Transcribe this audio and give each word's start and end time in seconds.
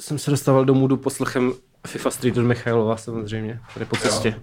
jsem 0.00 0.18
se 0.18 0.30
dostával 0.30 0.64
do 0.64 0.74
můdu 0.74 0.96
poslechem 0.96 1.52
FIFA 1.86 2.10
Street 2.10 2.36
od 2.36 2.42
Michailova 2.42 2.96
samozřejmě, 2.96 3.60
tady 3.74 3.86
po 3.86 3.96
cestě. 3.96 4.34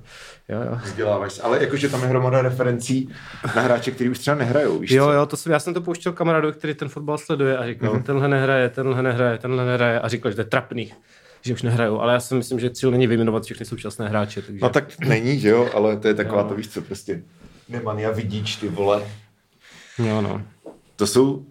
Jo, 0.50 0.62
jo. 0.62 0.80
Vzděláváš 0.84 1.40
ale 1.44 1.64
jakože 1.64 1.90
tam 1.90 2.02
je 2.02 2.08
hromada 2.08 2.42
referencí 2.42 3.10
na 3.56 3.62
hráče, 3.62 3.92
kteří 3.92 4.10
už 4.10 4.20
třeba 4.20 4.38
nehrajou, 4.38 4.80
víš 4.80 4.92
Jo, 4.92 5.06
co? 5.06 5.12
jo, 5.12 5.26
to 5.26 5.38
jsem, 5.38 5.52
já 5.52 5.60
jsem 5.60 5.74
to 5.74 5.82
pouštěl 5.82 6.14
kamarádu, 6.14 6.52
který 6.52 6.74
ten 6.74 6.90
fotbal 6.90 7.18
sleduje 7.18 7.58
a 7.58 7.68
říkal, 7.68 7.94
mm-hmm. 7.94 8.04
tenhle 8.04 8.28
nehraje, 8.28 8.70
tenhle 8.70 9.04
nehraje, 9.04 9.38
tenhle 9.38 9.66
nehraje 9.66 10.00
a 10.00 10.08
říkal, 10.08 10.32
že 10.32 10.36
to 10.36 10.42
je 10.42 10.46
trapný, 10.46 10.94
že 11.42 11.54
už 11.54 11.62
nehrajou, 11.62 12.00
ale 12.00 12.14
já 12.14 12.20
si 12.20 12.36
myslím, 12.36 12.60
že 12.60 12.70
cíl 12.70 12.92
není 12.92 13.08
vyjmenovat 13.08 13.44
všechny 13.44 13.66
současné 13.66 14.10
hráče. 14.10 14.42
Takže... 14.42 14.60
No 14.62 14.70
tak 14.70 15.00
není, 15.00 15.40
že 15.40 15.50
jo, 15.50 15.70
ale 15.74 15.98
to 15.98 16.08
je 16.08 16.14
taková, 16.14 16.44
to 16.44 16.56
víš 16.56 16.70
co, 16.70 16.82
prostě 16.82 17.24
nemania 17.70 18.12
vidíč, 18.12 18.56
ty 18.56 18.68
vole. 18.68 19.04
Jo, 19.98 20.22
no. 20.22 20.42
To 20.96 21.08
jsou, 21.08 21.46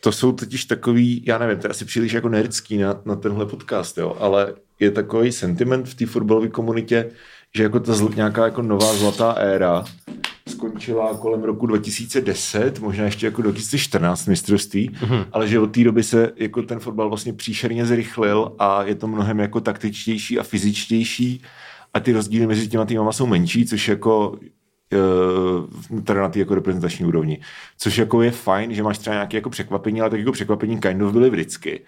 to 0.00 0.12
jsou 0.12 0.32
totiž 0.32 0.64
takový, 0.64 1.24
já 1.26 1.38
nevím, 1.38 1.58
to 1.58 1.66
je 1.66 1.70
asi 1.70 1.84
příliš 1.84 2.12
jako 2.12 2.28
nerdský 2.28 2.78
na, 2.78 3.00
na 3.04 3.16
tenhle 3.16 3.46
podcast, 3.46 3.98
jo, 3.98 4.16
ale 4.20 4.54
je 4.80 4.90
takový 4.90 5.32
sentiment 5.32 5.88
v 5.88 5.94
té 5.94 6.06
fotbalové 6.06 6.48
komunitě, 6.48 7.10
že 7.54 7.62
jako 7.62 7.80
ta 7.80 7.94
zl, 7.94 8.10
nějaká 8.16 8.44
jako 8.44 8.62
nová 8.62 8.94
zlatá 8.94 9.32
éra 9.32 9.84
skončila 10.48 11.14
kolem 11.14 11.42
roku 11.42 11.66
2010, 11.66 12.80
možná 12.80 13.04
ještě 13.04 13.26
jako 13.26 13.42
2014 13.42 14.26
mistrovství, 14.26 14.90
mm-hmm. 14.90 15.26
ale 15.32 15.48
že 15.48 15.58
od 15.58 15.66
té 15.66 15.84
doby 15.84 16.02
se 16.02 16.32
jako 16.36 16.62
ten 16.62 16.80
fotbal 16.80 17.08
vlastně 17.08 17.32
příšerně 17.32 17.86
zrychlil 17.86 18.52
a 18.58 18.82
je 18.82 18.94
to 18.94 19.06
mnohem 19.06 19.38
jako 19.38 19.60
taktičtější 19.60 20.38
a 20.38 20.42
fyzičtější 20.42 21.42
a 21.94 22.00
ty 22.00 22.12
rozdíly 22.12 22.46
mezi 22.46 22.68
těma 22.68 22.84
týmama 22.84 23.12
jsou 23.12 23.26
menší, 23.26 23.66
což 23.66 23.88
jako 23.88 24.38
eh, 24.92 26.02
teda 26.02 26.20
na 26.20 26.28
té 26.28 26.38
jako 26.38 26.54
reprezentační 26.54 27.06
úrovni. 27.06 27.40
Což 27.78 27.98
jako 27.98 28.22
je 28.22 28.30
fajn, 28.30 28.74
že 28.74 28.82
máš 28.82 28.98
třeba 28.98 29.14
nějaké 29.14 29.36
jako 29.36 29.50
překvapení, 29.50 30.00
ale 30.00 30.10
tak 30.10 30.18
jako 30.18 30.32
překvapení 30.32 30.80
kind 30.80 31.02
of 31.02 31.12
byly 31.12 31.30
vždycky. 31.30 31.80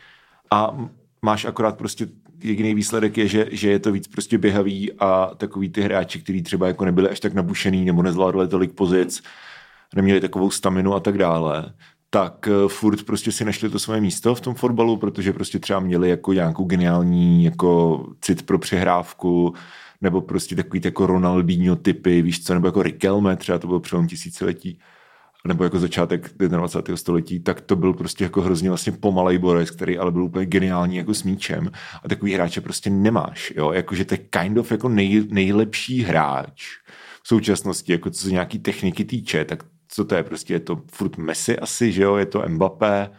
A 0.50 0.78
máš 1.22 1.44
akorát 1.44 1.78
prostě 1.78 2.06
jediný 2.42 2.74
výsledek 2.74 3.18
je, 3.18 3.28
že, 3.28 3.46
že 3.50 3.70
je 3.70 3.78
to 3.78 3.92
víc 3.92 4.08
prostě 4.08 4.38
běhavý 4.38 4.92
a 4.98 5.30
takový 5.36 5.68
ty 5.68 5.82
hráči, 5.82 6.20
kteří 6.20 6.42
třeba 6.42 6.66
jako 6.66 6.84
nebyli 6.84 7.08
až 7.08 7.20
tak 7.20 7.34
nabušený 7.34 7.84
nebo 7.84 8.02
nezvládli 8.02 8.48
tolik 8.48 8.72
pozic, 8.72 9.22
neměli 9.94 10.20
takovou 10.20 10.50
staminu 10.50 10.94
a 10.94 11.00
tak 11.00 11.18
dále, 11.18 11.72
tak 12.10 12.48
eh, 12.48 12.68
furt 12.68 13.02
prostě 13.02 13.32
si 13.32 13.44
našli 13.44 13.70
to 13.70 13.78
své 13.78 14.00
místo 14.00 14.34
v 14.34 14.40
tom 14.40 14.54
fotbalu, 14.54 14.96
protože 14.96 15.32
prostě 15.32 15.58
třeba 15.58 15.80
měli 15.80 16.08
jako 16.08 16.32
nějakou 16.32 16.64
geniální 16.64 17.44
jako 17.44 18.04
cit 18.20 18.42
pro 18.42 18.58
přehrávku, 18.58 19.54
nebo 20.02 20.20
prostě 20.20 20.56
takový 20.56 20.80
jako 20.84 21.06
Ronaldinho 21.06 21.76
typy, 21.76 22.22
víš 22.22 22.44
co, 22.44 22.54
nebo 22.54 22.68
jako 22.68 22.82
Riquelme, 22.82 23.36
třeba 23.36 23.58
to 23.58 23.66
bylo 23.66 23.80
přelom 23.80 24.06
tisíciletí, 24.06 24.78
nebo 25.46 25.64
jako 25.64 25.78
začátek 25.78 26.30
21. 26.38 26.96
století, 26.96 27.40
tak 27.40 27.60
to 27.60 27.76
byl 27.76 27.92
prostě 27.94 28.24
jako 28.24 28.40
hrozně 28.40 28.68
vlastně 28.68 28.92
pomalej 28.92 29.38
borec, 29.38 29.70
který 29.70 29.98
ale 29.98 30.12
byl 30.12 30.24
úplně 30.24 30.46
geniální 30.46 30.96
jako 30.96 31.14
s 31.14 31.22
míčem. 31.22 31.70
A 32.04 32.08
takový 32.08 32.32
hráče 32.32 32.60
prostě 32.60 32.90
nemáš, 32.90 33.52
jo, 33.56 33.72
jakože 33.72 34.04
to 34.04 34.14
je 34.14 34.18
kind 34.18 34.58
of 34.58 34.72
jako 34.72 34.88
nej, 34.88 35.26
nejlepší 35.30 36.02
hráč 36.02 36.64
v 37.22 37.28
současnosti, 37.28 37.92
jako 37.92 38.10
co 38.10 38.22
se 38.22 38.30
nějaký 38.30 38.58
techniky 38.58 39.04
týče, 39.04 39.44
tak 39.44 39.62
co 39.88 40.04
to 40.04 40.14
je? 40.14 40.22
Prostě, 40.22 40.54
je 40.54 40.60
to 40.60 40.82
furt 40.92 41.16
Messi 41.16 41.58
asi, 41.58 41.92
že 41.92 42.02
jo, 42.02 42.16
je 42.16 42.26
to 42.26 42.42
Mbappé, 42.48 43.10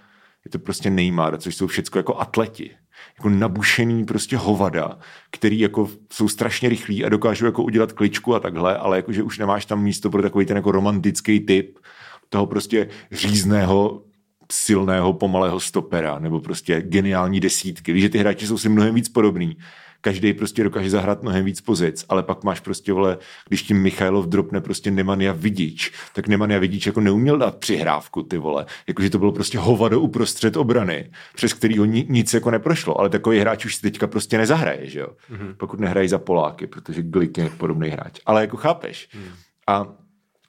je 0.46 0.52
to 0.52 0.60
prostě 0.60 0.90
Neymar, 0.90 1.38
což 1.38 1.56
jsou 1.56 1.68
všechno 1.68 2.00
jako 2.00 2.20
atleti, 2.20 2.72
jako 3.18 3.30
nabušený 3.30 4.06
prostě 4.06 4.38
hovada, 4.38 4.98
který 5.32 5.60
jako 5.60 5.90
jsou 6.12 6.28
strašně 6.28 6.70
rychlí 6.70 7.06
a 7.06 7.10
dokážou 7.10 7.46
jako 7.46 7.64
udělat 7.64 7.92
kličku 7.92 8.36
a 8.36 8.40
takhle, 8.40 8.78
ale 8.78 8.98
jakože 8.98 9.24
už 9.24 9.38
nemáš 9.38 9.66
tam 9.66 9.84
místo 9.84 10.10
pro 10.10 10.22
takový 10.22 10.46
ten 10.46 10.58
jako 10.58 10.72
romantický 10.72 11.40
typ, 11.40 11.80
toho 12.30 12.46
prostě 12.46 12.88
řízného 13.12 14.04
silného, 14.52 15.14
pomalého 15.14 15.60
stopera, 15.60 16.20
nebo 16.20 16.40
prostě 16.40 16.82
geniální 16.82 17.40
desítky. 17.40 17.94
Víš, 17.94 18.04
že 18.04 18.10
ty 18.10 18.18
hráči 18.18 18.48
jsou 18.48 18.58
si 18.58 18.70
mnohem 18.70 18.96
víc 18.96 19.10
podobný. 19.10 19.58
Každý 20.04 20.34
prostě 20.34 20.64
dokáže 20.64 20.90
zahrát 20.90 21.24
mnohem 21.24 21.46
víc 21.46 21.62
pozic, 21.62 22.06
ale 22.10 22.24
pak 22.24 22.44
máš 22.44 22.60
prostě, 22.60 22.94
vole, 22.94 23.18
když 23.48 23.64
tím 23.64 23.82
Michailov 23.82 24.26
dropne 24.26 24.62
prostě 24.62 24.92
Nemanja 24.92 25.34
Vidič, 25.34 25.92
tak 26.16 26.28
Nemanja 26.28 26.60
Vidič 26.60 26.86
jako 26.86 27.02
neuměl 27.02 27.38
dát 27.38 27.58
přihrávku, 27.58 28.24
ty 28.24 28.38
vole. 28.38 28.66
Jakože 28.88 29.10
to 29.10 29.20
bylo 29.20 29.32
prostě 29.32 29.60
hovado 29.60 30.02
uprostřed 30.02 30.58
obrany, 30.58 31.12
přes 31.36 31.54
kterýho 31.54 31.86
ni, 31.86 32.06
nic 32.10 32.34
jako 32.34 32.52
neprošlo, 32.52 33.00
ale 33.00 33.10
takový 33.10 33.40
hráč 33.40 33.66
už 33.66 33.76
si 33.76 33.82
teďka 33.82 34.08
prostě 34.08 34.38
nezahraje, 34.38 34.90
že 34.90 35.00
jo? 35.00 35.08
Mm-hmm. 35.32 35.54
Pokud 35.58 35.80
nehrají 35.80 36.08
za 36.10 36.18
Poláky, 36.18 36.68
protože 36.68 37.02
Glik 37.02 37.38
je 37.38 37.50
podobný 37.50 37.90
hráč. 37.90 38.20
Ale 38.26 38.42
jako 38.42 38.58
chápeš. 38.58 39.10
Mm. 39.16 39.34
A 39.68 39.88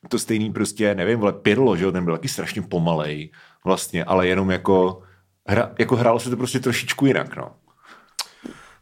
to 0.09 0.19
stejný 0.19 0.53
prostě, 0.53 0.95
nevím, 0.95 1.19
vole, 1.19 1.33
Pirlo, 1.33 1.77
že 1.77 1.85
jo, 1.85 1.93
ten 1.93 2.05
byl 2.05 2.17
taky 2.17 2.29
strašně 2.29 2.63
pomalej 2.63 3.31
vlastně, 3.65 4.05
ale 4.05 4.29
jenom 4.29 4.51
jako, 4.51 5.03
hra, 5.47 5.71
jako 5.79 5.97
hrálo 5.97 6.21
se 6.21 6.31
to 6.31 6.37
prostě 6.37 6.61
trošičku 6.61 7.07
jinak, 7.07 7.37
no. 7.37 7.51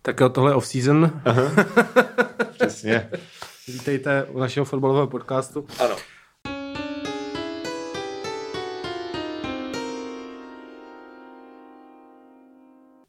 Tak 0.02 0.20
jo, 0.20 0.28
tohle 0.28 0.50
je 0.50 0.54
off-season. 0.54 1.10
Přesně. 2.52 3.10
Vítejte 3.68 4.24
u 4.24 4.38
našeho 4.38 4.64
fotbalového 4.64 5.06
podcastu. 5.06 5.66
Ano. 5.80 5.96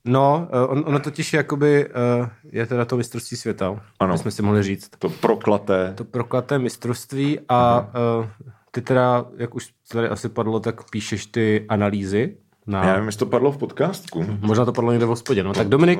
No, 0.06 0.48
eh, 0.52 0.68
on, 0.68 0.84
ono 0.88 1.00
totiž 1.00 1.34
jakoby 1.34 1.90
uh, 1.90 2.28
je 2.52 2.66
teda 2.66 2.86
to 2.86 2.98
mistrovství 2.98 3.38
světa, 3.38 3.84
Ano. 4.00 4.18
jsme 4.18 4.32
si 4.32 4.42
mohli 4.42 4.64
říct. 4.64 4.90
To 5.00 5.10
proklaté. 5.10 5.94
To 5.98 6.04
proklaté 6.04 6.60
mistrovství 6.60 7.40
a 7.50 7.80
uh, 8.20 8.26
ty 8.72 8.82
teda, 8.82 9.26
jak 9.38 9.56
už 9.56 9.70
tady 9.92 10.08
asi 10.08 10.30
padlo, 10.30 10.60
tak 10.60 10.90
píšeš 10.90 11.26
ty 11.26 11.66
analýzy. 11.70 12.38
Na... 12.68 12.84
Já 12.86 12.94
nevím, 12.94 13.06
jestli 13.06 13.20
to 13.20 13.26
padlo 13.26 13.52
v 13.52 13.58
podcastku. 13.58 14.26
Možná 14.40 14.66
to 14.66 14.74
padlo 14.74 14.92
někde 14.92 15.06
v 15.06 15.10
hospodě. 15.10 15.44
No, 15.44 15.54
tak 15.54 15.68
Dominik, 15.68 16.00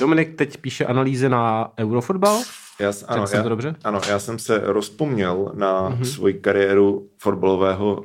Dominik 0.00 0.36
teď 0.36 0.56
píše 0.56 0.86
analýzy 0.86 1.28
na 1.28 1.72
Eurofotbal. 1.78 2.42
Já, 2.80 2.92
ano, 3.08 3.26
jsem 3.26 3.36
já, 3.36 3.42
to 3.42 3.48
dobře? 3.48 3.74
ano, 3.84 4.00
já 4.08 4.18
jsem 4.18 4.38
se 4.38 4.60
rozpomněl 4.64 5.52
na 5.54 5.90
mm-hmm. 5.90 6.02
svoji 6.02 6.34
kariéru 6.34 7.08
fotbalového 7.18 8.04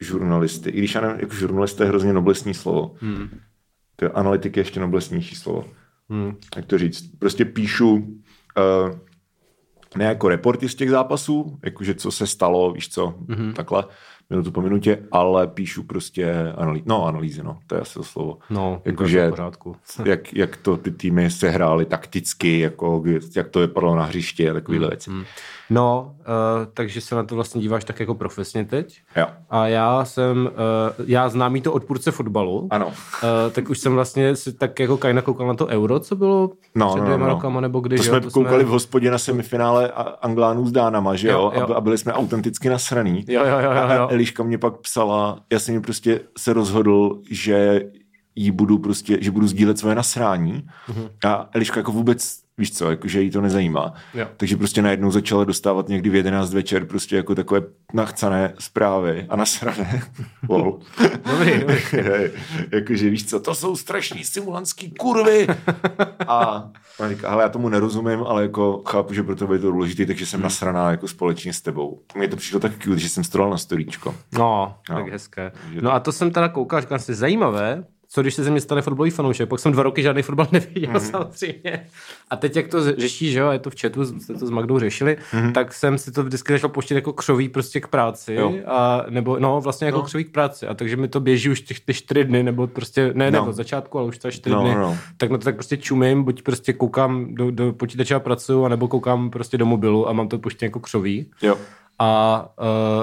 žurnalisty. 0.00 0.70
I 0.70 0.78
když 0.78 0.94
já 0.94 1.00
nevím, 1.00 1.20
jako 1.20 1.34
žurnalista 1.34 1.84
je 1.84 1.88
hrozně 1.88 2.12
noblesní 2.12 2.54
slovo. 2.54 2.94
Mm. 3.00 3.28
To 3.96 4.04
je 4.04 4.08
analytik 4.08 4.56
je 4.56 4.60
ještě 4.60 4.80
noblesnější 4.80 5.34
slovo. 5.34 5.64
Hmm. 6.08 6.36
Jak 6.56 6.66
to 6.66 6.78
říct? 6.78 7.04
Prostě 7.18 7.44
píšu 7.44 7.94
uh, 7.94 8.98
ne 9.96 10.04
jako 10.04 10.28
reporty 10.28 10.68
z 10.68 10.74
těch 10.74 10.90
zápasů, 10.90 11.58
jakože 11.64 11.94
co 11.94 12.10
se 12.10 12.26
stalo, 12.26 12.72
víš 12.72 12.88
co, 12.88 13.06
mm-hmm. 13.06 13.52
takhle, 13.52 13.84
minutu 14.30 14.50
po 14.50 14.60
minutě, 14.62 14.98
ale 15.12 15.46
píšu 15.46 15.82
prostě 15.82 16.52
analý, 16.56 16.82
no, 16.86 17.06
analýzy, 17.06 17.42
no, 17.42 17.58
to 17.66 17.74
je 17.74 17.80
asi 17.80 17.94
to 17.94 18.02
slovo. 18.04 18.38
No, 18.50 18.82
Jakože- 18.84 19.26
v 19.26 19.30
pořádku. 19.30 19.76
Jak, 20.04 20.34
jak 20.34 20.56
to 20.56 20.76
ty 20.76 20.90
týmy 20.90 21.30
se 21.30 21.48
hrály 21.50 21.84
takticky, 21.84 22.58
jako, 22.60 23.02
jak 23.36 23.48
to 23.48 23.60
vypadalo 23.60 23.96
na 23.96 24.04
hřišti 24.04 24.50
a 24.50 24.52
takovéhle 24.52 24.88
věci. 24.88 25.10
No, 25.70 26.14
uh, 26.18 26.24
takže 26.74 27.00
se 27.00 27.14
na 27.14 27.22
to 27.22 27.34
vlastně 27.34 27.60
díváš 27.60 27.84
tak 27.84 28.00
jako 28.00 28.14
profesně 28.14 28.64
teď. 28.64 29.00
Jo. 29.16 29.26
A 29.50 29.66
já 29.66 30.04
jsem, 30.04 30.46
uh, 30.98 31.04
já 31.06 31.28
známý 31.28 31.60
to 31.60 31.72
odpůrce 31.72 32.10
fotbalu, 32.10 32.68
Ano. 32.70 32.86
uh, 32.86 32.92
tak 33.52 33.70
už 33.70 33.78
jsem 33.78 33.92
vlastně 33.94 34.36
si 34.36 34.52
tak 34.52 34.78
jako 34.80 34.96
kajna 34.96 35.22
koukal 35.22 35.46
na 35.46 35.54
to 35.54 35.66
euro, 35.66 36.00
co 36.00 36.16
bylo 36.16 36.50
No, 36.74 36.88
před 36.88 36.98
no, 37.00 37.04
dvěma 37.04 37.20
no, 37.26 37.28
no. 37.28 37.34
rokama, 37.34 37.60
nebo 37.60 37.80
kdy, 37.80 37.96
To 37.96 38.02
jsme 38.02 38.20
jo, 38.24 38.30
koukali 38.32 38.64
v 38.64 38.68
hospodě 38.68 39.10
na 39.10 39.18
semifinále 39.18 39.92
Anglánů 40.22 40.66
s 40.66 40.72
Dánama, 40.72 41.14
že 41.16 41.28
jo? 41.28 41.52
Jo, 41.54 41.60
jo. 41.68 41.74
A, 41.74 41.80
byli 41.80 41.98
jsme 41.98 42.12
autenticky 42.12 42.68
nasraný. 42.68 43.24
Jo, 43.28 43.44
jo, 43.46 43.58
jo, 43.58 43.70
jo, 43.72 43.88
jo. 43.96 44.08
Eliška 44.12 44.42
mě 44.42 44.58
pak 44.58 44.76
psala, 44.78 45.40
já 45.52 45.58
jsem 45.58 45.74
mi 45.74 45.80
prostě 45.80 46.20
se 46.38 46.52
rozhodl, 46.52 47.22
že 47.30 47.82
jí 48.36 48.50
budu 48.50 48.78
prostě, 48.78 49.18
že 49.20 49.30
budu 49.30 49.46
sdílet 49.46 49.78
svoje 49.78 49.94
nasrání 49.94 50.68
Mhm. 50.88 51.08
a 51.26 51.48
Eliška 51.52 51.80
jako 51.80 51.92
vůbec, 51.92 52.41
víš 52.62 52.72
co, 52.72 52.90
jako, 52.90 53.08
že 53.08 53.22
jí 53.22 53.30
to 53.30 53.40
nezajímá. 53.40 53.94
Jo. 54.14 54.26
Takže 54.36 54.56
prostě 54.56 54.82
najednou 54.82 55.10
začala 55.10 55.44
dostávat 55.44 55.88
někdy 55.88 56.10
v 56.10 56.14
11 56.14 56.54
večer 56.54 56.84
prostě 56.84 57.16
jako 57.16 57.34
takové 57.34 57.60
nachcané 57.94 58.54
zprávy 58.58 59.26
a 59.28 59.36
nasrané. 59.36 60.02
Lol. 60.48 60.78
Dobrý, 61.30 61.58
dobrý. 61.60 61.76
Jakože 62.72 63.10
víš 63.10 63.26
co, 63.28 63.40
to 63.40 63.54
jsou 63.54 63.76
strašní 63.76 64.24
simulantský 64.24 64.90
kurvy. 64.90 65.46
A 66.28 66.68
ona 66.98 67.08
říká, 67.08 67.30
hele, 67.30 67.42
já 67.42 67.48
tomu 67.48 67.68
nerozumím, 67.68 68.22
ale 68.22 68.42
jako 68.42 68.82
chápu, 68.88 69.14
že 69.14 69.22
pro 69.22 69.36
tebe 69.36 69.54
je 69.54 69.58
to 69.58 69.70
důležité, 69.70 70.06
takže 70.06 70.26
jsem 70.26 70.42
nasraná 70.42 70.90
jako 70.90 71.08
společně 71.08 71.52
s 71.52 71.60
tebou. 71.60 72.00
Mně 72.16 72.28
to 72.28 72.36
přišlo 72.36 72.60
tak 72.60 72.72
cute, 72.78 72.98
že 72.98 73.08
jsem 73.08 73.24
stolal 73.24 73.50
na 73.50 73.58
storíčko. 73.58 74.14
No, 74.32 74.74
No. 74.90 74.96
tak 74.96 75.08
hezké. 75.08 75.52
No 75.80 75.92
a 75.92 76.00
to 76.00 76.12
jsem 76.12 76.30
teda 76.30 76.48
koukal, 76.48 76.80
říkal 76.80 76.98
jsem 76.98 77.14
si, 77.14 77.20
zajímavé, 77.20 77.84
co 78.12 78.22
když 78.22 78.34
se 78.34 78.44
ze 78.44 78.50
mě 78.50 78.60
stane 78.60 78.82
fotbalový 78.82 79.10
fanoušek, 79.10 79.48
pak 79.48 79.60
jsem 79.60 79.72
dva 79.72 79.82
roky 79.82 80.02
žádný 80.02 80.22
fotbal 80.22 80.46
neviděl 80.52 80.90
Mhm. 80.92 81.02
mm. 81.02 81.10
samozřejmě. 81.10 81.86
A 82.30 82.36
teď 82.36 82.56
jak 82.56 82.68
to 82.68 82.92
řeší, 83.00 83.32
že 83.32 83.38
jo, 83.38 83.50
je 83.50 83.58
to 83.58 83.70
v 83.70 83.74
chatu, 83.80 84.04
jste 84.04 84.34
to 84.34 84.46
s 84.46 84.50
Magdou 84.50 84.78
řešili, 84.78 85.16
mm. 85.32 85.52
tak 85.52 85.74
jsem 85.74 85.98
si 85.98 86.12
to 86.12 86.22
vždycky 86.24 86.52
začal 86.52 86.70
pouštět 86.70 86.94
jako 86.94 87.12
křoví 87.12 87.48
prostě 87.48 87.80
k 87.80 87.86
práci, 87.88 88.34
Jo. 88.34 88.54
a, 88.66 89.04
nebo 89.10 89.38
no 89.38 89.60
vlastně 89.60 89.86
jako 89.86 89.98
No. 89.98 90.04
křoví 90.04 90.24
k 90.24 90.32
práci 90.32 90.66
a 90.66 90.74
takže 90.74 90.96
mi 90.96 91.08
to 91.08 91.20
běží 91.20 91.50
už 91.50 91.60
ty, 91.60 91.74
ty 91.84 91.94
čtyři 91.94 92.24
dny, 92.24 92.42
nebo 92.42 92.66
prostě, 92.66 93.10
ne, 93.14 93.30
No. 93.30 93.38
nebo 93.38 93.46
od 93.50 93.52
začátku, 93.56 93.98
ale 93.98 94.08
už 94.08 94.18
třeba 94.18 94.32
čtyři 94.32 94.54
No, 94.54 94.60
dny, 94.62 94.74
no, 94.74 94.80
no. 94.80 94.96
tak 95.16 95.30
na 95.30 95.38
to 95.38 95.44
tak 95.44 95.54
prostě 95.54 95.76
čumím, 95.76 96.24
buď 96.24 96.42
prostě 96.42 96.72
koukám 96.72 97.34
do, 97.34 97.50
do 97.50 97.72
počítače 97.72 98.14
a 98.14 98.20
pracuju, 98.20 98.64
anebo 98.64 98.88
koukám 98.88 99.30
prostě 99.30 99.58
do 99.58 99.66
mobilu 99.66 100.08
a 100.08 100.12
mám 100.12 100.28
to 100.28 100.38
pouštět 100.38 100.64
jako 100.66 100.80
křoví. 100.80 101.26
Jo. 101.42 101.56
A 102.02 102.48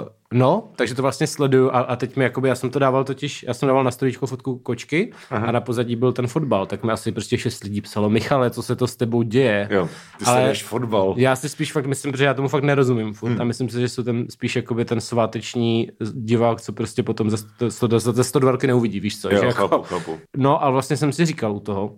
uh, 0.01 0.07
no, 0.33 0.69
takže 0.75 0.95
to 0.95 1.01
vlastně 1.01 1.27
sleduju 1.27 1.69
a, 1.69 1.79
a 1.79 1.95
teď 1.95 2.15
mi 2.15 2.23
jakoby, 2.23 2.47
já 2.49 2.55
jsem 2.55 2.69
to 2.69 2.79
dával 2.79 3.03
totiž, 3.03 3.43
já 3.43 3.53
jsem 3.53 3.67
dával 3.67 3.83
na 3.83 3.91
stoličku 3.91 4.25
fotku 4.25 4.57
kočky 4.57 5.13
Aha. 5.29 5.47
a 5.47 5.51
na 5.51 5.61
pozadí 5.61 5.95
byl 5.95 6.11
ten 6.11 6.27
fotbal, 6.27 6.65
tak 6.65 6.83
mi 6.83 6.91
asi 6.91 7.11
prostě 7.11 7.37
šest 7.37 7.63
lidí 7.63 7.81
psalo, 7.81 8.09
Michale, 8.09 8.49
co 8.49 8.63
se 8.63 8.75
to 8.75 8.87
s 8.87 8.95
tebou 8.95 9.21
děje? 9.21 9.67
Jo, 9.71 9.89
ty 10.19 10.25
Ale 10.25 10.53
fotbal. 10.53 11.13
Já 11.17 11.35
si 11.35 11.49
spíš 11.49 11.71
fakt 11.71 11.85
myslím, 11.85 12.13
že 12.17 12.25
já 12.25 12.33
tomu 12.33 12.47
fakt 12.47 12.63
nerozumím 12.63 13.13
furt 13.13 13.29
hmm. 13.29 13.41
a 13.41 13.43
myslím 13.43 13.69
si, 13.69 13.79
že 13.79 13.89
jsou 13.89 14.03
ten 14.03 14.25
spíš 14.29 14.55
jakoby 14.55 14.85
ten 14.85 15.01
sváteční 15.01 15.89
divák, 16.13 16.61
co 16.61 16.73
prostě 16.73 17.03
potom 17.03 17.29
ze, 17.29 17.37
ze, 17.67 17.99
ze 17.99 18.23
102 18.23 18.51
roky 18.51 18.67
neuvidí, 18.67 18.99
víš 18.99 19.21
co? 19.21 19.33
Jo, 19.33 19.41
že 19.41 19.51
chápu, 19.51 19.75
jako, 19.75 19.83
chápu. 19.83 20.19
No 20.37 20.63
a 20.63 20.69
vlastně 20.69 20.97
jsem 20.97 21.11
si 21.11 21.25
říkal 21.25 21.51
u 21.51 21.59
toho, 21.59 21.95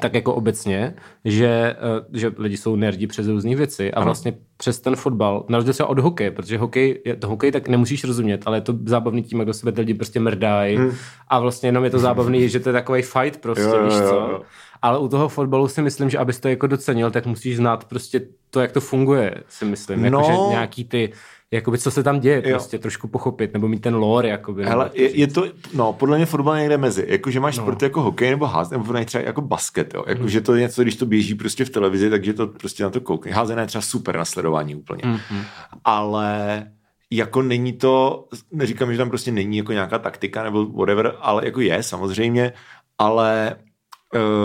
tak 0.00 0.14
jako 0.14 0.34
obecně, 0.34 0.94
že, 1.24 1.76
eh, 1.78 2.18
že 2.18 2.32
lidi 2.38 2.56
jsou 2.56 2.76
nerdi 2.76 3.06
přes 3.06 3.26
různé 3.26 3.56
věci 3.56 3.92
a 3.92 3.96
ano. 3.96 4.04
vlastně 4.04 4.34
přes 4.56 4.80
ten 4.80 4.96
fotbal, 4.96 5.44
na 5.48 5.58
rozdíl 5.58 5.72
třeba 5.74 5.88
od 5.88 5.98
hokeje, 5.98 6.30
protože 6.30 6.58
hokej, 6.58 7.02
to 7.18 7.28
hokej 7.28 7.52
tak 7.52 7.68
nemusíš 7.68 8.04
rozumět, 8.04 8.42
ale 8.46 8.56
je 8.56 8.60
to 8.60 8.74
zábavný 8.84 9.22
tím, 9.22 9.38
jak 9.38 9.46
do 9.46 9.54
sebe 9.54 9.80
lidi 9.80 9.94
prostě 9.94 10.20
mrdají 10.20 10.76
hmm. 10.76 10.92
a 11.28 11.38
vlastně 11.40 11.68
jenom 11.68 11.84
je 11.84 11.90
to 11.90 11.98
zábavný, 11.98 12.48
že 12.48 12.60
to 12.60 12.68
je 12.68 12.72
takový 12.72 13.02
fight 13.02 13.40
prostě, 13.40 13.64
jo, 13.64 13.84
víš 13.84 13.94
co? 13.94 14.02
Jo, 14.02 14.28
jo. 14.30 14.42
Ale 14.82 14.98
u 14.98 15.08
toho 15.08 15.28
fotbalu 15.28 15.68
si 15.68 15.82
myslím, 15.82 16.10
že 16.10 16.18
abys 16.18 16.40
to 16.40 16.48
jako 16.48 16.66
docenil, 16.66 17.10
tak 17.10 17.26
musíš 17.26 17.56
znát 17.56 17.84
prostě 17.84 18.20
to, 18.50 18.60
jak 18.60 18.72
to 18.72 18.80
funguje, 18.80 19.34
si 19.48 19.64
myslím. 19.64 20.04
Jako, 20.04 20.16
no. 20.16 20.24
že 20.26 20.32
nějaký 20.50 20.84
ty 20.84 21.12
jakoby, 21.50 21.78
co 21.78 21.90
se 21.90 22.02
tam 22.02 22.20
děje, 22.20 22.42
jo. 22.44 22.50
prostě 22.50 22.78
trošku 22.78 23.08
pochopit, 23.08 23.52
nebo 23.52 23.68
mít 23.68 23.82
ten 23.82 23.94
lore, 23.94 24.28
jakoby. 24.28 24.64
Hele, 24.64 24.90
je, 24.94 25.16
je, 25.16 25.26
to, 25.26 25.46
no, 25.74 25.92
podle 25.92 26.16
mě 26.16 26.26
fotbal 26.26 26.58
někde 26.58 26.78
mezi, 26.78 27.04
jakože 27.08 27.40
máš 27.40 27.56
no. 27.56 27.62
sport 27.62 27.82
jako 27.82 28.02
hokej 28.02 28.30
nebo 28.30 28.46
ház, 28.46 28.70
nebo 28.70 29.04
třeba 29.04 29.24
jako 29.24 29.40
basket, 29.40 29.94
jo, 29.94 30.04
jakože 30.06 30.38
mm. 30.38 30.44
to 30.44 30.54
je 30.54 30.60
něco, 30.60 30.82
když 30.82 30.96
to 30.96 31.06
běží 31.06 31.34
prostě 31.34 31.64
v 31.64 31.70
televizi, 31.70 32.10
takže 32.10 32.32
to 32.32 32.46
prostě 32.46 32.82
na 32.82 32.90
to 32.90 33.00
koukne. 33.00 33.32
Házené 33.32 33.62
je 33.62 33.66
třeba 33.66 33.82
super 33.82 34.16
na 34.16 34.24
sledování 34.24 34.74
úplně. 34.74 35.02
Mm-hmm. 35.02 35.44
Ale 35.84 36.66
jako 37.10 37.42
není 37.42 37.72
to, 37.72 38.24
neříkám, 38.52 38.92
že 38.92 38.98
tam 38.98 39.08
prostě 39.08 39.32
není 39.32 39.56
jako 39.56 39.72
nějaká 39.72 39.98
taktika 39.98 40.42
nebo 40.42 40.66
whatever, 40.66 41.14
ale 41.20 41.44
jako 41.44 41.60
je 41.60 41.82
samozřejmě, 41.82 42.52
ale 42.98 43.56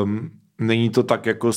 um, 0.04 0.32
není 0.62 0.90
to 0.90 1.04
tak 1.04 1.26
jako, 1.26 1.52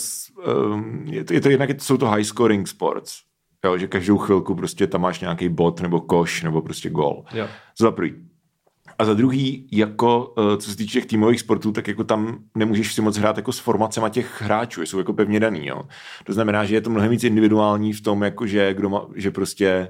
um, 0.75 1.05
je, 1.06 1.25
to, 1.25 1.35
je 1.35 1.41
to 1.41 1.50
jednak, 1.50 1.82
jsou 1.82 1.97
to 1.97 2.06
high 2.06 2.25
scoring 2.25 2.69
sports, 2.69 3.26
Jo, 3.64 3.79
že 3.79 3.87
každou 3.87 4.19
chvilku 4.19 4.55
prostě 4.55 4.87
tam 4.87 5.00
máš 5.00 5.20
nějaký 5.20 5.49
bod 5.49 5.81
nebo 5.81 6.00
koš 6.00 6.43
nebo 6.43 6.62
prostě 6.62 6.91
gol. 6.91 7.25
Jo. 7.35 7.49
Za 7.79 7.91
prvý. 7.91 8.14
A 8.99 9.05
za 9.05 9.14
druhý, 9.14 9.69
jako 9.73 10.35
eh, 10.38 10.56
co 10.56 10.70
se 10.70 10.76
týče 10.76 10.93
těch 10.93 11.06
týmových 11.06 11.41
sportů, 11.41 11.73
tak 11.73 11.88
jako 11.88 12.05
tam 12.05 12.38
nemůžeš 12.55 12.94
si 12.94 13.03
moc 13.03 13.17
hrát 13.17 13.37
jako 13.37 13.53
s 13.53 13.58
formacemi 13.58 14.11
těch 14.11 14.43
hráčů, 14.43 14.82
jsou 14.82 14.99
jako 14.99 15.12
pevně 15.12 15.41
daný. 15.41 15.67
Jo. 15.67 15.82
To 16.25 16.32
znamená, 16.32 16.64
že 16.64 16.75
je 16.75 16.81
to 16.81 16.91
mnohem 16.91 17.11
víc 17.11 17.25
individuální 17.25 17.93
v 17.93 18.00
tom, 18.00 18.23
jako 18.23 18.47
že, 18.47 18.75
kdo 18.75 18.88
má, 18.88 19.06
že 19.14 19.31
prostě 19.31 19.88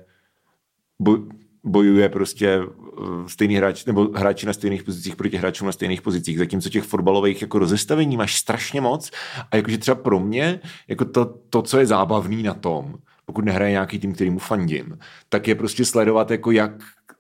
bojuje 1.67 2.09
prostě 2.09 2.49
eh, 2.49 3.03
stejný 3.27 3.55
hráč, 3.55 3.85
nebo 3.85 4.09
hráči 4.15 4.47
na 4.47 4.53
stejných 4.53 4.83
pozicích 4.83 5.17
proti 5.17 5.37
hráčům 5.37 5.67
na 5.67 5.73
stejných 5.73 6.03
pozicích, 6.03 6.39
zatímco 6.39 6.69
těch 6.69 6.85
fotbalových 6.85 7.43
jako 7.43 7.59
rozestavení 7.59 8.17
máš 8.17 8.39
strašně 8.39 8.81
moc 8.81 9.11
a 9.51 9.57
jakože 9.57 9.79
třeba 9.79 9.95
pro 9.95 10.21
mě, 10.21 10.61
jako 10.89 11.05
to, 11.05 11.25
to, 11.51 11.63
co 11.63 11.79
je 11.79 11.87
zábavný 11.87 12.43
na 12.43 12.55
tom, 12.55 12.95
pokud 13.25 13.45
nehraje 13.45 13.71
nějaký 13.71 13.99
tým, 13.99 14.15
který 14.15 14.31
mu 14.31 14.39
fandím, 14.39 14.99
tak 15.29 15.49
je 15.49 15.55
prostě 15.55 15.85
sledovat, 15.85 16.31
jako 16.31 16.51
jak 16.51 16.73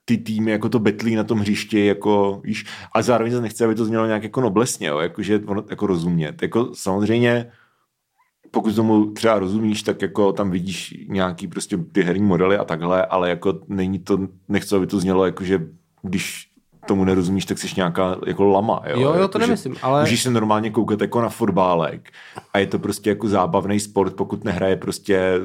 ty 0.04 0.18
týmy 0.18 0.50
jako 0.50 0.68
to 0.68 0.78
betlí 0.78 1.14
na 1.14 1.24
tom 1.24 1.38
hřišti, 1.38 1.86
jako, 1.86 2.40
víš, 2.44 2.66
ale 2.92 3.02
zároveň 3.02 3.32
se 3.32 3.40
nechce, 3.40 3.64
aby 3.64 3.74
to 3.74 3.84
znělo 3.84 4.06
nějak 4.06 4.22
jako 4.22 4.40
noblesně, 4.40 4.86
jo, 4.86 4.98
jakože 4.98 5.40
ono, 5.46 5.64
jako 5.70 5.86
rozumět. 5.86 6.42
Jako 6.42 6.70
samozřejmě, 6.74 7.50
pokud 8.56 8.74
tomu 8.74 9.06
třeba 9.12 9.38
rozumíš, 9.38 9.82
tak 9.82 10.02
jako 10.02 10.32
tam 10.32 10.50
vidíš 10.50 10.94
nějaký 11.08 11.48
prostě 11.48 11.76
ty 11.76 12.02
herní 12.02 12.26
modely 12.26 12.56
a 12.56 12.64
takhle, 12.64 13.06
ale 13.06 13.30
jako 13.30 13.60
není 13.68 13.98
to, 13.98 14.18
nechci, 14.48 14.76
aby 14.76 14.86
to 14.86 15.00
znělo 15.00 15.26
jako, 15.26 15.44
že 15.44 15.66
když 16.02 16.45
tomu 16.86 17.04
nerozumíš, 17.04 17.44
tak 17.44 17.58
jsi 17.58 17.68
nějaká 17.76 18.16
jako 18.26 18.44
lama. 18.44 18.82
Jo, 18.86 19.00
jo, 19.00 19.00
jo 19.00 19.14
jako, 19.14 19.28
to 19.28 19.38
nemyslím, 19.38 19.76
ale... 19.82 20.00
Můžeš 20.00 20.22
se 20.22 20.30
normálně 20.30 20.70
koukat 20.70 21.00
jako 21.00 21.20
na 21.20 21.28
fotbálek 21.28 22.10
a 22.52 22.58
je 22.58 22.66
to 22.66 22.78
prostě 22.78 23.10
jako 23.10 23.28
zábavný 23.28 23.80
sport, 23.80 24.14
pokud 24.14 24.44
nehraje 24.44 24.76
prostě 24.76 25.40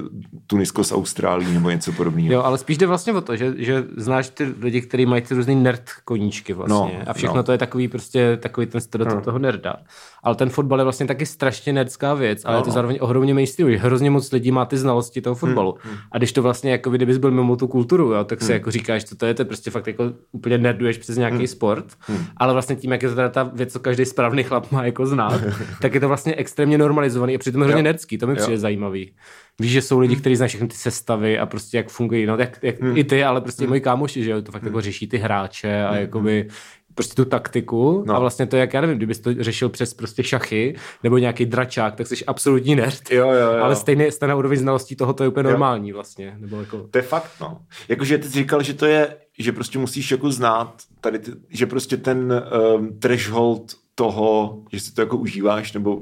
Tunisko 0.48 0.84
s 0.84 0.92
Austrálií 0.92 1.54
nebo 1.54 1.70
něco 1.70 1.92
podobného. 1.92 2.34
Jo, 2.34 2.42
ale 2.42 2.58
spíš 2.58 2.78
jde 2.78 2.88
vlastně 2.88 3.14
o 3.14 3.22
to, 3.22 3.36
že, 3.36 3.54
že 3.58 3.84
znáš 3.98 4.30
ty 4.30 4.54
lidi, 4.62 4.82
kteří 4.82 5.06
mají 5.06 5.22
ty 5.22 5.34
různý 5.34 5.56
nerd 5.56 5.84
koníčky 6.06 6.54
vlastně 6.54 7.00
no, 7.00 7.10
a 7.10 7.14
všechno 7.14 7.36
no. 7.36 7.44
to 7.44 7.52
je 7.52 7.58
takový 7.58 7.88
prostě 7.88 8.38
takový 8.42 8.68
ten 8.68 8.82
stereotyp 8.82 9.16
no. 9.16 9.22
toho 9.22 9.40
nerda. 9.40 9.76
Ale 10.24 10.36
ten 10.36 10.50
fotbal 10.50 10.80
je 10.80 10.84
vlastně 10.84 11.06
taky 11.06 11.26
strašně 11.26 11.74
nerdská 11.74 12.14
věc, 12.14 12.46
ale 12.46 12.54
no, 12.54 12.60
je 12.60 12.64
to 12.64 12.70
no. 12.70 12.74
zároveň 12.74 12.98
ohromně 13.02 13.34
mainstream, 13.34 13.72
hrozně 13.72 14.10
moc 14.10 14.32
lidí 14.32 14.52
má 14.52 14.66
ty 14.66 14.78
znalosti 14.78 15.22
toho 15.22 15.36
fotbalu. 15.36 15.76
Hmm, 15.84 15.94
hmm. 15.94 16.02
A 16.12 16.18
když 16.18 16.32
to 16.32 16.42
vlastně 16.42 16.72
jako 16.72 16.90
kdybys 16.90 17.18
byl 17.18 17.32
mimo 17.32 17.56
tu 17.56 17.68
kulturu, 17.68 18.14
jo, 18.14 18.24
tak 18.24 18.40
si 18.40 18.46
hmm. 18.46 18.54
jako 18.54 18.72
říkáš, 18.72 19.04
co 19.04 19.16
to 19.16 19.26
je, 19.26 19.34
to 19.34 19.42
je 19.42 19.46
prostě 19.46 19.72
fakt 19.72 19.88
jako 19.88 20.04
úplně 20.32 20.58
nerduješ 20.58 20.98
přes 20.98 21.18
nějaký 21.32 21.44
hmm. 21.44 21.48
sport, 21.48 21.86
hmm. 22.00 22.26
ale 22.38 22.54
vlastně 22.54 22.76
tím, 22.76 22.92
jak 22.92 23.04
je 23.04 23.10
to 23.10 23.16
teda 23.16 23.30
ta 23.30 23.44
věc, 23.44 23.74
co 23.74 23.80
každý 23.80 24.06
správný 24.06 24.44
chlap 24.44 24.72
má 24.72 24.86
jako 24.86 25.06
znát, 25.06 25.42
tak 25.82 25.94
je 25.94 26.00
to 26.00 26.08
vlastně 26.08 26.36
extrémně 26.36 26.78
normalizovaný 26.78 27.36
a 27.36 27.38
přitom 27.38 27.62
hrozně 27.62 27.84
nerdský, 27.84 28.18
to 28.18 28.28
mi 28.28 28.36
přijde 28.36 28.58
zajímavý. 28.58 29.14
Víš, 29.60 29.72
že 29.72 29.82
jsou 29.82 30.00
lidi, 30.00 30.14
hmm. 30.14 30.22
kteří 30.22 30.36
znají 30.36 30.50
všechny 30.50 30.68
ty 30.68 30.76
sestavy 30.76 31.40
a 31.40 31.46
prostě 31.46 31.78
jak 31.78 31.90
fungují, 31.90 32.26
no 32.26 32.38
jak, 32.38 32.60
jak 32.62 32.82
hmm. 32.82 32.98
i 32.98 33.04
ty, 33.04 33.24
ale 33.24 33.42
prostě 33.42 33.64
hmm. 33.64 33.70
moji 33.70 33.82
kámoši, 33.82 34.24
že 34.24 34.32
jo, 34.32 34.42
to 34.42 34.52
fakt 34.52 34.62
hmm. 34.62 34.68
jako 34.68 34.82
řeší 34.82 35.08
ty 35.08 35.18
hráče 35.18 35.84
a 35.84 35.92
hmm. 35.92 36.02
jakoby 36.02 36.48
prostě 36.94 37.16
tu 37.16 37.26
taktiku 37.26 38.04
no. 38.08 38.16
a 38.16 38.20
vlastně 38.20 38.48
to, 38.48 38.58
jak 38.58 38.74
já 38.74 38.82
nevím, 38.82 38.98
kdybys 38.98 39.20
to 39.20 39.34
řešil 39.40 39.70
přes 39.70 39.94
prostě 39.94 40.24
šachy 40.24 40.76
nebo 41.04 41.18
nějaký 41.18 41.46
dračák, 41.46 41.96
tak 41.96 42.08
jsi 42.08 42.26
absolutní 42.26 42.76
nerd. 42.76 43.12
Jo, 43.12 43.32
jo, 43.32 43.54
jo. 43.54 43.64
Ale 43.64 43.76
stejně 43.76 44.12
stejná 44.12 44.36
úroveň 44.36 44.60
znalostí 44.60 44.96
toho 44.96 45.14
to 45.14 45.24
je 45.24 45.30
úplně 45.30 45.48
jo. 45.48 45.50
normální 45.50 45.92
vlastně. 45.92 46.36
Nebo 46.40 46.60
jako... 46.60 46.88
To 46.92 46.98
je 46.98 47.02
fakt, 47.02 47.32
no. 47.42 47.62
Jakože 47.88 48.18
ty 48.18 48.28
jsi 48.28 48.34
říkal, 48.34 48.64
že 48.64 48.74
to 48.74 48.86
je, 48.86 49.16
že 49.42 49.52
prostě 49.52 49.80
musíš 49.80 50.12
jako 50.12 50.32
znát 50.32 50.84
tady, 51.02 51.20
ty, 51.20 51.32
že 51.50 51.66
prostě 51.66 51.98
ten 51.98 52.44
um, 52.76 53.00
threshold 53.00 53.72
toho, 53.96 54.64
že 54.72 54.80
si 54.80 54.94
to 54.94 55.02
jako 55.02 55.18
užíváš 55.18 55.74
nebo 55.74 56.02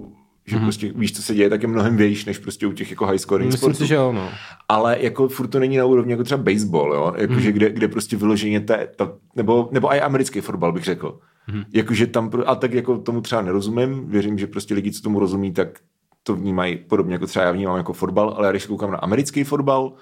že 0.50 0.56
mm-hmm. 0.56 0.64
prostě 0.64 0.92
víš, 0.96 1.16
co 1.16 1.22
se 1.22 1.36
děje, 1.36 1.50
tak 1.50 1.62
je 1.62 1.68
mnohem 1.68 1.98
větší, 1.98 2.24
než 2.28 2.38
prostě 2.38 2.68
u 2.68 2.72
těch 2.72 2.90
jako 2.90 3.06
high 3.06 3.18
scoring 3.18 3.52
Myslím 3.52 3.60
sportů. 3.60 3.78
si, 3.78 3.88
že 3.88 3.96
jo, 3.96 4.12
no. 4.12 4.30
Ale 4.70 4.98
jako 5.00 5.28
furt 5.28 5.48
to 5.48 5.60
není 5.60 5.78
na 5.78 5.86
úrovni 5.86 6.12
jako 6.12 6.24
třeba 6.24 6.44
baseball, 6.44 6.94
jo, 6.94 7.14
jakože 7.18 7.50
mm-hmm. 7.50 7.54
kde, 7.54 7.70
kde 7.70 7.88
prostě 7.88 8.18
vyloženě 8.18 8.62
ta, 8.62 8.78
ta, 8.96 9.12
nebo, 9.36 9.70
nebo 9.72 9.94
i 9.94 10.02
americký 10.02 10.42
fotbal 10.42 10.72
bych 10.72 10.84
řekl. 10.84 11.20
Mm-hmm. 11.50 11.66
Jakože 11.74 12.08
tam, 12.08 12.32
a 12.46 12.56
tak 12.56 12.74
jako 12.74 12.98
tomu 12.98 13.22
třeba 13.22 13.42
nerozumím, 13.42 14.10
věřím, 14.10 14.38
že 14.38 14.48
prostě 14.48 14.74
lidi, 14.74 14.92
co 14.92 15.02
tomu 15.02 15.20
rozumí, 15.20 15.54
tak 15.54 15.80
to 16.24 16.36
vnímají 16.36 16.78
podobně 16.78 17.14
jako 17.14 17.28
třeba 17.28 17.46
já 17.46 17.52
vnímám 17.52 17.78
jako 17.78 17.94
fotbal, 17.94 18.34
ale 18.38 18.52
když 18.52 18.66
koukám 18.66 18.92
na 18.92 18.98
americký 18.98 19.44
fotbal, 19.44 19.94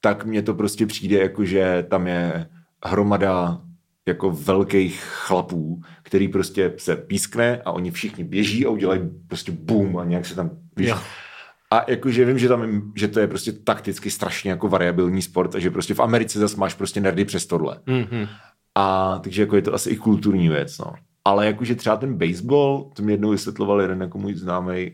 tak 0.00 0.24
mně 0.24 0.42
to 0.42 0.54
prostě 0.54 0.86
přijde 0.86 1.18
jako, 1.18 1.44
že 1.44 1.86
tam 1.90 2.06
je 2.06 2.48
hromada 2.84 3.60
jako 4.06 4.30
velkých 4.30 5.00
chlapů, 5.00 5.82
který 6.02 6.28
prostě 6.28 6.72
se 6.76 6.96
pískne 6.96 7.62
a 7.64 7.72
oni 7.72 7.90
všichni 7.90 8.24
běží 8.24 8.66
a 8.66 8.70
udělají 8.70 9.00
prostě 9.28 9.52
boom 9.52 9.98
a 9.98 10.04
nějak 10.04 10.26
se 10.26 10.34
tam, 10.34 10.50
víš, 10.76 10.88
jo. 10.88 10.98
A 11.70 11.90
jakože 11.90 12.24
vím, 12.24 12.38
že, 12.38 12.48
tam, 12.48 12.92
že 12.96 13.08
to 13.08 13.20
je 13.20 13.26
prostě 13.26 13.52
takticky 13.52 14.10
strašně 14.10 14.50
jako 14.50 14.68
variabilní 14.68 15.22
sport 15.22 15.54
a 15.54 15.58
že 15.58 15.70
prostě 15.70 15.94
v 15.94 16.00
Americe 16.00 16.38
zase 16.38 16.56
máš 16.56 16.74
prostě 16.74 17.00
nerdy 17.00 17.24
přes 17.24 17.46
tohle. 17.46 17.80
Mm-hmm. 17.86 18.28
A 18.74 19.18
takže 19.18 19.42
jako 19.42 19.56
je 19.56 19.62
to 19.62 19.74
asi 19.74 19.90
i 19.90 19.96
kulturní 19.96 20.48
věc, 20.48 20.78
no. 20.78 20.94
Ale 21.24 21.46
jakože 21.46 21.74
třeba 21.74 21.96
ten 21.96 22.14
baseball, 22.14 22.90
to 22.96 23.02
mi 23.02 23.12
jednou 23.12 23.30
vysvětloval 23.30 23.80
jeden 23.80 24.00
jako 24.00 24.18
můj 24.18 24.34
známý, 24.34 24.90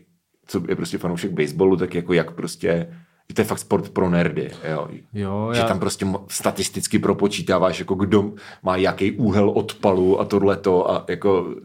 co 0.47 0.63
je 0.69 0.75
prostě 0.75 0.97
fanoušek 0.97 1.31
baseballu, 1.31 1.77
tak 1.77 1.95
jako 1.95 2.13
jak 2.13 2.31
prostě 2.31 2.87
to 3.33 3.41
je 3.41 3.45
fakt 3.45 3.59
sport 3.59 3.89
pro 3.89 4.09
nerdy, 4.09 4.51
jo. 4.71 4.87
jo 5.13 5.49
že 5.53 5.59
já... 5.59 5.67
tam 5.67 5.79
prostě 5.79 6.05
statisticky 6.27 6.99
propočítáváš, 6.99 7.79
jako 7.79 7.95
kdo 7.95 8.33
má 8.63 8.75
jaký 8.75 9.11
úhel 9.11 9.49
odpalu 9.49 10.19
a 10.19 10.25
tohleto 10.25 10.91
a 10.91 11.05
jako... 11.09 11.55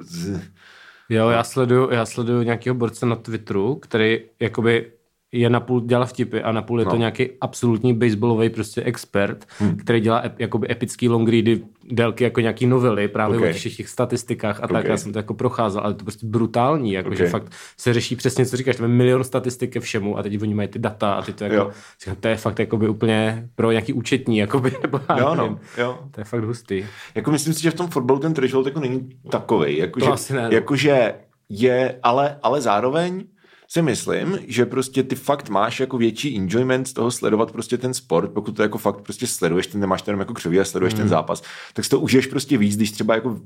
Jo, 1.10 1.28
já 1.28 1.44
sleduju, 1.44 1.90
já 1.90 2.06
sleduju 2.06 2.42
nějakého 2.42 2.74
borce 2.74 3.06
na 3.06 3.16
Twitteru, 3.16 3.74
který 3.74 4.20
jakoby 4.40 4.92
je 5.32 5.50
napůl 5.50 5.80
dělá 5.80 6.06
vtipy 6.06 6.42
a 6.42 6.52
napůl 6.52 6.78
je 6.78 6.84
no. 6.84 6.90
to 6.90 6.96
nějaký 6.96 7.28
absolutní 7.40 7.94
baseballový 7.94 8.50
prostě 8.50 8.82
expert, 8.82 9.46
hmm. 9.58 9.76
který 9.76 10.00
dělá 10.00 10.20
ep, 10.24 10.40
jakoby 10.40 10.70
epický 10.70 11.08
long 11.08 11.28
ready 11.28 11.60
délky 11.90 12.24
jako 12.24 12.40
nějaký 12.40 12.66
novely 12.66 13.08
právě 13.08 13.38
okay. 13.38 13.50
o 13.50 13.52
těch, 13.52 13.76
těch 13.76 13.88
statistikách 13.88 14.60
a 14.60 14.64
okay. 14.64 14.82
tak. 14.82 14.90
Já 14.90 14.96
jsem 14.96 15.12
to 15.12 15.18
jako 15.18 15.34
procházel, 15.34 15.80
ale 15.84 15.94
to 15.94 16.04
prostě 16.04 16.26
brutální, 16.26 16.92
jako 16.92 17.06
okay. 17.06 17.18
že 17.18 17.26
fakt 17.26 17.52
se 17.76 17.94
řeší 17.94 18.16
přesně, 18.16 18.46
co 18.46 18.56
říkáš, 18.56 18.76
tam 18.76 18.90
je 18.90 18.96
milion 18.96 19.24
statistik 19.24 19.72
ke 19.72 19.80
všemu 19.80 20.18
a 20.18 20.22
teď 20.22 20.42
oni 20.42 20.54
mají 20.54 20.68
ty 20.68 20.78
data 20.78 21.12
a 21.12 21.22
ty 21.22 21.32
to 21.32 21.44
jako, 21.44 21.70
říkám, 22.00 22.16
to 22.20 22.28
je 22.28 22.36
fakt 22.36 22.58
jakoby 22.58 22.88
úplně 22.88 23.48
pro 23.54 23.70
nějaký 23.70 23.92
účetní, 23.92 24.38
jakoby, 24.38 24.72
nebo 24.82 25.00
jo, 25.18 25.34
no, 25.34 25.58
jo. 25.78 25.98
To 26.10 26.20
je 26.20 26.24
fakt 26.24 26.44
hustý. 26.44 26.84
Jako 27.14 27.30
myslím 27.30 27.54
si, 27.54 27.62
že 27.62 27.70
v 27.70 27.74
tom 27.74 27.86
fotbalu 27.86 28.20
ten 28.20 28.34
threshold 28.34 28.66
jako 28.66 28.80
není 28.80 29.08
takovej, 29.30 29.76
jako, 29.76 30.00
to 30.00 30.16
že, 30.16 30.34
no. 30.34 30.48
jakože 30.50 31.14
je, 31.48 31.98
ale, 32.02 32.38
ale 32.42 32.60
zároveň 32.60 33.24
si 33.70 33.82
myslím, 33.82 34.38
že 34.46 34.66
prostě 34.66 35.02
ty 35.02 35.14
fakt 35.14 35.48
máš 35.48 35.80
jako 35.80 35.98
větší 35.98 36.36
enjoyment 36.36 36.88
z 36.88 36.92
toho 36.92 37.10
sledovat 37.10 37.52
prostě 37.52 37.78
ten 37.78 37.94
sport, 37.94 38.32
pokud 38.32 38.56
to 38.56 38.62
jako 38.62 38.78
fakt 38.78 39.00
prostě 39.00 39.26
sleduješ, 39.26 39.66
ty 39.66 39.78
nemáš 39.78 40.02
jenom 40.06 40.20
jako 40.20 40.34
křoví 40.34 40.60
a 40.60 40.64
sleduješ 40.64 40.94
mm. 40.94 41.00
ten 41.00 41.08
zápas, 41.08 41.42
tak 41.74 41.84
si 41.84 41.90
to 41.90 42.00
užiješ 42.00 42.26
prostě 42.26 42.58
víc, 42.58 42.76
když 42.76 42.90
třeba 42.90 43.14
jako 43.14 43.40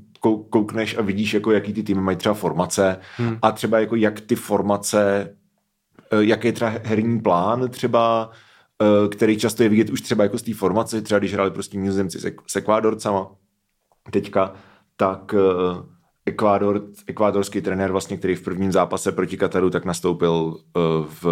koukneš 0.49 0.97
a 0.97 1.01
vidíš, 1.01 1.33
jako 1.33 1.51
jaký 1.51 1.73
ty 1.73 1.83
týmy 1.83 2.01
mají 2.01 2.17
třeba 2.17 2.35
formace 2.35 2.97
mm. 3.19 3.37
a 3.41 3.51
třeba 3.51 3.79
jako 3.79 3.95
jak 3.95 4.21
ty 4.21 4.35
formace, 4.35 5.29
eh, 6.11 6.23
jaký 6.23 6.47
je 6.47 6.53
třeba 6.53 6.71
herní 6.83 7.19
plán 7.19 7.69
třeba, 7.69 8.31
který 9.11 9.37
často 9.37 9.63
je 9.63 9.69
vidět 9.69 9.89
už 9.89 10.01
třeba 10.01 10.23
jako 10.23 10.37
z 10.37 10.41
té 10.41 10.53
formace, 10.53 11.01
třeba 11.01 11.19
když 11.19 11.33
hráli 11.33 11.51
prostě 11.51 11.77
nizozemci 11.77 12.19
s 12.47 12.55
Ekvádorcama 12.55 13.31
teďka, 14.11 14.53
tak 14.97 15.35
Ekvádor, 16.25 16.81
ekvádorský 17.07 17.61
trenér, 17.61 17.91
vlastně, 17.91 18.17
který 18.17 18.35
v 18.35 18.41
prvním 18.41 18.71
zápase 18.71 19.11
proti 19.11 19.37
Kataru 19.37 19.69
tak 19.69 19.85
nastoupil 19.85 20.57
v, 21.05 21.23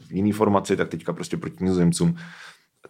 v 0.00 0.12
jiný 0.12 0.32
formaci, 0.32 0.76
tak 0.76 0.88
teďka 0.88 1.12
prostě 1.12 1.36
proti 1.36 1.64
nizozemcům 1.64 2.16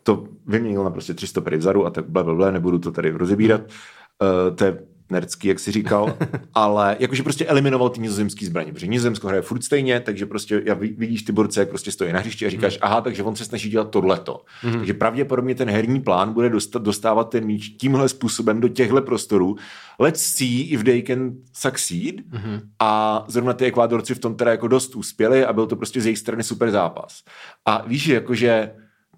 to 0.02 0.24
vyměnil 0.46 0.84
na 0.84 0.90
prostě 0.90 1.14
300 1.14 1.40
pery 1.40 1.56
vzadu 1.56 1.86
a 1.86 1.90
tak 1.90 2.08
blablabla, 2.08 2.50
nebudu 2.50 2.78
to 2.78 2.92
tady 2.92 3.10
rozebírat. 3.10 3.60
Uh, 3.60 4.56
to 4.56 4.64
je 4.64 4.78
nerdský, 5.10 5.48
jak 5.48 5.58
si 5.58 5.72
říkal, 5.72 6.16
ale 6.54 6.96
jakože 7.00 7.22
prostě 7.22 7.46
eliminoval 7.46 7.90
ty 7.90 8.00
nizozemský 8.00 8.46
zbraně, 8.46 8.72
protože 8.72 8.86
nizozemsko 8.86 9.28
hraje 9.28 9.42
furt 9.42 9.64
stejně, 9.64 10.00
takže 10.00 10.26
prostě 10.26 10.62
já 10.64 10.74
vidíš 10.74 11.22
ty 11.22 11.32
borce, 11.32 11.60
jak 11.60 11.68
prostě 11.68 11.92
stojí 11.92 12.12
na 12.12 12.20
hřišti 12.20 12.46
a 12.46 12.50
říkáš, 12.50 12.74
mm. 12.74 12.78
aha, 12.82 13.00
takže 13.00 13.22
on 13.22 13.36
se 13.36 13.44
snaží 13.44 13.70
dělat 13.70 13.90
tohleto. 13.90 14.44
Mm. 14.64 14.72
Takže 14.72 14.94
pravděpodobně 14.94 15.54
ten 15.54 15.70
herní 15.70 16.00
plán 16.00 16.32
bude 16.32 16.50
dostat, 16.50 16.82
dostávat 16.82 17.30
ten 17.30 17.44
míč 17.44 17.68
tímhle 17.68 18.08
způsobem 18.08 18.60
do 18.60 18.68
těchto 18.68 19.02
prostorů. 19.02 19.56
Let's 19.98 20.22
see 20.22 20.72
if 20.72 20.84
they 20.84 21.02
can 21.02 21.32
succeed. 21.52 22.14
Mm. 22.32 22.60
A 22.78 23.24
zrovna 23.28 23.52
ty 23.52 23.64
Ekvádorci 23.64 24.14
v 24.14 24.18
tom 24.18 24.34
teda 24.34 24.50
jako 24.50 24.68
dost 24.68 24.94
uspěli 24.94 25.44
a 25.44 25.52
byl 25.52 25.66
to 25.66 25.76
prostě 25.76 26.00
z 26.00 26.06
jejich 26.06 26.18
strany 26.18 26.42
super 26.42 26.70
zápas. 26.70 27.22
A 27.66 27.84
víš, 27.86 28.06
jakože 28.06 28.72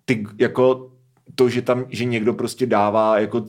ty 0.04 0.24
jako 0.38 0.92
to, 1.34 1.48
že 1.48 1.62
tam, 1.62 1.84
že 1.88 2.04
někdo 2.04 2.34
prostě 2.34 2.66
dává 2.66 3.18
jako 3.18 3.46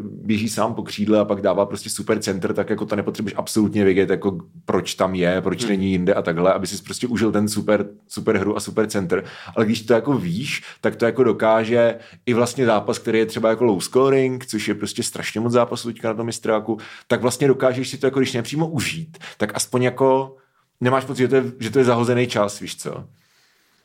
běží 0.00 0.48
sám 0.48 0.74
po 0.74 0.82
křídle 0.82 1.20
a 1.20 1.24
pak 1.24 1.40
dává 1.40 1.66
prostě 1.66 1.90
super 1.90 2.18
center, 2.18 2.54
tak 2.54 2.70
jako 2.70 2.86
to 2.86 2.96
nepotřebuješ 2.96 3.34
absolutně 3.36 3.84
vědět, 3.84 4.10
jako 4.10 4.38
proč 4.64 4.94
tam 4.94 5.14
je, 5.14 5.40
proč 5.40 5.60
hmm. 5.60 5.70
není 5.70 5.90
jinde 5.90 6.14
a 6.14 6.22
takhle, 6.22 6.52
aby 6.52 6.66
si 6.66 6.82
prostě 6.82 7.06
užil 7.06 7.32
ten 7.32 7.48
super, 7.48 7.86
super 8.08 8.36
hru 8.36 8.56
a 8.56 8.60
super 8.60 8.86
center. 8.86 9.24
Ale 9.56 9.64
když 9.64 9.82
to 9.82 9.92
jako 9.92 10.12
víš, 10.12 10.62
tak 10.80 10.96
to 10.96 11.04
jako 11.04 11.24
dokáže 11.24 11.98
i 12.26 12.34
vlastně 12.34 12.66
zápas, 12.66 12.98
který 12.98 13.18
je 13.18 13.26
třeba 13.26 13.48
jako 13.48 13.64
low 13.64 13.80
scoring, 13.80 14.46
což 14.46 14.68
je 14.68 14.74
prostě 14.74 15.02
strašně 15.02 15.40
moc 15.40 15.52
zápasů 15.52 15.88
teďka 15.88 16.08
na 16.08 16.14
tom 16.14 16.26
mistráku, 16.26 16.78
tak 17.08 17.22
vlastně 17.22 17.48
dokážeš 17.48 17.88
si 17.88 17.98
to 17.98 18.06
jako 18.06 18.18
když 18.18 18.32
nepřímo 18.32 18.68
užít, 18.68 19.18
tak 19.36 19.52
aspoň 19.54 19.82
jako 19.82 20.36
nemáš 20.80 21.04
pocit, 21.04 21.22
že 21.22 21.28
to 21.28 21.36
je, 21.36 21.44
že 21.60 21.70
to 21.70 21.78
je 21.78 21.84
zahozený 21.84 22.26
čas, 22.26 22.60
víš 22.60 22.76
co? 22.76 22.90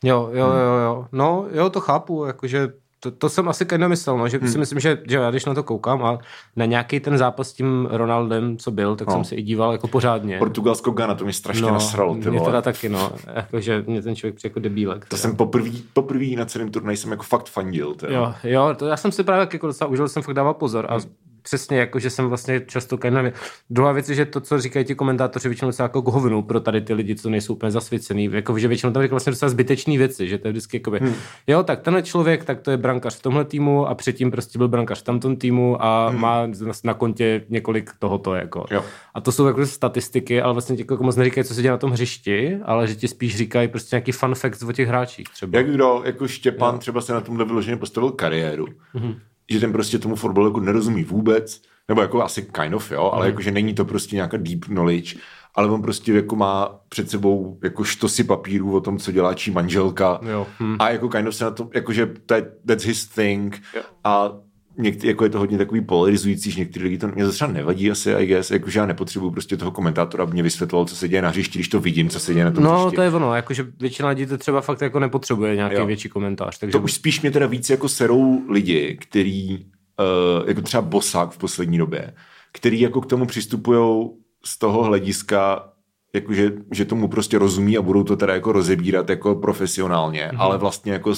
Jo, 0.03 0.29
jo, 0.33 0.49
hmm. 0.49 0.59
jo, 0.59 0.73
jo. 0.85 1.07
No, 1.11 1.45
jo, 1.51 1.69
to 1.69 1.79
chápu, 1.79 2.25
jakože 2.25 2.69
to, 2.99 3.11
to 3.11 3.29
jsem 3.29 3.49
asi 3.49 3.65
keď 3.65 3.79
nemyslel, 3.79 4.17
no, 4.17 4.27
že 4.27 4.37
hmm. 4.37 4.51
si 4.51 4.57
myslím, 4.57 4.79
že, 4.79 4.97
že 5.07 5.17
já 5.17 5.29
když 5.31 5.45
na 5.45 5.53
to 5.53 5.63
koukám 5.63 6.03
a 6.03 6.19
na 6.55 6.65
nějaký 6.65 6.99
ten 6.99 7.17
zápas 7.17 7.49
s 7.49 7.53
tím 7.53 7.87
Ronaldem, 7.91 8.57
co 8.57 8.71
byl, 8.71 8.95
tak 8.95 9.07
no. 9.07 9.13
jsem 9.13 9.23
se 9.23 9.35
i 9.35 9.41
díval 9.41 9.71
jako 9.71 9.87
pořádně. 9.87 10.37
Portugalsko 10.39 10.91
Gana, 10.91 11.15
to 11.15 11.23
mě 11.23 11.33
strašně 11.33 11.61
no, 11.61 11.73
nasralo. 11.73 12.15
Ty 12.15 12.31
mě 12.31 12.41
teda 12.41 12.61
taky, 12.61 12.89
no. 12.89 13.11
Jakože 13.33 13.83
mě 13.87 14.01
ten 14.01 14.15
člověk 14.15 14.35
přijde 14.35 14.49
jako 14.49 14.59
debílek. 14.59 15.05
To 15.05 15.17
jsem 15.17 15.35
poprvé, 15.35 15.69
poprvé 15.93 16.25
na 16.25 16.45
celém 16.45 16.71
turnaji 16.71 16.97
jsem 16.97 17.11
jako 17.11 17.23
fakt 17.23 17.49
fandil. 17.49 17.93
Teda. 17.93 18.13
Jo, 18.13 18.33
jo, 18.43 18.75
to 18.77 18.87
já 18.87 18.97
jsem 18.97 19.11
si 19.11 19.23
právě 19.23 19.47
jako 19.53 19.67
docela 19.67 19.89
užil, 19.89 20.09
jsem 20.09 20.23
fakt 20.23 20.35
dával 20.35 20.53
pozor 20.53 20.85
a 20.89 20.93
hmm 20.93 21.26
přesně, 21.47 21.77
jako 21.77 21.99
že 21.99 22.09
jsem 22.09 22.25
vlastně 22.25 22.59
často 22.59 22.97
nevím. 23.09 23.31
Druhá 23.69 23.91
věc 23.91 24.09
je, 24.09 24.15
že 24.15 24.25
to, 24.25 24.41
co 24.41 24.61
říkají 24.61 24.85
ti 24.85 24.95
komentátoři, 24.95 25.49
většinou 25.49 25.71
se 25.71 25.83
jako 25.83 26.11
hovinu 26.11 26.41
pro 26.41 26.59
tady 26.59 26.81
ty 26.81 26.93
lidi, 26.93 27.15
co 27.15 27.29
nejsou 27.29 27.53
úplně 27.53 27.71
zasvěcený, 27.71 28.29
jako, 28.31 28.59
že 28.59 28.67
většinou 28.67 28.91
tam 28.91 29.03
říkají 29.03 29.09
vlastně 29.09 29.31
docela 29.31 29.49
zbytečné 29.49 29.97
věci, 29.97 30.27
že 30.27 30.37
to 30.37 30.47
je 30.47 30.51
vždycky 30.51 30.77
jako 30.77 30.91
hmm. 30.91 31.13
jo, 31.47 31.63
tak 31.63 31.81
tenhle 31.81 32.03
člověk, 32.03 32.45
tak 32.45 32.61
to 32.61 32.71
je 32.71 32.77
brankař 32.77 33.15
v 33.15 33.21
tomhle 33.21 33.45
týmu 33.45 33.87
a 33.87 33.95
předtím 33.95 34.31
prostě 34.31 34.57
byl 34.57 34.67
brankař 34.67 34.99
v 34.99 35.03
tamtom 35.03 35.35
týmu 35.35 35.83
a 35.83 36.09
hmm. 36.09 36.19
má 36.21 36.47
na 36.83 36.93
kontě 36.93 37.45
několik 37.49 37.91
tohoto, 37.99 38.35
jako. 38.35 38.65
Jo. 38.71 38.83
A 39.13 39.21
to 39.21 39.31
jsou 39.31 39.47
jako 39.47 39.65
statistiky, 39.65 40.41
ale 40.41 40.53
vlastně 40.53 40.75
ti 40.75 40.85
jako 40.89 41.03
moc 41.03 41.15
neříkají, 41.15 41.45
co 41.45 41.53
se 41.53 41.61
děje 41.61 41.71
na 41.71 41.77
tom 41.77 41.91
hřišti, 41.91 42.57
ale 42.63 42.87
že 42.87 42.95
ti 42.95 43.07
spíš 43.07 43.37
říkají 43.37 43.67
prostě 43.67 43.95
nějaký 43.95 44.11
fun 44.11 44.35
fact 44.35 44.63
o 44.63 44.71
těch 44.71 44.87
hráčích 44.87 45.29
třeba. 45.29 45.57
Jak 45.57 45.71
kdo, 45.71 46.01
jako 46.05 46.27
Štěpán 46.27 46.73
jo. 46.73 46.79
třeba 46.79 47.01
se 47.01 47.13
na 47.13 47.21
tomhle 47.21 47.45
vyloženě 47.45 47.77
postavil 47.77 48.11
kariéru. 48.11 48.67
Hmm 48.93 49.15
že 49.51 49.59
ten 49.59 49.71
prostě 49.71 49.99
tomu 49.99 50.15
fotbalu 50.15 50.47
jako 50.47 50.59
nerozumí 50.59 51.03
vůbec, 51.03 51.61
nebo 51.87 52.01
jako 52.01 52.23
asi 52.23 52.41
kind 52.41 52.73
of, 52.73 52.91
jo, 52.91 53.11
ale 53.13 53.25
mm. 53.25 53.29
jako, 53.29 53.41
že 53.41 53.51
není 53.51 53.73
to 53.73 53.85
prostě 53.85 54.15
nějaká 54.15 54.37
deep 54.37 54.65
knowledge, 54.65 55.15
ale 55.55 55.69
on 55.69 55.81
prostě 55.81 56.13
jako 56.13 56.35
má 56.35 56.79
před 56.89 57.09
sebou 57.09 57.59
jako 57.63 57.83
štosy 57.83 58.23
papírů 58.23 58.75
o 58.75 58.81
tom, 58.81 58.97
co 58.97 59.11
dělá 59.11 59.33
čí 59.33 59.51
manželka 59.51 60.19
jo. 60.21 60.47
Hm. 60.59 60.75
a 60.79 60.89
jako 60.89 61.09
kind 61.09 61.27
of 61.27 61.35
se 61.35 61.43
na 61.43 61.51
to, 61.51 61.69
jakože 61.73 62.05
to 62.25 62.33
je, 62.33 62.51
that's 62.67 62.83
his 62.83 63.07
thing 63.07 63.61
jo. 63.75 63.81
a 64.03 64.31
někdy, 64.77 65.07
jako 65.07 65.23
je 65.23 65.29
to 65.29 65.39
hodně 65.39 65.57
takový 65.57 65.81
polarizující, 65.81 66.51
že 66.51 66.59
některý 66.59 66.83
lidi 66.83 66.97
to 66.97 67.07
mě 67.07 67.27
třeba 67.27 67.51
nevadí 67.51 67.91
asi, 67.91 68.13
I 68.13 68.25
guess, 68.25 68.51
jakože 68.51 68.79
já 68.79 68.85
nepotřebuji 68.85 69.31
prostě 69.31 69.57
toho 69.57 69.71
komentátora, 69.71 70.23
aby 70.23 70.33
mě 70.33 70.43
vysvětloval, 70.43 70.85
co 70.85 70.95
se 70.95 71.07
děje 71.07 71.21
na 71.21 71.29
hřišti, 71.29 71.59
když 71.59 71.67
to 71.67 71.79
vidím, 71.79 72.09
co 72.09 72.19
se 72.19 72.33
děje 72.33 72.45
na 72.45 72.51
tom 72.51 72.63
No, 72.63 72.79
hřišti. 72.79 72.95
to 72.95 73.01
je 73.01 73.11
ono, 73.11 73.35
jakože 73.35 73.65
většina 73.79 74.09
lidí 74.09 74.25
to 74.25 74.37
třeba 74.37 74.61
fakt 74.61 74.81
jako 74.81 74.99
nepotřebuje 74.99 75.55
nějaký 75.55 75.75
jo. 75.75 75.85
větší 75.85 76.09
komentář. 76.09 76.57
Takže... 76.59 76.71
To 76.71 76.83
už 76.83 76.93
spíš 76.93 77.21
mě 77.21 77.31
teda 77.31 77.47
víc 77.47 77.69
jako 77.69 77.89
serou 77.89 78.41
lidi, 78.49 78.97
který, 79.01 79.57
uh, 79.59 80.47
jako 80.47 80.61
třeba 80.61 80.81
Bosák 80.81 81.31
v 81.31 81.37
poslední 81.37 81.77
době, 81.77 82.13
který 82.51 82.79
jako 82.79 83.01
k 83.01 83.05
tomu 83.05 83.25
přistupují 83.25 84.09
z 84.45 84.57
toho 84.57 84.83
hlediska, 84.83 85.69
jakože, 86.15 86.51
že 86.71 86.85
tomu 86.85 87.07
prostě 87.07 87.37
rozumí 87.37 87.77
a 87.77 87.81
budou 87.81 88.03
to 88.03 88.15
teda 88.15 88.33
jako 88.33 88.51
rozebírat 88.51 89.09
jako 89.09 89.35
profesionálně, 89.35 90.29
mm-hmm. 90.33 90.41
ale 90.41 90.57
vlastně 90.57 90.91
jako 90.91 91.13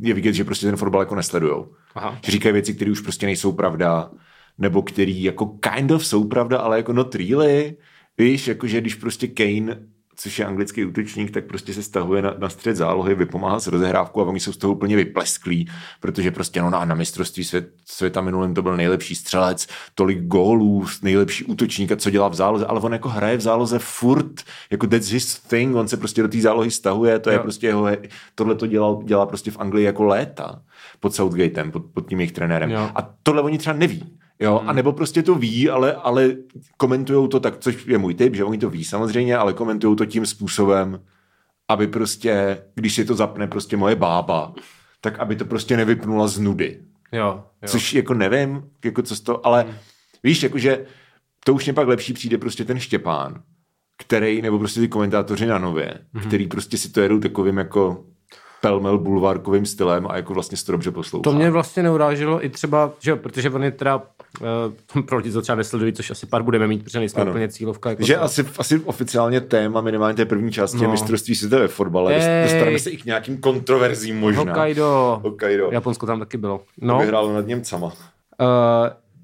je 0.00 0.14
vidět, 0.14 0.32
že 0.32 0.44
prostě 0.44 0.66
ten 0.66 0.76
fotbal 0.76 1.02
jako 1.02 1.14
nesledujou. 1.14 1.74
Aha. 1.94 2.18
Že 2.24 2.32
říkají 2.32 2.52
věci, 2.52 2.74
které 2.74 2.90
už 2.90 3.00
prostě 3.00 3.26
nejsou 3.26 3.52
pravda, 3.52 4.10
nebo 4.58 4.82
který 4.82 5.22
jako 5.22 5.46
kind 5.46 5.90
of 5.90 6.06
jsou 6.06 6.24
pravda, 6.28 6.58
ale 6.58 6.76
jako 6.76 6.92
not 6.92 7.14
really. 7.14 7.76
Víš, 8.18 8.48
jakože 8.48 8.80
když 8.80 8.94
prostě 8.94 9.28
Kane 9.28 9.86
což 10.22 10.38
je 10.38 10.46
anglický 10.46 10.84
útočník, 10.84 11.30
tak 11.30 11.44
prostě 11.44 11.74
se 11.74 11.82
stahuje 11.82 12.22
na, 12.22 12.34
na 12.38 12.48
střed 12.48 12.76
zálohy, 12.76 13.14
vypomáhá 13.14 13.60
s 13.60 13.66
rozehrávkou 13.66 14.20
a 14.20 14.24
oni 14.24 14.40
jsou 14.40 14.52
z 14.52 14.56
toho 14.56 14.72
úplně 14.72 14.96
vyplesklí, 14.96 15.70
protože 16.00 16.30
prostě 16.30 16.62
no, 16.62 16.70
na, 16.70 16.84
na 16.84 16.94
mistrovství 16.94 17.44
svět, 17.44 17.68
světa 17.84 18.20
minulém 18.20 18.54
to 18.54 18.62
byl 18.62 18.76
nejlepší 18.76 19.14
střelec, 19.14 19.66
tolik 19.94 20.22
gólů, 20.22 20.86
nejlepší 21.02 21.44
útočník 21.44 21.92
a 21.92 21.96
co 21.96 22.10
dělá 22.10 22.28
v 22.28 22.34
záloze, 22.34 22.66
ale 22.66 22.80
on 22.80 22.92
jako 22.92 23.08
hraje 23.08 23.36
v 23.36 23.40
záloze 23.40 23.78
furt, 23.78 24.42
jako 24.70 24.86
that's 24.86 25.08
his 25.08 25.38
thing, 25.38 25.76
on 25.76 25.88
se 25.88 25.96
prostě 25.96 26.22
do 26.22 26.28
té 26.28 26.40
zálohy 26.40 26.70
stahuje, 26.70 27.18
to 27.18 27.30
je 27.30 27.36
jo. 27.36 27.42
prostě 27.42 27.66
jeho, 27.66 27.88
tohle 28.34 28.54
to 28.54 28.66
dělal, 28.66 29.02
dělá 29.04 29.26
prostě 29.26 29.50
v 29.50 29.60
Anglii 29.60 29.84
jako 29.84 30.04
léta 30.04 30.62
pod 31.00 31.14
Southgatem, 31.14 31.70
pod, 31.70 31.82
pod 31.94 32.08
tím 32.08 32.20
jejich 32.20 32.32
trenérem. 32.32 32.70
Jo. 32.70 32.90
A 32.94 33.14
tohle 33.22 33.42
oni 33.42 33.58
třeba 33.58 33.76
neví. 33.76 34.21
Jo, 34.42 34.58
hmm. 34.58 34.70
a 34.70 34.72
nebo 34.72 34.92
prostě 34.92 35.22
to 35.22 35.34
ví, 35.34 35.70
ale, 35.70 35.94
ale 35.94 36.36
komentují 36.76 37.28
to 37.28 37.40
tak, 37.40 37.58
což 37.58 37.86
je 37.86 37.98
můj 37.98 38.14
typ, 38.14 38.34
že 38.34 38.44
oni 38.44 38.58
to 38.58 38.70
ví 38.70 38.84
samozřejmě, 38.84 39.36
ale 39.36 39.52
komentují 39.52 39.96
to 39.96 40.06
tím 40.06 40.26
způsobem, 40.26 41.00
aby 41.68 41.86
prostě, 41.86 42.62
když 42.74 42.94
si 42.94 43.04
to 43.04 43.14
zapne 43.14 43.46
prostě 43.46 43.76
moje 43.76 43.96
bába, 43.96 44.54
tak 45.00 45.18
aby 45.18 45.36
to 45.36 45.44
prostě 45.44 45.76
nevypnula 45.76 46.28
z 46.28 46.38
nudy. 46.38 46.80
Jo, 47.12 47.44
jo. 47.62 47.68
Což 47.68 47.94
jako 47.94 48.14
nevím, 48.14 48.62
jako 48.84 49.02
co 49.02 49.16
z 49.16 49.20
to, 49.20 49.46
ale 49.46 49.62
hmm. 49.62 49.74
víš, 50.22 50.42
jakože 50.42 50.86
to 51.44 51.54
už 51.54 51.64
mě 51.64 51.72
pak 51.72 51.88
lepší 51.88 52.12
přijde 52.12 52.38
prostě 52.38 52.64
ten 52.64 52.80
Štěpán, 52.80 53.42
který, 53.98 54.42
nebo 54.42 54.58
prostě 54.58 54.80
ty 54.80 54.88
komentátoři 54.88 55.46
na 55.46 55.58
nově, 55.58 55.94
hmm. 56.12 56.24
který 56.24 56.46
prostě 56.46 56.78
si 56.78 56.88
to 56.88 57.00
jedou 57.00 57.20
takovým 57.20 57.58
jako 57.58 58.04
pelmel 58.62 58.98
bulvárkovým 58.98 59.66
stylem 59.66 60.06
a 60.10 60.16
jako 60.16 60.34
vlastně 60.34 60.58
to 60.66 60.72
dobře 60.72 60.90
poslouchá. 60.90 61.22
To 61.22 61.32
mě 61.32 61.50
vlastně 61.50 61.82
neuráželo 61.82 62.44
i 62.44 62.48
třeba, 62.48 62.92
že 63.00 63.16
protože 63.16 63.50
on 63.50 63.64
je 63.64 63.70
teda 63.70 63.96
uh, 63.96 65.02
pro 65.02 65.16
lidi, 65.16 65.32
co 65.32 65.42
třeba 65.42 65.56
nesledují, 65.56 65.92
což 65.92 66.10
asi 66.10 66.26
pár 66.26 66.42
budeme 66.42 66.66
mít, 66.66 66.84
protože 66.84 66.98
nejsme 66.98 67.22
ano. 67.22 67.30
úplně 67.30 67.48
cílovka. 67.48 67.90
Jako 67.90 68.02
že 68.02 68.16
asi, 68.16 68.44
asi 68.58 68.78
oficiálně 68.78 69.40
téma 69.40 69.80
minimálně 69.80 70.14
té 70.16 70.24
první 70.24 70.52
části 70.52 70.76
no. 70.76 70.82
je 70.82 70.88
mistrovství 70.88 71.34
světa 71.34 71.58
ve 71.58 71.68
fotbale. 71.68 72.14
Ej. 72.14 72.42
Dostaneme 72.42 72.78
se 72.78 72.90
i 72.90 72.96
k 72.96 73.04
nějakým 73.04 73.36
kontroverzím 73.36 74.20
možná. 74.20 74.42
Hokkaido. 74.42 75.20
Hokkaido. 75.22 75.68
Japonsko 75.72 76.06
tam 76.06 76.18
taky 76.18 76.36
bylo. 76.36 76.60
No. 76.80 76.98
Vyhrálo 76.98 77.32
nad 77.34 77.46
Němcama. 77.46 77.86
Uh, 77.86 77.92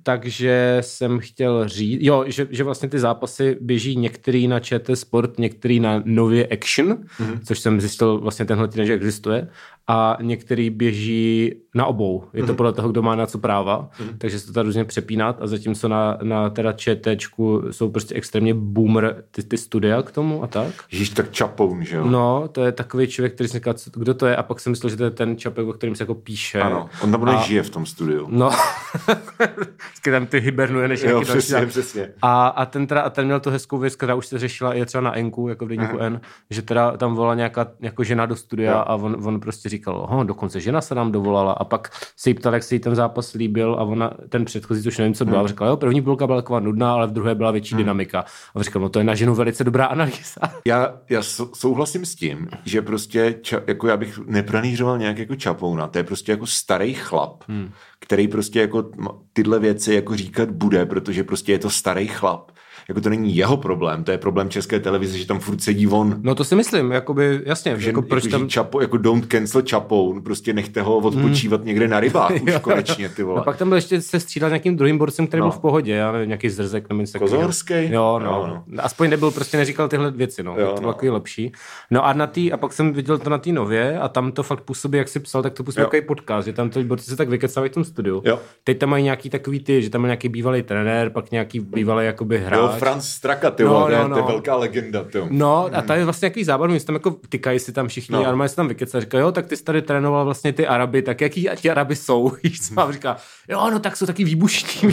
takže 0.03 0.79
jsem 0.81 1.19
chtěl 1.19 1.69
říct, 1.69 1.99
jo, 2.03 2.25
že, 2.27 2.47
že 2.51 2.65
vlastně 2.65 2.89
ty 2.89 2.99
zápasy 2.99 3.57
běží 3.61 3.97
některý 3.97 4.49
na 4.49 4.61
ČT 4.61 4.97
Sport, 4.97 5.39
některý 5.39 5.81
na 5.81 6.03
Nově 6.05 6.47
Action, 6.47 6.89
mm-hmm. 6.89 7.41
což 7.45 7.59
jsem 7.61 7.81
zjistil 7.81 8.19
vlastně 8.19 8.45
tenhle 8.45 8.69
týden, 8.69 8.87
že 8.87 8.95
existuje 8.95 9.49
a 9.87 10.19
některý 10.23 10.71
běží 10.71 11.55
na 11.79 11.87
obou. 11.87 12.25
Je 12.35 12.43
to 12.43 12.53
mm-hmm. 12.53 12.57
podle 12.57 12.73
toho, 12.73 12.89
kdo 12.89 13.03
má 13.03 13.15
na 13.15 13.27
co 13.27 13.39
práva, 13.39 13.91
mm-hmm. 14.01 14.19
takže 14.19 14.41
se 14.41 14.47
to 14.47 14.53
tady 14.53 14.67
různě 14.67 14.85
přepínat 14.85 15.43
a 15.43 15.47
zatímco 15.47 15.89
na, 15.89 16.19
na 16.23 16.51
teda 16.51 16.73
ČTčku 16.73 17.63
jsou 17.71 17.91
prostě 17.91 18.15
extrémně 18.15 18.55
boomer 18.55 19.25
ty, 19.31 19.43
ty 19.43 19.57
studia 19.57 20.03
k 20.03 20.11
tomu 20.11 20.43
a 20.43 20.47
tak. 20.47 20.75
Ježíš, 20.93 21.11
tak 21.11 21.31
Čapoun, 21.31 21.85
že 21.85 21.97
jo? 21.97 22.05
No, 22.05 22.49
to 22.53 22.65
je 22.65 22.73
takový 22.73 23.07
člověk, 23.07 23.35
který 23.35 23.49
si 23.49 23.53
říká, 23.59 23.75
kdo 23.97 24.15
to 24.15 24.27
je 24.27 24.37
a 24.37 24.43
pak 24.43 24.61
jsem 24.61 24.71
myslel, 24.71 24.91
že 24.91 24.97
to 24.97 25.05
je 25.05 25.11
ten 25.11 25.37
Čapek, 25.37 25.67
o 25.67 25.73
kterým 25.73 25.95
se 25.95 26.03
jako 26.03 26.15
píše. 26.15 26.61
Ano, 26.61 26.89
on 27.03 27.13
tam 27.13 27.29
a... 27.29 27.43
žije 27.43 27.63
v 27.63 27.71
tom 27.71 27.87
studiu. 27.87 28.27
No, 28.31 28.51
vždycky 29.87 30.11
tam 30.11 30.27
ty 30.27 30.41
hibernuje, 30.41 30.89
než 30.89 31.03
jo, 31.03 31.21
přesně, 31.21 31.67
přesně. 31.67 32.09
A, 32.23 32.49
a, 32.49 32.67
ten 32.67 32.87
teda, 32.87 33.01
a 33.01 33.11
ten 33.11 33.25
měl 33.25 33.41
tu 33.41 33.51
hezkou 33.51 33.79
věc, 33.79 33.97
která 33.97 34.15
už 34.15 34.27
se 34.27 34.39
řešila 34.39 34.75
i 34.75 34.87
třeba 34.87 35.03
na 35.03 35.19
Enku, 35.19 35.49
jako 35.49 35.67
v 35.67 35.69
deníku 35.69 35.99
N, 35.99 36.21
že 36.51 36.63
teda 36.63 36.97
tam 36.97 37.15
volala 37.15 37.35
nějaká 37.35 37.67
jako 37.81 38.05
žena 38.05 38.27
do 38.27 38.37
studia 38.37 38.73
jo. 38.73 38.85
a 38.87 38.95
on, 38.95 39.17
on 39.25 39.41
prostě 39.41 39.69
říkal, 39.69 40.07
ho, 40.11 40.25
dokonce 40.25 40.61
žena 40.61 40.81
se 40.81 40.95
nám 40.95 41.13
dovolala 41.13 41.53
a 41.53 41.65
pak 41.69 41.91
se 42.17 42.31
jí 42.31 42.35
ptal, 42.35 42.55
jak 42.55 42.63
se 42.63 42.75
jí 42.75 42.79
ten 42.79 42.95
zápas 42.95 43.33
líbil 43.33 43.75
a 43.75 43.83
ona, 43.83 44.11
ten 44.29 44.45
předchozí, 44.45 44.89
už 44.89 44.99
nevím, 44.99 45.15
co 45.15 45.25
byla, 45.25 45.39
hmm. 45.39 45.49
řekla, 45.49 45.67
jo, 45.67 45.77
první 45.77 46.03
půlka 46.03 46.27
byla 46.27 46.43
taková 46.43 46.61
nudná, 46.61 46.93
ale 46.93 47.07
v 47.07 47.11
druhé 47.11 47.35
byla 47.35 47.51
větší 47.51 47.75
hmm. 47.75 47.85
dynamika. 47.85 48.25
A 48.55 48.63
říkal, 48.63 48.83
no 48.83 48.89
to 48.89 48.99
je 48.99 49.05
na 49.05 49.15
ženu 49.15 49.35
velice 49.35 49.65
dobrá 49.65 49.87
analýza. 49.87 50.41
Já, 50.65 50.95
já 51.11 51.23
souhlasím 51.55 52.05
s 52.05 52.15
tím, 52.15 52.49
že 52.65 52.83
prostě, 52.83 53.39
ča, 53.43 53.61
jako 53.67 53.89
já 53.89 53.97
bych 53.97 54.19
nepranířoval 54.19 54.99
nějak 54.99 55.19
jako 55.19 55.37
čapouna, 55.37 55.87
to 55.87 55.99
je 55.99 56.05
prostě 56.05 56.33
jako 56.33 56.47
starý 56.47 56.95
chlap, 56.95 57.45
hmm. 57.49 57.71
který 57.99 58.29
prostě 58.29 58.61
jako 58.61 58.91
tyhle 59.33 59.59
věci 59.59 59.95
jako 59.95 60.17
říkat 60.17 60.51
bude, 60.51 60.87
protože 60.87 61.25
prostě 61.25 61.53
je 61.53 61.59
to 61.59 61.71
starý 61.71 62.07
chlap 62.07 62.51
jako 62.89 63.01
to 63.01 63.09
není 63.09 63.37
jeho 63.37 63.57
problém, 63.57 64.05
to 64.05 64.11
je 64.11 64.19
problém 64.19 64.49
české 64.49 64.81
televize, 64.81 65.19
že 65.19 65.27
tam 65.27 65.41
furt 65.41 65.63
sedí 65.63 65.87
on. 65.87 66.17
No 66.23 66.35
to 66.35 66.45
si 66.45 66.55
myslím, 66.55 66.93
jakoby, 66.93 67.41
jasně. 67.47 67.75
Že, 67.79 67.89
jako, 67.89 68.03
proč 68.03 68.25
jako, 68.25 68.39
tam... 68.39 68.49
Čapo, 68.49 68.81
jako 68.81 68.97
don't 68.97 69.27
cancel 69.27 69.63
Čapou, 69.63 70.21
prostě 70.21 70.53
nechte 70.53 70.83
ho 70.83 70.99
odpočívat 70.99 71.61
mm. 71.61 71.67
někde 71.67 71.89
na 71.89 72.01
rybách 72.01 72.31
už 72.43 72.53
konečně, 72.63 73.09
ty 73.09 73.23
vole. 73.23 73.39
No, 73.39 73.45
pak 73.45 73.57
tam 73.57 73.69
byl 73.69 73.77
ještě 73.77 74.01
se 74.01 74.21
střídat 74.21 74.51
nějakým 74.51 74.77
druhým 74.77 74.99
borcem, 74.99 75.27
který 75.27 75.41
no. 75.41 75.47
byl 75.47 75.59
v 75.59 75.61
pohodě, 75.61 75.93
já 75.93 76.13
nevím, 76.13 76.29
nějaký 76.29 76.49
zrzek 76.49 76.93
něco 76.93 77.19
Kozorský? 77.19 77.75
Jo, 77.75 78.21
no, 78.25 78.47
no, 78.47 78.65
no. 78.67 78.83
Aspoň 78.83 79.11
nebyl, 79.11 79.31
prostě 79.31 79.57
neříkal 79.57 79.89
tyhle 79.89 80.11
věci, 80.11 80.43
no. 80.43 80.57
Jo, 80.59 80.73
to 80.73 80.81
bylo 80.81 80.95
no. 81.03 81.13
lepší. 81.13 81.53
No 81.91 82.07
a 82.07 82.13
na 82.13 82.27
tý, 82.27 82.53
a 82.53 82.57
pak 82.57 82.73
jsem 82.73 82.93
viděl 82.93 83.19
to 83.19 83.31
na 83.31 83.39
té 83.39 83.53
nově 83.53 83.99
a 83.99 84.09
tam 84.09 84.33
to 84.33 84.43
fakt 84.43 84.61
působí, 84.61 84.99
jak 84.99 85.09
si 85.09 85.21
psal, 85.21 85.43
tak 85.43 85.53
to 85.53 85.65
působí 85.65 85.87
jako 85.93 86.07
podcast, 86.07 86.47
že 86.47 86.53
tam 86.53 86.71
ty 86.71 86.85
borci 86.85 87.11
se 87.11 87.17
tak 87.17 87.29
vykecávají 87.29 87.71
v 87.71 87.75
tom 87.75 87.85
studiu. 87.85 88.23
Jo. 88.25 88.41
Teď 88.65 88.79
tam 88.79 88.89
mají 88.89 89.05
nějaký 89.05 89.31
takový 89.31 89.61
ty, 89.61 89.83
že 89.83 89.91
tam 89.91 90.05
je 90.05 90.07
nějaký 90.07 90.29
bývalý 90.29 90.63
trenér, 90.63 91.11
pak 91.11 91.31
nějaký 91.31 91.61
bývalý 91.61 92.07
jakoby 92.07 92.39
hráč. 92.39 92.61
Jo, 92.61 92.78
Franz 92.79 93.09
Straka, 93.09 93.51
ty 93.51 93.65
no, 93.65 93.89
no, 93.89 94.09
no. 94.09 94.17
to 94.17 94.21
je 94.21 94.27
velká 94.27 94.57
legenda. 94.57 95.05
Ty. 95.05 95.19
No 95.31 95.71
a 95.73 95.83
tady 95.83 96.01
je 96.01 96.05
vlastně 96.05 96.27
nějaký 96.27 96.45
zábavný, 96.45 96.81
tam 96.81 96.95
jako 96.95 97.11
tykají 97.29 97.59
si 97.59 97.73
tam 97.73 97.89
všichni, 97.89 98.13
no. 98.13 98.43
a 98.43 98.49
se 98.49 98.57
tam 98.57 98.69
vykecají, 98.69 99.01
říkají, 99.01 99.23
jo, 99.23 99.33
tak 99.33 99.47
ty 99.47 99.57
jsi 99.57 99.65
tady 99.65 99.83
trénoval 99.83 100.25
vlastně 100.25 100.53
ty 100.53 100.67
Araby, 100.67 101.03
tak 101.03 101.21
jaký 101.21 101.49
ti 101.57 101.71
Araby 101.71 101.97
jsou? 101.97 102.33
Víš, 102.43 102.61
co 102.61 102.75
mám 102.75 102.93
říká, 102.93 103.17
jo, 103.49 103.71
no 103.71 103.79
tak 103.79 103.97
jsou 103.97 104.07
taky 104.07 104.25
výbušní. 104.25 104.91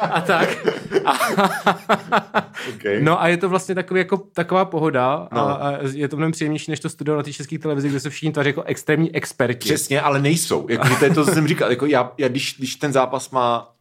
a 0.00 0.20
tak. 0.20 0.66
A, 1.04 1.12
okay. 2.74 3.02
No 3.02 3.22
a 3.22 3.28
je 3.28 3.36
to 3.36 3.48
vlastně 3.48 3.74
takový, 3.74 4.00
jako, 4.00 4.16
taková 4.16 4.64
pohoda 4.64 5.28
no. 5.32 5.40
a, 5.40 5.52
a, 5.52 5.78
je 5.92 6.08
to 6.08 6.16
mnohem 6.16 6.32
příjemnější 6.32 6.70
než 6.70 6.80
to 6.80 6.88
studio 6.88 7.16
na 7.16 7.22
té 7.22 7.32
české 7.32 7.58
televizi, 7.58 7.88
kde 7.88 8.00
se 8.00 8.10
všichni 8.10 8.32
tváří 8.32 8.48
jako 8.48 8.62
extrémní 8.62 9.14
experti. 9.14 9.68
Přesně, 9.68 10.00
ale 10.00 10.20
nejsou. 10.20 10.66
Jako, 10.70 10.88
to 10.98 11.04
je 11.04 11.14
to, 11.14 11.24
co 11.24 11.30
jsem 11.32 11.48
říkal. 11.48 11.70
Jako 11.70 11.86
já, 11.86 12.12
já 12.18 12.28
když, 12.28 12.54
když 12.58 12.76
ten 12.76 12.92
zápas 12.92 13.30
má 13.30 13.75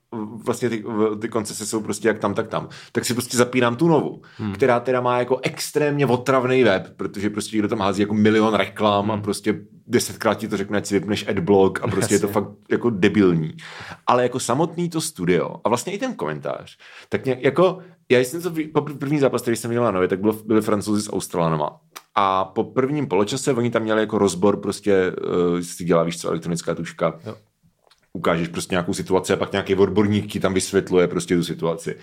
vlastně 0.46 0.70
ty, 0.70 0.84
ty 1.20 1.30
koncese 1.30 1.66
jsou 1.66 1.82
prostě 1.82 2.08
jak 2.08 2.20
tam, 2.20 2.34
tak 2.34 2.48
tam, 2.48 2.70
tak 2.92 3.06
si 3.06 3.14
prostě 3.14 3.38
zapínám 3.38 3.76
tu 3.76 3.88
novou, 3.88 4.22
hmm. 4.38 4.54
která 4.54 4.80
teda 4.80 5.02
má 5.02 5.20
jako 5.20 5.40
extrémně 5.44 6.06
otravný 6.06 6.64
web, 6.64 6.88
protože 6.98 7.30
prostě 7.30 7.56
někdo 7.58 7.68
tam 7.68 7.80
hází 7.80 8.02
jako 8.02 8.14
milion 8.14 8.54
reklam 8.54 9.06
hmm. 9.06 9.12
a 9.12 9.18
prostě 9.18 9.60
desetkrát 9.88 10.38
ti 10.38 10.48
to 10.48 10.58
řekne, 10.58 10.78
ať 10.78 10.86
si 10.86 11.00
vypneš 11.00 11.28
adblock 11.28 11.80
a 11.84 11.88
prostě 11.88 12.14
Jasně. 12.14 12.16
je 12.16 12.20
to 12.20 12.28
fakt 12.28 12.50
jako 12.72 12.90
debilní. 12.90 13.58
Ale 14.08 14.24
jako 14.24 14.40
samotný 14.40 14.90
to 14.90 15.02
studio 15.02 15.56
a 15.64 15.70
vlastně 15.70 15.94
i 15.94 15.98
ten 15.98 16.14
komentář, 16.14 16.78
tak 17.10 17.26
nějak 17.26 17.44
jako, 17.44 17.80
já 18.12 18.20
jsem 18.20 18.42
to 18.42 18.54
po 18.74 18.82
první 18.82 19.20
zápas, 19.20 19.42
který 19.42 19.58
jsem 19.58 19.72
měl 19.72 19.84
na 19.84 19.92
nově, 19.92 20.08
tak 20.08 20.20
byl, 20.20 20.34
byli 20.46 20.62
francouzi 20.62 21.02
s 21.02 21.14
Australanama. 21.14 21.80
A 22.16 22.46
po 22.46 22.64
prvním 22.64 23.08
poločase 23.08 23.54
oni 23.54 23.72
tam 23.72 23.82
měli 23.82 24.02
jako 24.02 24.18
rozbor 24.18 24.58
prostě, 24.58 25.12
uh, 25.12 25.60
si 25.60 25.84
dělá, 25.84 26.04
víš 26.04 26.22
co, 26.22 26.30
elektronická 26.30 26.76
tuška. 26.76 27.20
Jo 27.26 27.36
ukážeš 28.16 28.48
prostě 28.48 28.74
nějakou 28.74 28.94
situaci 28.94 29.34
a 29.34 29.36
pak 29.36 29.52
nějaký 29.52 29.76
odborník 29.76 30.32
ti 30.32 30.40
tam 30.40 30.54
vysvětluje 30.54 31.08
prostě 31.08 31.36
tu 31.36 31.44
situaci. 31.44 31.96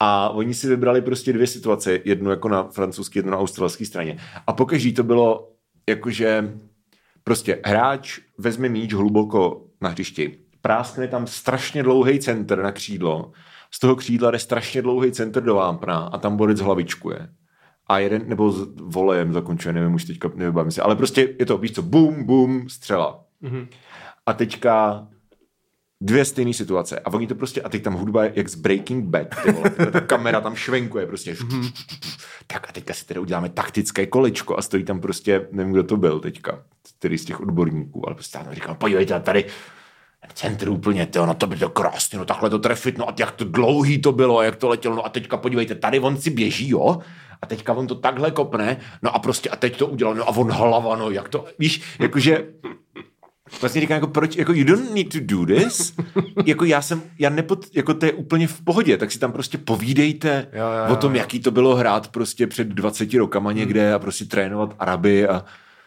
A 0.00 0.28
oni 0.28 0.54
si 0.54 0.68
vybrali 0.68 1.02
prostě 1.02 1.32
dvě 1.32 1.46
situace, 1.46 2.00
jednu 2.04 2.30
jako 2.30 2.48
na 2.48 2.62
francouzské, 2.62 3.18
jednu 3.18 3.30
na 3.30 3.38
australské 3.38 3.86
straně. 3.86 4.18
A 4.46 4.52
pokaždý 4.52 4.92
to 4.92 5.02
bylo 5.02 5.52
jakože 5.88 6.54
prostě 7.24 7.60
hráč 7.64 8.18
vezme 8.38 8.68
míč 8.68 8.94
hluboko 8.94 9.66
na 9.80 9.88
hřišti, 9.88 10.38
práskne 10.60 11.08
tam 11.08 11.26
strašně 11.26 11.82
dlouhý 11.82 12.18
center 12.18 12.62
na 12.62 12.72
křídlo, 12.72 13.32
z 13.70 13.78
toho 13.78 13.96
křídla 13.96 14.30
jde 14.30 14.38
strašně 14.38 14.82
dlouhý 14.82 15.12
center 15.12 15.42
do 15.42 15.54
vápna 15.54 15.98
a 15.98 16.18
tam 16.18 16.36
borec 16.36 16.60
hlavičkuje. 16.60 17.28
A 17.86 17.98
jeden, 17.98 18.28
nebo 18.28 18.52
s 18.52 18.68
volejem 18.76 19.32
zakončuje, 19.32 19.72
nevím 19.72 19.94
už 19.94 20.04
teďka, 20.04 20.30
nevybavím 20.34 20.70
si, 20.70 20.80
ale 20.80 20.96
prostě 20.96 21.34
je 21.38 21.46
to, 21.46 21.58
víš 21.58 21.72
co, 21.72 21.82
bum, 21.82 22.24
bum, 22.24 22.68
střela. 22.68 23.24
Mm-hmm. 23.42 23.66
A 24.26 24.32
teďka 24.32 25.06
dvě 26.00 26.24
stejné 26.24 26.52
situace. 26.52 26.98
A 26.98 27.12
oni 27.12 27.26
to 27.26 27.34
prostě, 27.34 27.62
a 27.62 27.68
teď 27.68 27.82
tam 27.82 27.94
hudba 27.94 28.24
je 28.24 28.32
jak 28.34 28.48
z 28.48 28.54
Breaking 28.54 29.04
Bad, 29.04 29.26
ty 29.42 29.52
vole, 29.52 29.70
ta 29.92 30.00
kamera 30.00 30.40
tam 30.40 30.56
švenkuje 30.56 31.06
prostě. 31.06 31.36
Tak 32.46 32.68
a 32.68 32.72
teďka 32.72 32.94
si 32.94 33.06
tedy 33.06 33.20
uděláme 33.20 33.48
taktické 33.48 34.06
kolečko 34.06 34.58
a 34.58 34.62
stojí 34.62 34.84
tam 34.84 35.00
prostě, 35.00 35.48
nevím, 35.52 35.72
kdo 35.72 35.82
to 35.82 35.96
byl 35.96 36.20
teďka, 36.20 36.62
který 36.98 37.18
z 37.18 37.24
těch 37.24 37.40
odborníků, 37.40 38.06
ale 38.06 38.14
prostě 38.14 38.38
tam 38.38 38.54
říkám, 38.54 38.76
podívejte, 38.76 39.20
tady 39.20 39.44
centr 40.34 40.68
úplně, 40.68 41.06
to, 41.06 41.26
no 41.26 41.34
to 41.34 41.46
by 41.46 41.56
to 41.56 41.68
krásně, 41.68 42.18
no 42.18 42.24
takhle 42.24 42.50
to 42.50 42.58
trefit, 42.58 42.98
no 42.98 43.08
a 43.08 43.14
jak 43.18 43.30
to 43.30 43.44
dlouhý 43.44 43.98
to 43.98 44.12
bylo, 44.12 44.42
jak 44.42 44.56
to 44.56 44.68
letělo, 44.68 44.96
no 44.96 45.06
a 45.06 45.08
teďka 45.08 45.36
podívejte, 45.36 45.74
tady 45.74 46.00
on 46.00 46.16
si 46.16 46.30
běží, 46.30 46.68
jo, 46.68 46.98
a 47.42 47.46
teďka 47.46 47.72
on 47.72 47.86
to 47.86 47.94
takhle 47.94 48.30
kopne, 48.30 48.76
no 49.02 49.14
a 49.14 49.18
prostě 49.18 49.50
a 49.50 49.56
teď 49.56 49.76
to 49.76 49.86
udělal, 49.86 50.14
no 50.14 50.24
a 50.24 50.36
on 50.36 50.52
hlava, 50.52 50.96
no 50.96 51.10
jak 51.10 51.28
to, 51.28 51.44
víš, 51.58 51.82
jakože 51.98 52.46
vlastně 53.60 53.80
říkám, 53.80 53.94
jako 53.94 54.06
proč, 54.06 54.36
jako 54.36 54.52
you 54.52 54.64
don't 54.64 54.94
need 54.94 55.12
to 55.12 55.18
do 55.20 55.46
this, 55.46 55.94
jako 56.46 56.64
já 56.64 56.82
jsem, 56.82 57.02
já 57.18 57.30
nepod, 57.30 57.66
jako 57.74 57.94
to 57.94 58.06
je 58.06 58.12
úplně 58.12 58.46
v 58.46 58.60
pohodě, 58.60 58.96
tak 58.96 59.12
si 59.12 59.18
tam 59.18 59.32
prostě 59.32 59.58
povídejte 59.58 60.48
jo, 60.52 60.64
jo, 60.64 60.86
jo. 60.88 60.92
o 60.92 60.96
tom, 60.96 61.16
jaký 61.16 61.40
to 61.40 61.50
bylo 61.50 61.76
hrát 61.76 62.08
prostě 62.08 62.46
před 62.46 62.68
20 62.68 63.14
rokama 63.14 63.52
někde 63.52 63.86
hmm. 63.86 63.94
a 63.94 63.98
prostě 63.98 64.24
trénovat 64.24 64.74
Araby 64.78 65.28
a 65.28 65.44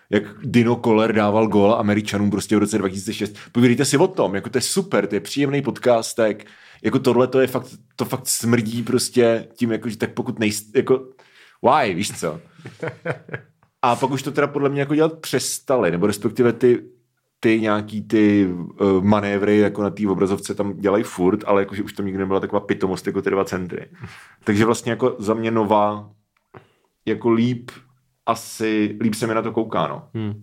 jak 0.09 0.23
Dino 0.43 0.75
Koller 0.75 1.13
dával 1.13 1.47
gól 1.47 1.73
Američanům 1.73 2.31
prostě 2.31 2.55
v 2.55 2.59
roce 2.59 2.77
2006. 2.77 3.35
Povídejte 3.51 3.85
si 3.85 3.97
o 3.97 4.07
tom, 4.07 4.35
jako 4.35 4.49
to 4.49 4.57
je 4.57 4.61
super, 4.61 5.07
to 5.07 5.15
je 5.15 5.21
příjemný 5.21 5.61
podcastek, 5.61 6.45
jako 6.83 6.99
tohle 6.99 7.27
to 7.27 7.39
je 7.39 7.47
fakt, 7.47 7.67
to 7.95 8.05
fakt 8.05 8.27
smrdí 8.27 8.83
prostě 8.83 9.47
tím, 9.55 9.71
jako, 9.71 9.89
že 9.89 9.97
tak 9.97 10.13
pokud 10.13 10.39
nejste, 10.39 10.79
jako 10.79 11.07
why, 11.61 11.93
víš 11.93 12.19
co? 12.19 12.41
A 13.81 13.95
pak 13.95 14.11
už 14.11 14.23
to 14.23 14.31
teda 14.31 14.47
podle 14.47 14.69
mě 14.69 14.79
jako 14.79 14.95
dělat 14.95 15.19
přestali, 15.19 15.91
nebo 15.91 16.07
respektive 16.07 16.53
ty 16.53 16.83
ty 17.43 17.61
nějaký 17.61 18.01
ty 18.01 18.47
uh, 18.47 19.03
manévry 19.03 19.57
jako 19.57 19.83
na 19.83 19.89
té 19.89 20.07
obrazovce 20.07 20.55
tam 20.55 20.73
dělají 20.77 21.03
furt, 21.03 21.43
ale 21.45 21.61
jakože 21.61 21.83
už 21.83 21.93
tam 21.93 22.05
nikdy 22.05 22.19
nebyla 22.19 22.39
taková 22.39 22.59
pitomost 22.59 23.07
jako 23.07 23.21
ty 23.21 23.29
dva 23.29 23.45
centry. 23.45 23.89
Takže 24.43 24.65
vlastně 24.65 24.91
jako 24.91 25.15
za 25.19 25.33
mě 25.33 25.51
nová, 25.51 26.09
jako 27.05 27.29
líp 27.29 27.71
asi, 28.25 28.97
líp 29.01 29.13
se 29.13 29.27
mi 29.27 29.33
na 29.33 29.41
to 29.41 29.51
kouká, 29.51 29.87
no. 29.87 30.07
Hmm. 30.13 30.41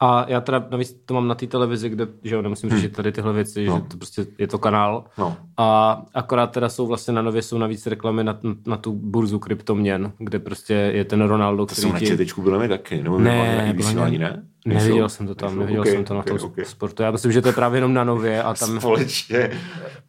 A 0.00 0.26
já 0.28 0.40
teda 0.40 0.66
navíc 0.70 0.96
to 1.06 1.14
mám 1.14 1.28
na 1.28 1.34
té 1.34 1.46
televizi, 1.46 1.88
kde 1.88 2.06
že 2.22 2.34
jo, 2.34 2.42
nemusím 2.42 2.70
hmm. 2.70 2.78
řešit 2.78 2.96
tady 2.96 3.12
tyhle 3.12 3.32
věci, 3.32 3.66
no. 3.66 3.76
že 3.76 3.82
to 3.88 3.96
prostě 3.96 4.26
je 4.38 4.46
to 4.46 4.58
kanál. 4.58 5.04
No. 5.18 5.36
A 5.56 6.02
akorát 6.14 6.46
teda 6.46 6.68
jsou 6.68 6.86
vlastně 6.86 7.14
na 7.14 7.22
nově 7.22 7.42
jsou 7.42 7.58
navíc 7.58 7.86
reklamy 7.86 8.24
na, 8.24 8.38
na 8.66 8.76
tu 8.76 8.92
burzu 8.92 9.38
kryptoměn, 9.38 10.12
kde 10.18 10.38
prostě 10.38 10.74
je 10.74 11.04
ten 11.04 11.22
Ronaldo, 11.22 11.66
který 11.66 11.82
To 11.82 11.88
jsou 11.88 11.92
na 11.92 12.00
četečku 12.00 12.42
bylo 12.42 12.58
mi 12.58 12.68
taky, 12.68 13.02
nebo 13.02 13.18
ne, 13.18 13.72
vysílání, 13.76 14.18
ne? 14.18 14.42
Neviděl 14.66 15.08
jsem 15.08 15.26
to 15.26 15.34
tam, 15.34 15.58
neviděl 15.58 15.80
okay, 15.80 15.92
jsem 15.92 16.04
to 16.04 16.14
na 16.14 16.22
tom 16.22 16.38
okay. 16.42 16.64
sportu. 16.64 17.02
Já 17.02 17.10
myslím, 17.10 17.32
že 17.32 17.42
to 17.42 17.48
je 17.48 17.54
právě 17.54 17.76
jenom 17.76 17.94
na 17.94 18.04
nově. 18.04 18.42
A 18.42 18.54
tam... 18.54 18.78
Společně 18.78 19.50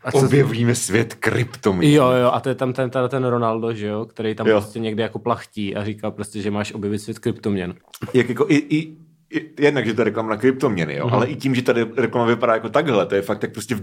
a 0.03 0.11
co... 0.11 0.25
objevíme 0.25 0.75
svět 0.75 1.13
kryptoměn. 1.13 1.93
Jo, 1.93 2.11
jo, 2.11 2.31
a 2.31 2.39
to 2.39 2.49
je 2.49 2.55
tam 2.55 2.73
ten, 2.73 2.89
ten, 2.89 3.09
ten 3.09 3.25
Ronaldo, 3.25 3.73
že 3.73 3.87
jo, 3.87 4.05
který 4.05 4.35
tam 4.35 4.47
jo. 4.47 4.61
prostě 4.61 4.79
někde 4.79 5.03
jako 5.03 5.19
plachtí 5.19 5.75
a 5.75 5.85
říká 5.85 6.11
prostě, 6.11 6.41
že 6.41 6.51
máš 6.51 6.73
objevit 6.73 6.99
svět 6.99 7.19
kryptoměn. 7.19 7.73
Jak 8.13 8.29
jako 8.29 8.45
i, 8.49 8.55
i 8.55 8.97
jednak, 9.59 9.85
že 9.85 9.93
to 9.93 10.01
je 10.01 10.05
reklama 10.05 10.29
na 10.29 10.37
kryptoměny, 10.37 10.95
jo, 10.95 11.07
mm-hmm. 11.07 11.13
ale 11.13 11.27
i 11.27 11.35
tím, 11.35 11.55
že 11.55 11.61
ta 11.61 11.73
reklama 11.97 12.27
vypadá 12.27 12.53
jako 12.53 12.69
takhle, 12.69 13.05
to 13.05 13.15
je 13.15 13.21
fakt 13.21 13.39
tak 13.39 13.53
prostě 13.53 13.77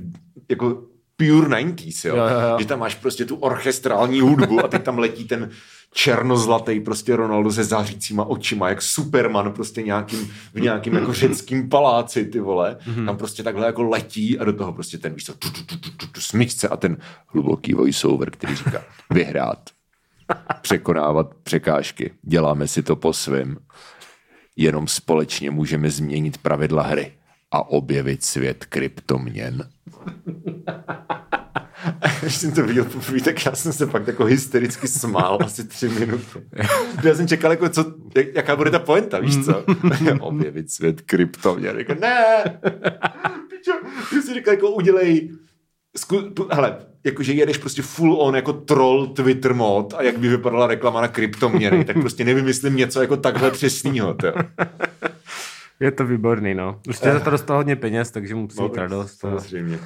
jako 0.48 0.82
pure 1.16 1.48
90s, 1.48 2.08
jo? 2.08 2.16
Jo, 2.16 2.22
jo, 2.22 2.40
jo. 2.50 2.56
že 2.58 2.66
tam 2.66 2.78
máš 2.78 2.94
prostě 2.94 3.24
tu 3.24 3.36
orchestrální 3.36 4.20
hudbu 4.20 4.64
a 4.64 4.68
teď 4.68 4.82
tam 4.82 4.98
letí 4.98 5.24
ten 5.24 5.50
černozlatý 5.94 6.80
prostě 6.80 7.16
Ronaldo 7.16 7.52
se 7.52 7.64
zářícíma 7.64 8.24
očima, 8.24 8.68
jak 8.68 8.82
Superman 8.82 9.52
prostě 9.52 9.82
nějakým, 9.82 10.32
v 10.54 10.60
nějakým 10.60 10.94
jako 10.94 11.12
řeckým 11.12 11.68
paláci, 11.68 12.24
ty 12.24 12.40
vole. 12.40 12.76
Mm-hmm. 12.86 13.06
Tam 13.06 13.16
prostě 13.16 13.42
takhle 13.42 13.66
jako 13.66 13.82
letí 13.82 14.38
a 14.38 14.44
do 14.44 14.52
toho 14.52 14.72
prostě 14.72 14.98
ten, 14.98 15.14
víš 15.14 15.24
co, 15.24 15.34
tu, 15.34 15.50
tu, 15.50 15.64
tu, 15.64 15.76
tu, 15.76 15.90
tu, 15.90 16.06
tu, 16.06 16.20
smyčce 16.20 16.68
a 16.68 16.76
ten 16.76 16.96
hluboký 17.26 17.74
voiceover, 17.74 18.30
který 18.30 18.56
říká 18.56 18.82
vyhrát, 19.10 19.70
překonávat 20.62 21.34
překážky, 21.42 22.10
děláme 22.22 22.68
si 22.68 22.82
to 22.82 22.96
po 22.96 23.12
svém. 23.12 23.56
Jenom 24.56 24.88
společně 24.88 25.50
můžeme 25.50 25.90
změnit 25.90 26.38
pravidla 26.38 26.82
hry 26.82 27.12
a 27.50 27.68
objevit 27.68 28.24
svět 28.24 28.64
kryptoměn. 28.64 29.66
Když 32.20 32.36
jsem 32.36 32.52
to 32.52 32.62
viděl 32.62 32.84
poprvé, 32.84 33.20
tak 33.20 33.46
já 33.46 33.54
jsem 33.54 33.72
se 33.72 33.86
fakt 33.86 34.06
jako 34.06 34.24
hystericky 34.24 34.88
smál 34.88 35.38
asi 35.44 35.64
tři 35.64 35.88
minuty. 35.88 36.24
Já 37.04 37.14
jsem 37.14 37.28
čekal, 37.28 37.50
jako 37.50 37.68
co, 37.68 37.94
jaká 38.34 38.56
bude 38.56 38.70
ta 38.70 38.78
poenta, 38.78 39.18
víš 39.18 39.44
co? 39.44 39.64
Objevit 40.20 40.70
svět 40.70 41.00
kryptoměn. 41.00 41.78
Jako, 41.78 41.94
ne! 41.94 42.44
Pičo, 43.50 43.72
ty 44.10 44.22
si 44.22 44.34
říkal, 44.34 44.54
jako 44.54 44.70
udělej 44.70 45.30
Zku, 45.96 46.16
hele, 46.52 46.86
jakože 47.04 47.32
jedeš 47.32 47.58
prostě 47.58 47.82
full 47.82 48.16
on 48.20 48.36
jako 48.36 48.52
troll 48.52 49.06
Twitter 49.06 49.54
mod 49.54 49.94
a 49.94 50.02
jak 50.02 50.18
by 50.18 50.28
vypadala 50.28 50.66
reklama 50.66 51.00
na 51.00 51.08
kryptoměny, 51.08 51.84
tak 51.84 52.00
prostě 52.00 52.24
nevymyslím 52.24 52.76
něco 52.76 53.00
jako 53.00 53.16
takhle 53.16 53.50
přesnýho. 53.50 54.16
Je 55.80 55.90
to 55.90 56.06
výborný, 56.06 56.54
no. 56.54 56.80
Už 56.88 56.96
jste 56.96 57.12
za 57.12 57.20
to 57.20 57.30
dostal 57.30 57.56
hodně 57.56 57.76
peněz, 57.76 58.10
takže 58.10 58.34
musí 58.34 58.60
no, 58.60 58.68
mít 58.68 58.76
radost. 58.76 59.18
Samozřejmě. 59.18 59.78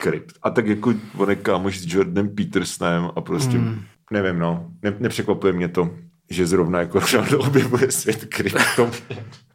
Krypt. 0.00 0.34
A 0.42 0.50
tak 0.50 0.66
jako 0.66 0.94
on 1.16 1.30
je 1.30 1.36
kámoš 1.36 1.78
s 1.78 1.94
Jordanem 1.94 2.28
Petersonem 2.28 3.10
a 3.16 3.20
prostě, 3.20 3.58
mm. 3.58 3.80
nevím, 4.10 4.38
no, 4.38 4.70
ne, 4.82 4.94
nepřekvapuje 4.98 5.52
mě 5.52 5.68
to, 5.68 5.90
že 6.30 6.46
zrovna 6.46 6.80
jako 6.80 7.00
objevuje 7.38 7.92
svět 7.92 8.24
kryptom. 8.24 8.90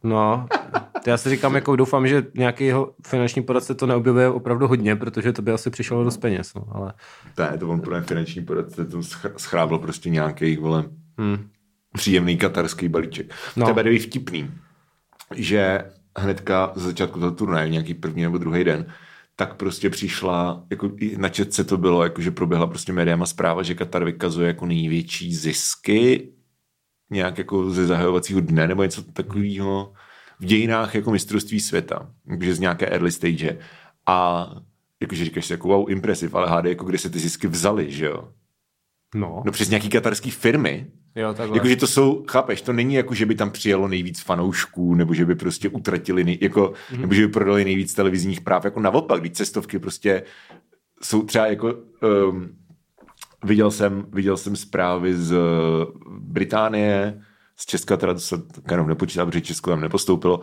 No, 0.02 0.46
já 1.06 1.16
si 1.16 1.30
říkám, 1.30 1.54
jako 1.54 1.76
doufám, 1.76 2.08
že 2.08 2.26
nějaký 2.34 2.64
jeho 2.64 2.94
finanční 3.06 3.42
poradce 3.42 3.74
to 3.74 3.86
neobjevuje 3.86 4.28
opravdu 4.28 4.68
hodně, 4.68 4.96
protože 4.96 5.32
to 5.32 5.42
by 5.42 5.52
asi 5.52 5.70
přišlo 5.70 6.04
dost 6.04 6.16
peněz, 6.16 6.54
no, 6.54 6.66
ale... 6.72 6.92
Ne, 7.38 7.58
to 7.58 7.68
on 7.68 7.80
pro 7.80 8.02
finanční 8.02 8.44
poradce 8.44 8.84
to 8.84 9.02
schrábl 9.36 9.78
prostě 9.78 10.10
nějaký, 10.10 10.56
vole, 10.56 10.84
hmm. 11.18 11.48
příjemný 11.92 12.36
katarský 12.36 12.88
balíček. 12.88 13.34
No. 13.56 13.74
To 13.74 13.88
je 13.88 13.98
vtipný, 13.98 14.50
že 15.34 15.84
hnedka 16.18 16.72
z 16.74 16.82
začátku 16.82 17.20
toho 17.20 17.32
turnaje, 17.32 17.68
nějaký 17.68 17.94
první 17.94 18.22
nebo 18.22 18.38
druhý 18.38 18.64
den, 18.64 18.86
tak 19.36 19.54
prostě 19.54 19.90
přišla, 19.90 20.64
jako 20.70 20.90
na 21.16 21.28
četce 21.28 21.64
to 21.64 21.76
bylo, 21.76 22.02
jako 22.02 22.22
že 22.22 22.30
proběhla 22.30 22.66
prostě 22.66 22.92
médiama 22.92 23.26
zpráva, 23.26 23.62
že 23.62 23.74
Katar 23.74 24.04
vykazuje 24.04 24.46
jako 24.46 24.66
největší 24.66 25.34
zisky 25.34 26.32
nějak 27.10 27.38
jako 27.38 27.70
ze 27.70 27.86
zahajovacího 27.86 28.40
dne 28.40 28.68
nebo 28.68 28.82
něco 28.82 29.02
takového 29.02 29.92
v 30.40 30.44
dějinách 30.44 30.94
jako 30.94 31.10
mistrovství 31.10 31.60
světa, 31.60 32.10
takže 32.28 32.54
z 32.54 32.60
nějaké 32.60 32.86
early 32.86 33.12
stage. 33.12 33.58
A 34.06 34.46
jakože 35.00 35.24
říkáš 35.24 35.46
si 35.46 35.52
jako 35.52 35.68
wow, 35.68 35.90
impresiv, 35.90 36.34
ale 36.34 36.48
hády, 36.48 36.68
jako 36.68 36.84
kde 36.84 36.98
se 36.98 37.10
ty 37.10 37.18
zisky 37.18 37.46
vzaly, 37.46 37.92
že 37.92 38.06
jo? 38.06 38.28
No. 39.14 39.42
No 39.46 39.52
přes 39.52 39.68
nějaký 39.68 39.88
katarský 39.88 40.30
firmy. 40.30 40.86
Jo, 41.16 41.34
takhle. 41.34 41.56
Jakože 41.56 41.76
to 41.76 41.86
jsou, 41.86 42.24
chápeš, 42.28 42.62
to 42.62 42.72
není 42.72 42.94
jako, 42.94 43.14
že 43.14 43.26
by 43.26 43.34
tam 43.34 43.50
přijelo 43.50 43.88
nejvíc 43.88 44.20
fanoušků, 44.20 44.94
nebo 44.94 45.14
že 45.14 45.26
by 45.26 45.34
prostě 45.34 45.68
utratili, 45.68 46.24
nej, 46.24 46.38
jako, 46.40 46.72
mm-hmm. 46.92 47.00
nebo 47.00 47.14
že 47.14 47.26
by 47.26 47.32
prodali 47.32 47.64
nejvíc 47.64 47.94
televizních 47.94 48.40
práv, 48.40 48.64
jako 48.64 48.80
naopak, 48.80 49.20
když 49.20 49.32
cestovky 49.32 49.78
prostě 49.78 50.22
jsou 51.02 51.22
třeba 51.22 51.46
jako, 51.46 51.74
um, 52.28 52.48
viděl 53.44 53.70
jsem, 53.70 54.06
viděl 54.12 54.36
jsem 54.36 54.56
zprávy 54.56 55.14
z 55.16 55.36
Británie, 56.10 57.20
z 57.56 57.66
Česka 57.66 57.96
teda 57.96 58.14
to 58.14 58.20
se 58.20 58.36
jenom 58.70 58.88
nepočítá, 58.88 59.26
protože 59.26 59.40
Česko 59.40 59.70
tam 59.70 59.80
nepostoupilo, 59.80 60.40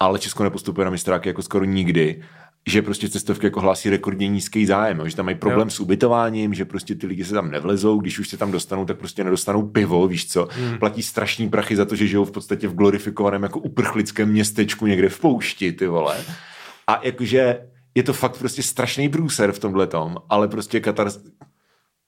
ale 0.00 0.18
Česko 0.18 0.42
nepostupuje 0.42 0.84
na 0.84 0.90
mistráky 0.90 1.28
jako 1.28 1.42
skoro 1.42 1.64
nikdy 1.64 2.22
že 2.68 2.82
prostě 2.82 3.08
cestovky 3.08 3.46
jako 3.46 3.60
hlásí 3.60 3.90
rekordně 3.90 4.28
nízký 4.28 4.66
zájem, 4.66 5.08
že 5.08 5.16
tam 5.16 5.24
mají 5.24 5.36
problém 5.36 5.66
jo. 5.68 5.70
s 5.70 5.80
ubytováním, 5.80 6.54
že 6.54 6.64
prostě 6.64 6.94
ty 6.94 7.06
lidi 7.06 7.24
se 7.24 7.34
tam 7.34 7.50
nevlezou, 7.50 8.00
když 8.00 8.18
už 8.18 8.28
se 8.28 8.36
tam 8.36 8.52
dostanou, 8.52 8.84
tak 8.84 8.98
prostě 8.98 9.24
nedostanou 9.24 9.68
pivo, 9.68 10.08
víš 10.08 10.28
co, 10.28 10.48
hmm. 10.50 10.78
platí 10.78 11.02
strašní 11.02 11.48
prachy 11.48 11.76
za 11.76 11.84
to, 11.84 11.96
že 11.96 12.06
žijou 12.06 12.24
v 12.24 12.30
podstatě 12.30 12.68
v 12.68 12.74
glorifikovaném 12.74 13.42
jako 13.42 13.58
uprchlickém 13.58 14.28
městečku 14.28 14.86
někde 14.86 15.08
v 15.08 15.20
poušti, 15.20 15.72
ty 15.72 15.86
vole. 15.86 16.16
A 16.86 17.00
jakože 17.02 17.66
je 17.94 18.02
to 18.02 18.12
fakt 18.12 18.38
prostě 18.38 18.62
strašný 18.62 19.08
průser 19.08 19.52
v 19.52 19.58
tomhle 19.58 19.86
tom, 19.86 20.16
ale 20.28 20.48
prostě 20.48 20.80
Katar, 20.80 21.10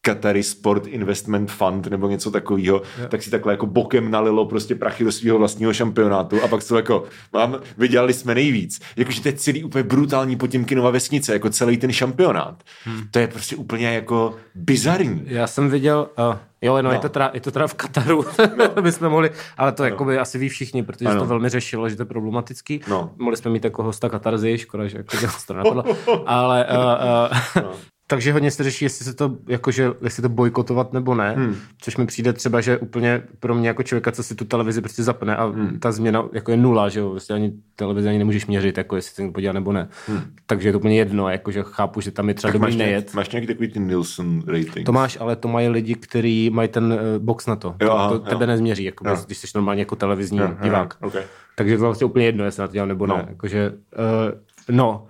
Qatari 0.08 0.42
Sport 0.42 0.86
Investment 0.86 1.50
Fund 1.50 1.86
nebo 1.86 2.08
něco 2.08 2.30
takového, 2.30 2.82
tak 3.08 3.22
si 3.22 3.30
takhle 3.30 3.52
jako 3.52 3.66
bokem 3.66 4.10
nalilo 4.10 4.46
prostě 4.46 4.74
prachy 4.74 5.04
do 5.04 5.12
svého 5.12 5.38
vlastního 5.38 5.72
šampionátu 5.72 6.42
a 6.42 6.48
pak 6.48 6.64
to 6.64 6.76
jako, 6.76 7.04
mám, 7.32 7.56
vydělali 7.78 8.12
jsme 8.12 8.34
nejvíc. 8.34 8.80
Jakože 8.96 9.22
to 9.22 9.28
je 9.28 9.32
celý 9.32 9.64
úplně 9.64 9.82
brutální 9.82 10.36
Potěmkinova 10.36 10.90
vesnice, 10.90 11.32
jako 11.32 11.50
celý 11.50 11.76
ten 11.76 11.92
šampionát. 11.92 12.62
Hmm. 12.84 13.02
To 13.10 13.18
je 13.18 13.28
prostě 13.28 13.56
úplně 13.56 13.94
jako 13.94 14.34
bizarní. 14.54 15.22
Já 15.26 15.46
jsem 15.46 15.70
viděl, 15.70 16.08
uh, 16.18 16.36
jo, 16.62 16.76
no, 16.76 16.82
no. 16.82 16.92
Je, 16.92 16.98
to 16.98 17.08
teda, 17.08 17.30
je 17.34 17.40
to 17.40 17.50
teda 17.50 17.66
v 17.66 17.74
Kataru, 17.74 18.24
no. 18.56 18.68
to 18.74 18.82
bychom 18.82 19.08
mohli, 19.08 19.30
ale 19.56 19.72
to 19.72 19.82
no. 19.82 19.86
jako 19.88 20.04
by 20.04 20.18
asi 20.18 20.38
ví 20.38 20.48
všichni, 20.48 20.82
protože 20.82 21.06
ano. 21.06 21.20
to 21.20 21.26
velmi 21.26 21.48
řešilo, 21.48 21.88
že 21.88 21.96
to 21.96 22.02
je 22.02 22.06
problematický. 22.06 22.80
No. 22.88 23.12
Mohli 23.16 23.36
jsme 23.36 23.50
mít 23.50 23.64
jako 23.64 23.82
hosta 23.82 24.08
Katarzy, 24.08 24.58
škoda, 24.58 24.86
že 24.86 24.98
jako 24.98 25.16
to 25.46 25.54
napadlo, 25.54 25.84
ale 26.26 26.66
uh, 26.66 26.76
uh, 26.76 27.62
no. 27.62 27.72
Takže 28.10 28.32
hodně 28.32 28.50
se 28.50 28.62
řeší, 28.64 28.84
jestli 28.84 29.04
se 29.04 29.14
to, 29.14 29.36
jakože, 29.48 29.90
jestli 30.02 30.22
to 30.22 30.28
bojkotovat 30.28 30.92
nebo 30.92 31.14
ne, 31.14 31.34
hmm. 31.36 31.56
což 31.80 31.96
mi 31.96 32.06
přijde 32.06 32.32
třeba, 32.32 32.60
že 32.60 32.78
úplně 32.78 33.22
pro 33.40 33.54
mě 33.54 33.68
jako 33.68 33.82
člověka, 33.82 34.12
co 34.12 34.22
si 34.22 34.34
tu 34.34 34.44
televizi 34.44 34.80
prostě 34.80 35.02
zapne 35.02 35.36
a 35.36 35.44
hmm. 35.44 35.78
ta 35.78 35.92
změna 35.92 36.28
jako 36.32 36.50
je 36.50 36.56
nula, 36.56 36.88
že 36.88 37.00
jo, 37.00 37.10
vlastně 37.10 37.34
ani 37.34 37.52
televizi 37.76 38.08
ani 38.08 38.18
nemůžeš 38.18 38.46
měřit, 38.46 38.78
jako 38.78 38.96
jestli 38.96 39.24
se 39.24 39.32
podívá 39.32 39.52
nebo 39.52 39.72
ne. 39.72 39.88
Hmm. 40.06 40.20
Takže 40.46 40.68
je 40.68 40.72
to 40.72 40.78
úplně 40.78 40.98
jedno, 40.98 41.28
jakože 41.28 41.62
chápu, 41.66 42.00
že 42.00 42.10
tam 42.10 42.28
je 42.28 42.34
třeba 42.34 42.52
tak 42.52 42.60
dobrý 42.60 42.72
máš 42.72 42.78
nejet. 42.78 43.14
Máš 43.14 43.30
nějaký 43.30 43.46
takový 43.46 43.68
ty 43.68 43.80
Nielsen 43.80 44.42
rating? 44.46 44.86
To 44.86 44.92
máš, 44.92 45.18
ale 45.20 45.36
to 45.36 45.48
mají 45.48 45.68
lidi, 45.68 45.94
kteří 45.94 46.50
mají 46.50 46.68
ten 46.68 46.92
uh, 46.92 46.98
box 47.24 47.46
na 47.46 47.56
to. 47.56 47.74
Jo, 47.82 47.90
aha, 47.90 48.08
to 48.08 48.18
tebe 48.18 48.44
jo. 48.44 48.46
nezměří, 48.46 48.84
jako 48.84 49.08
jo. 49.08 49.16
když 49.26 49.38
jsi 49.38 49.46
normálně 49.54 49.82
jako 49.82 49.96
televizní 49.96 50.38
jo, 50.38 50.50
divák. 50.62 50.96
Jo, 51.02 51.08
okay. 51.08 51.22
Takže 51.56 51.76
to 51.76 51.84
vlastně 51.84 52.04
úplně 52.04 52.26
jedno, 52.26 52.44
jestli 52.44 52.60
na 52.60 52.66
to 52.66 52.72
dělám 52.72 52.88
nebo 52.88 53.06
no. 53.06 53.16
ne. 53.16 53.26
Jakože, 53.28 53.70
uh, 53.70 54.76
no, 54.76 55.06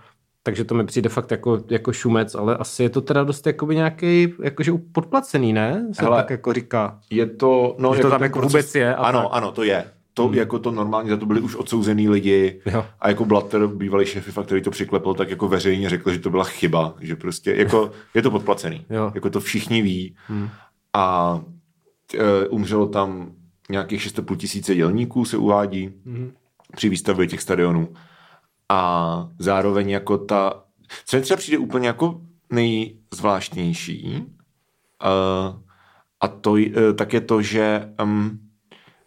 takže 0.48 0.64
to 0.64 0.74
mi 0.74 0.84
přijde 0.86 1.08
fakt 1.08 1.30
jako, 1.30 1.62
jako 1.70 1.92
šumec, 1.92 2.34
ale 2.34 2.56
asi 2.56 2.82
je 2.82 2.88
to 2.88 3.00
teda 3.00 3.24
dost 3.24 3.46
jakoby 3.46 3.76
nějaký, 3.76 4.34
jakože 4.42 4.72
podplacený, 4.92 5.52
ne? 5.52 5.86
Se 5.92 6.02
Hele, 6.02 6.16
tak 6.16 6.30
jako 6.30 6.52
říká. 6.52 6.98
Je 7.10 7.26
to, 7.26 7.76
no, 7.78 7.94
že 7.94 8.02
to 8.02 8.10
tam 8.10 8.22
jako 8.22 8.38
proces... 8.38 8.52
vůbec 8.52 8.74
je. 8.74 8.94
A 8.94 9.06
ano, 9.06 9.22
tak. 9.22 9.28
ano, 9.32 9.52
to 9.52 9.62
je. 9.62 9.84
To 10.14 10.26
hmm. 10.26 10.34
jako 10.34 10.58
to 10.58 10.70
normálně, 10.70 11.10
za 11.10 11.16
to 11.16 11.26
byli 11.26 11.40
už 11.40 11.56
odsouzený 11.56 12.08
lidi 12.08 12.60
jo. 12.66 12.86
a 13.00 13.08
jako 13.08 13.24
Blatter, 13.24 13.66
bývalý 13.66 14.06
šéf 14.06 14.24
FIFA, 14.24 14.42
který 14.42 14.62
to 14.62 14.70
přiklepl, 14.70 15.14
tak 15.14 15.30
jako 15.30 15.48
veřejně 15.48 15.88
řekl, 15.88 16.12
že 16.12 16.18
to 16.18 16.30
byla 16.30 16.44
chyba, 16.44 16.94
že 17.00 17.16
prostě 17.16 17.54
jako 17.54 17.90
je 18.14 18.22
to 18.22 18.30
podplacený. 18.30 18.86
Jo. 18.90 19.12
Jako 19.14 19.30
to 19.30 19.40
všichni 19.40 19.82
ví 19.82 20.16
hmm. 20.26 20.48
a 20.94 21.40
e, 22.14 22.48
umřelo 22.48 22.86
tam 22.86 23.32
nějakých 23.70 24.00
6,5 24.00 24.36
tisíce 24.36 24.74
dělníků 24.74 25.24
se 25.24 25.36
uvádí 25.36 25.90
hmm. 26.06 26.32
při 26.76 26.88
výstavbě 26.88 27.26
těch 27.26 27.42
stadionů 27.42 27.88
a 28.68 29.28
zároveň 29.38 29.90
jako 29.90 30.18
ta, 30.18 30.64
co 31.04 31.16
mi 31.16 31.22
třeba 31.22 31.38
přijde 31.38 31.58
úplně 31.58 31.86
jako 31.86 32.20
nejzvláštnější, 32.52 34.24
uh, 35.04 35.56
a 36.20 36.28
to 36.28 36.52
uh, 36.52 36.58
tak 36.94 37.12
je 37.12 37.20
to, 37.20 37.42
že 37.42 37.92
um, 38.02 38.38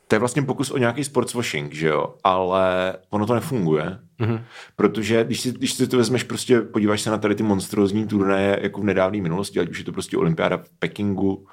to 0.07 0.15
je 0.15 0.19
vlastně 0.19 0.41
pokus 0.41 0.71
o 0.71 0.77
nějaký 0.77 1.03
sportswashing, 1.03 1.73
že 1.73 1.87
jo, 1.87 2.15
ale 2.23 2.95
ono 3.09 3.25
to 3.25 3.33
nefunguje, 3.33 3.99
mm-hmm. 4.19 4.41
protože 4.75 5.23
když 5.23 5.41
si, 5.41 5.51
když 5.51 5.73
si 5.73 5.87
to 5.87 5.97
vezmeš, 5.97 6.23
prostě 6.23 6.61
podíváš 6.61 7.01
se 7.01 7.09
na 7.09 7.17
tady 7.17 7.35
ty 7.35 7.43
monstrózní 7.43 8.07
turnaje 8.07 8.59
jako 8.61 8.81
v 8.81 8.83
nedávné 8.83 9.21
minulosti, 9.21 9.59
ať 9.59 9.69
už 9.69 9.79
je 9.79 9.85
to 9.85 9.91
prostě 9.91 10.17
olympiáda 10.17 10.57
v 10.57 10.69
Pekingu, 10.79 11.47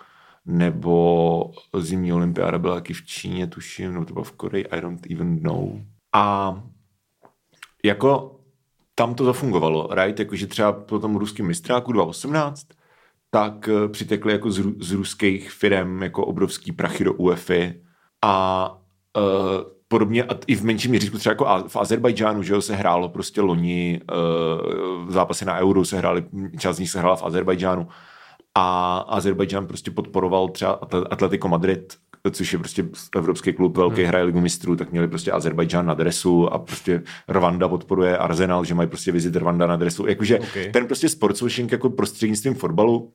nebo 0.46 1.50
zimní 1.78 2.12
olympiáda 2.12 2.58
byla 2.58 2.74
taky 2.74 2.92
v 2.92 3.04
Číně, 3.04 3.46
tuším, 3.46 3.92
nebo 3.92 4.04
to 4.04 4.12
bylo 4.12 4.24
v 4.24 4.32
Koreji, 4.32 4.66
I 4.66 4.80
don't 4.80 5.10
even 5.10 5.42
know. 5.42 5.80
A 6.12 6.54
jako 7.84 8.40
tam 8.94 9.14
to 9.14 9.24
zafungovalo, 9.24 9.88
right? 9.92 10.18
Jakože 10.18 10.46
třeba 10.46 10.72
po 10.72 10.98
tom 10.98 11.16
ruském 11.16 11.46
mistráku 11.46 11.92
2018, 11.92 12.66
tak 13.30 13.68
eh, 13.68 13.88
přitekly 13.88 14.32
jako 14.32 14.50
z, 14.50 14.62
z 14.80 14.92
ruských 14.92 15.50
firm 15.50 16.02
jako 16.02 16.26
obrovský 16.26 16.72
prachy 16.72 17.04
do 17.04 17.12
UEFI 17.12 17.82
a 18.22 18.72
uh, 19.16 19.22
podobně 19.88 20.24
a 20.24 20.38
i 20.46 20.54
v 20.54 20.64
menším 20.64 20.90
měřítku 20.90 21.18
třeba 21.18 21.32
jako 21.32 21.68
v 21.68 21.76
Azerbajdžánu, 21.76 22.42
že 22.42 22.52
jo, 22.52 22.62
se 22.62 22.74
hrálo 22.74 23.08
prostě 23.08 23.40
loni, 23.40 24.00
uh, 24.12 25.10
zápasy 25.10 25.44
na 25.44 25.58
euro 25.58 25.84
se 25.84 25.98
hrály, 25.98 26.24
část 26.58 26.76
z 26.76 26.78
nich 26.78 26.90
se 26.90 26.98
hrála 26.98 27.16
v 27.16 27.22
Azerbajdžánu 27.22 27.88
a 28.54 28.98
Azerbajdžán 28.98 29.66
prostě 29.66 29.90
podporoval 29.90 30.48
třeba 30.48 30.72
Atletico 31.10 31.48
Madrid 31.48 31.96
což 32.30 32.52
je 32.52 32.58
prostě 32.58 32.84
evropský 33.16 33.52
klub, 33.52 33.76
velký 33.76 34.00
hmm. 34.00 34.08
hraje 34.08 34.24
ligu 34.24 34.40
mistrů, 34.40 34.76
tak 34.76 34.92
měli 34.92 35.08
prostě 35.08 35.32
Azerbajdžán 35.32 35.86
na 35.86 35.94
dresu 35.94 36.52
a 36.52 36.58
prostě 36.58 37.02
Rwanda 37.28 37.68
podporuje 37.68 38.18
Arsenal, 38.18 38.64
že 38.64 38.74
mají 38.74 38.88
prostě 38.88 39.12
vizit 39.12 39.36
Rwanda 39.36 39.66
na 39.66 39.76
dresu. 39.76 40.06
Jakože 40.06 40.38
okay. 40.38 40.70
ten 40.70 40.86
prostě 40.86 41.08
sportswashing 41.08 41.72
jako 41.72 41.90
prostřednictvím 41.90 42.54
fotbalu 42.54 43.12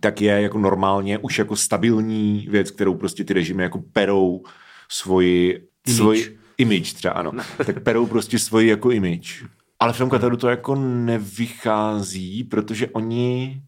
tak 0.00 0.20
je 0.20 0.42
jako 0.42 0.58
normálně 0.58 1.18
už 1.18 1.38
jako 1.38 1.56
stabilní 1.56 2.46
věc, 2.50 2.70
kterou 2.70 2.94
prostě 2.94 3.24
ty 3.24 3.34
režimy 3.34 3.62
jako 3.62 3.82
perou 3.92 4.42
svoji, 4.88 5.68
image. 5.86 5.96
svoji 5.96 6.38
image 6.58 6.92
třeba, 6.92 7.14
ano. 7.14 7.32
tak 7.66 7.82
perou 7.82 8.06
prostě 8.06 8.38
svoji 8.38 8.68
jako 8.68 8.90
image. 8.90 9.44
Ale 9.80 9.92
v 9.92 9.98
tom 9.98 10.10
Kataru 10.10 10.36
to 10.36 10.48
jako 10.48 10.74
nevychází, 10.74 12.44
protože 12.44 12.88
oni 12.88 13.62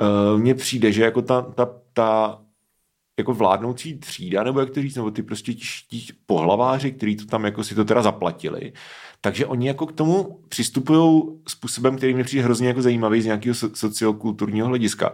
uh, 0.00 0.40
mně 0.40 0.54
přijde, 0.54 0.92
že 0.92 1.02
jako 1.02 1.22
ta, 1.22 1.42
ta, 1.42 1.68
ta 1.92 2.40
jako 3.18 3.34
vládnoucí 3.34 3.98
třída, 3.98 4.42
nebo 4.44 4.60
jak 4.60 4.70
to 4.70 4.82
říct, 4.82 4.96
nebo 4.96 5.10
ty 5.10 5.22
prostě 5.22 5.52
tí 5.90 6.06
pohlaváři, 6.26 6.92
kteří 6.92 7.16
to 7.16 7.26
tam 7.26 7.44
jako 7.44 7.64
si 7.64 7.74
to 7.74 7.84
teda 7.84 8.02
zaplatili. 8.02 8.72
Takže 9.20 9.46
oni 9.46 9.68
jako 9.68 9.86
k 9.86 9.92
tomu 9.92 10.40
přistupují 10.48 11.22
způsobem, 11.48 11.96
který 11.96 12.14
mě 12.14 12.24
přijde 12.24 12.44
hrozně 12.44 12.68
jako 12.68 12.82
zajímavý 12.82 13.22
z 13.22 13.26
nějakého 13.26 13.54
sociokulturního 13.54 14.66
hlediska. 14.66 15.12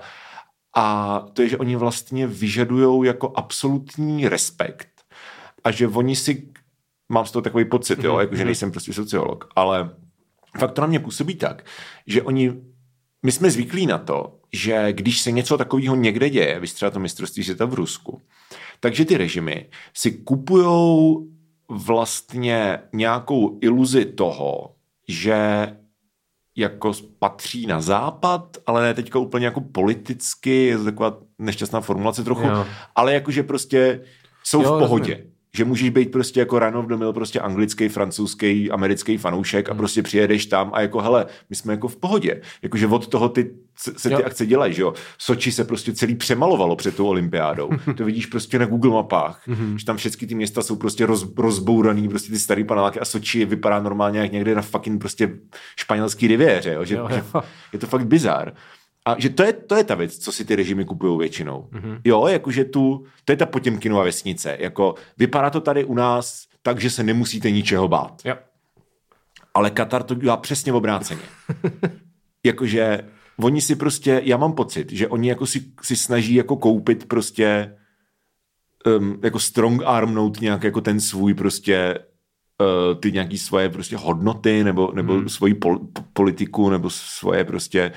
A 0.76 1.18
to 1.32 1.42
je, 1.42 1.48
že 1.48 1.58
oni 1.58 1.76
vlastně 1.76 2.26
vyžadují 2.26 3.06
jako 3.06 3.32
absolutní 3.34 4.28
respekt 4.28 4.88
a 5.64 5.70
že 5.70 5.88
oni 5.88 6.16
si, 6.16 6.48
mám 7.08 7.26
z 7.26 7.30
toho 7.30 7.42
takový 7.42 7.64
pocit, 7.64 8.04
jo, 8.04 8.12
mhm, 8.12 8.20
jako, 8.20 8.34
že 8.34 8.42
mhm. 8.42 8.46
nejsem 8.46 8.70
prostě 8.70 8.92
sociolog, 8.92 9.48
ale 9.56 9.90
fakt 10.58 10.72
to 10.72 10.80
na 10.80 10.86
mě 10.86 11.00
působí 11.00 11.34
tak, 11.34 11.64
že 12.06 12.22
oni, 12.22 12.52
my 13.22 13.32
jsme 13.32 13.50
zvyklí 13.50 13.86
na 13.86 13.98
to, 13.98 14.39
že 14.52 14.92
když 14.92 15.20
se 15.20 15.30
něco 15.30 15.58
takového 15.58 15.96
někde 15.96 16.30
děje, 16.30 16.60
vy 16.60 16.66
třeba 16.66 16.90
to 16.90 17.00
mistrovství 17.00 17.44
světa 17.44 17.64
v 17.64 17.74
Rusku, 17.74 18.20
takže 18.80 19.04
ty 19.04 19.16
režimy 19.16 19.66
si 19.94 20.12
kupujou 20.12 21.26
vlastně 21.68 22.78
nějakou 22.92 23.58
iluzi 23.62 24.04
toho, 24.04 24.74
že 25.08 25.68
jako 26.56 26.92
patří 27.18 27.66
na 27.66 27.80
západ, 27.80 28.56
ale 28.66 28.82
ne 28.82 28.94
teďka 28.94 29.18
úplně 29.18 29.44
jako 29.44 29.60
politicky, 29.60 30.66
je 30.66 30.78
to 30.78 30.84
taková 30.84 31.18
nešťastná 31.38 31.80
formulace 31.80 32.24
trochu, 32.24 32.46
jo. 32.46 32.66
ale 32.96 33.14
jakože 33.14 33.42
prostě 33.42 34.04
jsou 34.44 34.62
jo, 34.62 34.76
v 34.76 34.78
pohodě. 34.78 35.12
Rozumím 35.14 35.29
že 35.56 35.64
můžeš 35.64 35.90
být 35.90 36.12
prostě 36.12 36.40
jako 36.40 36.60
the 36.86 36.96
Mill, 36.96 37.12
prostě 37.12 37.40
anglický, 37.40 37.88
francouzský, 37.88 38.70
americký 38.70 39.16
fanoušek 39.16 39.68
a 39.68 39.72
hmm. 39.72 39.78
prostě 39.78 40.02
přijedeš 40.02 40.46
tam 40.46 40.70
a 40.74 40.80
jako 40.80 41.00
hele, 41.00 41.26
my 41.50 41.56
jsme 41.56 41.72
jako 41.72 41.88
v 41.88 41.96
pohodě. 41.96 42.40
Jakože 42.62 42.86
od 42.86 43.06
toho 43.06 43.28
ty 43.28 43.50
se 43.76 44.08
ty 44.08 44.14
jo. 44.14 44.22
akce 44.24 44.46
dělají, 44.46 44.74
že 44.74 44.82
jo. 44.82 44.94
Soči 45.18 45.52
se 45.52 45.64
prostě 45.64 45.92
celý 45.92 46.14
přemalovalo 46.14 46.76
před 46.76 46.96
tou 46.96 47.06
olympiádou. 47.06 47.70
to 47.96 48.04
vidíš 48.04 48.26
prostě 48.26 48.58
na 48.58 48.66
Google 48.66 48.90
mapách, 48.90 49.48
mm-hmm. 49.48 49.74
že 49.74 49.86
tam 49.86 49.96
všechny 49.96 50.28
ty 50.28 50.34
města 50.34 50.62
jsou 50.62 50.76
prostě 50.76 51.06
roz, 51.06 51.26
rozbouraný, 51.36 52.08
prostě 52.08 52.32
ty 52.32 52.38
starý 52.38 52.64
paneláky 52.64 53.00
a 53.00 53.04
Soči 53.04 53.44
vypadá 53.44 53.80
normálně 53.80 54.20
jak 54.20 54.32
někde 54.32 54.54
na 54.54 54.62
fucking 54.62 55.00
prostě 55.00 55.30
španělský 55.76 56.26
riviéře, 56.26 56.72
jo. 56.72 56.84
Že, 56.84 56.94
jo, 56.94 57.08
jo. 57.10 57.16
že 57.16 57.22
je 57.72 57.78
to 57.78 57.86
fakt 57.86 58.06
bizar. 58.06 58.52
A 59.06 59.20
že 59.20 59.30
to 59.30 59.42
je, 59.42 59.52
to 59.52 59.76
je 59.76 59.84
ta 59.84 59.94
věc, 59.94 60.18
co 60.18 60.32
si 60.32 60.44
ty 60.44 60.56
režimy 60.56 60.84
kupují 60.84 61.18
většinou. 61.18 61.68
Mm-hmm. 61.72 62.00
Jo, 62.04 62.26
jakože 62.26 62.64
tu, 62.64 63.04
to 63.24 63.32
je 63.32 63.36
ta 63.36 63.46
Potěmkinová 63.46 64.04
vesnice. 64.04 64.56
Jako, 64.60 64.94
vypadá 65.18 65.50
to 65.50 65.60
tady 65.60 65.84
u 65.84 65.94
nás 65.94 66.46
tak, 66.62 66.80
že 66.80 66.90
se 66.90 67.02
nemusíte 67.02 67.50
ničeho 67.50 67.88
bát. 67.88 68.22
Jo. 68.24 68.34
Ale 69.54 69.70
Katar 69.70 70.02
to 70.02 70.14
dělá 70.14 70.36
přesně 70.36 70.72
obráceně. 70.72 71.20
jakože 72.44 73.00
oni 73.44 73.60
si 73.60 73.76
prostě, 73.76 74.20
já 74.24 74.36
mám 74.36 74.52
pocit, 74.52 74.92
že 74.92 75.08
oni 75.08 75.28
jako 75.28 75.46
si, 75.46 75.64
si 75.82 75.96
snaží 75.96 76.34
jako 76.34 76.56
koupit 76.56 77.08
prostě 77.08 77.76
um, 78.98 79.20
jako 79.22 79.38
strong 79.38 79.82
armnout 79.86 80.40
nějak 80.40 80.62
jako 80.62 80.80
ten 80.80 81.00
svůj 81.00 81.34
prostě 81.34 81.98
uh, 82.60 83.00
ty 83.00 83.12
nějaký 83.12 83.38
svoje 83.38 83.68
prostě 83.68 83.96
hodnoty 83.96 84.64
nebo, 84.64 84.92
nebo 84.94 85.12
hmm. 85.12 85.28
svoji 85.28 85.54
pol, 85.54 85.78
politiku 86.12 86.70
nebo 86.70 86.90
svoje 86.90 87.44
prostě 87.44 87.92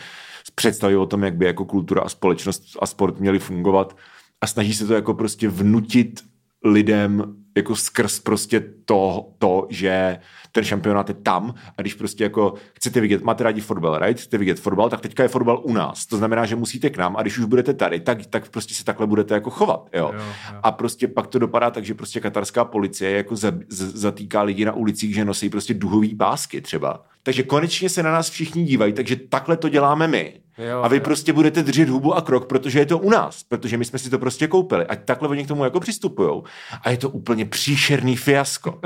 představy 0.55 0.95
o 0.95 1.05
tom, 1.05 1.23
jak 1.23 1.35
by 1.35 1.45
jako 1.45 1.65
kultura 1.65 2.01
a 2.01 2.09
společnost 2.09 2.63
a 2.79 2.85
sport 2.85 3.19
měly 3.19 3.39
fungovat 3.39 3.97
a 4.41 4.47
snaží 4.47 4.73
se 4.73 4.87
to 4.87 4.93
jako 4.93 5.13
prostě 5.13 5.49
vnutit 5.49 6.21
lidem 6.65 7.35
jako 7.57 7.75
skrz 7.75 8.19
prostě 8.19 8.59
to, 8.85 9.29
to, 9.37 9.67
že 9.69 10.19
ten 10.51 10.63
šampionát 10.63 11.09
je 11.09 11.15
tam 11.15 11.53
a 11.77 11.81
když 11.81 11.93
prostě 11.93 12.23
jako 12.23 12.53
chcete 12.73 13.01
vidět, 13.01 13.23
máte 13.23 13.43
rádi 13.43 13.61
fotbal, 13.61 13.99
right? 13.99 14.19
Chcete 14.19 14.37
vidět 14.37 14.59
fotbal, 14.59 14.89
tak 14.89 15.01
teďka 15.01 15.23
je 15.23 15.29
fotbal 15.29 15.61
u 15.63 15.73
nás. 15.73 16.05
To 16.05 16.17
znamená, 16.17 16.45
že 16.45 16.55
musíte 16.55 16.89
k 16.89 16.97
nám 16.97 17.17
a 17.17 17.21
když 17.21 17.37
už 17.37 17.45
budete 17.45 17.73
tady, 17.73 17.99
tak, 17.99 18.25
tak 18.25 18.49
prostě 18.49 18.73
se 18.73 18.85
takhle 18.85 19.07
budete 19.07 19.33
jako 19.33 19.49
chovat, 19.49 19.89
jo? 19.93 20.11
Jo, 20.13 20.19
jo. 20.19 20.59
A 20.63 20.71
prostě 20.71 21.07
pak 21.07 21.27
to 21.27 21.39
dopadá 21.39 21.71
tak, 21.71 21.85
že 21.85 21.93
prostě 21.93 22.19
katarská 22.19 22.65
policie 22.65 23.11
jako 23.11 23.35
za, 23.35 23.51
z, 23.69 23.95
zatýká 23.95 24.41
lidi 24.41 24.65
na 24.65 24.73
ulicích, 24.73 25.15
že 25.15 25.25
nosí 25.25 25.49
prostě 25.49 25.73
duhový 25.73 26.15
pásky 26.15 26.61
třeba. 26.61 27.05
Takže 27.23 27.43
konečně 27.43 27.89
se 27.89 28.03
na 28.03 28.11
nás 28.11 28.29
všichni 28.29 28.63
dívají, 28.63 28.93
takže 28.93 29.15
takhle 29.15 29.57
to 29.57 29.69
děláme 29.69 30.07
my. 30.07 30.42
Jo, 30.57 30.81
a 30.81 30.87
vy 30.87 30.95
jo. 30.95 31.01
prostě 31.03 31.33
budete 31.33 31.63
držet 31.63 31.89
hubu 31.89 32.13
a 32.13 32.21
krok, 32.21 32.47
protože 32.47 32.79
je 32.79 32.85
to 32.85 32.99
u 32.99 33.09
nás, 33.09 33.43
protože 33.43 33.77
my 33.77 33.85
jsme 33.85 33.99
si 33.99 34.09
to 34.09 34.19
prostě 34.19 34.47
koupili. 34.47 34.85
A 34.85 34.95
takhle 34.95 35.29
oni 35.29 35.45
k 35.45 35.47
tomu 35.47 35.63
jako 35.63 35.79
přistupují. 35.79 36.41
A 36.81 36.89
je 36.89 36.97
to 36.97 37.09
úplně 37.09 37.45
příšerný 37.45 38.15
fiasko. 38.15 38.79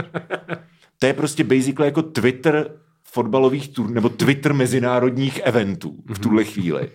to 0.99 1.05
je 1.05 1.13
prostě 1.13 1.43
basically 1.43 1.87
jako 1.87 2.01
Twitter 2.01 2.71
fotbalových 3.03 3.67
tur, 3.67 3.89
nebo 3.89 4.09
Twitter 4.09 4.53
mezinárodních 4.53 5.39
eventů 5.43 5.95
v 6.05 6.09
mhm. 6.09 6.21
tuhle 6.21 6.43
chvíli. 6.43 6.89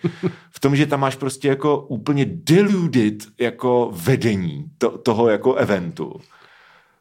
V 0.50 0.60
tom, 0.60 0.76
že 0.76 0.86
tam 0.86 1.00
máš 1.00 1.16
prostě 1.16 1.48
jako 1.48 1.78
úplně 1.78 2.26
deluded 2.28 3.14
jako 3.40 3.90
vedení 3.94 4.64
to, 4.78 4.98
toho 4.98 5.28
jako 5.28 5.54
eventu, 5.54 6.20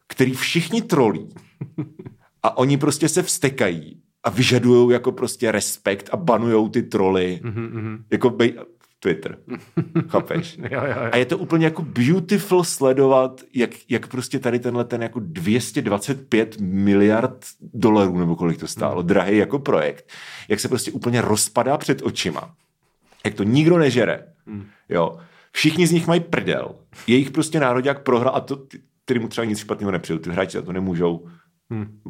který 0.07 0.34
všichni 0.34 0.81
trolí 0.81 1.29
a 2.43 2.57
oni 2.57 2.77
prostě 2.77 3.10
se 3.10 3.23
vstekají 3.23 4.01
a 4.23 4.29
vyžadují 4.29 4.93
jako 4.93 5.12
prostě 5.12 5.51
respekt 5.51 6.10
a 6.12 6.17
banujou 6.17 6.69
ty 6.69 6.84
troly. 6.84 7.39
Mm-hmm. 7.43 8.03
Jako 8.12 8.29
bej, 8.29 8.53
Twitter. 9.01 9.38
Chápeš? 10.10 10.57
jo, 10.71 10.81
jo, 10.81 10.86
jo. 10.88 11.10
A 11.12 11.17
je 11.17 11.25
to 11.25 11.38
úplně 11.38 11.65
jako 11.65 11.81
beautiful 11.81 12.63
sledovat, 12.63 13.41
jak, 13.53 13.69
jak 13.89 14.07
prostě 14.07 14.39
tady 14.39 14.60
tenhle 14.60 14.86
ten 14.86 15.03
jako 15.03 15.19
225 15.19 16.60
miliard 16.60 17.45
dolarů, 17.73 18.17
nebo 18.17 18.36
kolik 18.36 18.60
to 18.60 18.67
stálo, 18.67 19.01
mm. 19.01 19.07
drahý 19.07 19.38
jako 19.38 19.60
projekt, 19.60 20.10
jak 20.47 20.60
se 20.60 20.67
prostě 20.67 20.91
úplně 20.91 21.21
rozpadá 21.21 21.77
před 21.77 22.01
očima. 22.01 22.53
Jak 23.25 23.34
to 23.34 23.43
nikdo 23.43 23.77
nežere. 23.77 24.27
Mm. 24.45 24.65
Jo. 24.89 25.17
Všichni 25.51 25.88
z 25.88 25.91
nich 25.91 26.07
mají 26.07 26.19
prdel. 26.19 26.75
Jejich 27.07 27.31
prostě 27.31 27.60
národák 27.60 28.03
prohrál 28.03 28.36
a 28.36 28.39
to, 28.39 28.63
který 29.05 29.19
mu 29.19 29.27
třeba 29.27 29.45
nic 29.45 29.60
špatného 29.60 29.91
nepřijel. 29.91 30.19
Ty 30.19 30.29
hráči 30.29 30.57
za 30.57 30.62
to 30.62 30.73
nemůžou. 30.73 31.27
Mm 31.69 32.01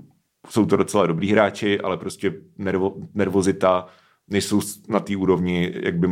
jsou 0.50 0.66
to 0.66 0.78
docela 0.78 1.06
dobrý 1.06 1.32
hráči, 1.32 1.80
ale 1.80 1.98
prostě 1.98 2.34
nervo, 2.58 2.94
nervozita 3.14 3.86
nejsou 4.28 4.62
na 4.88 5.00
té 5.00 5.18
úrovni, 5.18 5.74
jak 5.84 5.98
by 5.98 6.08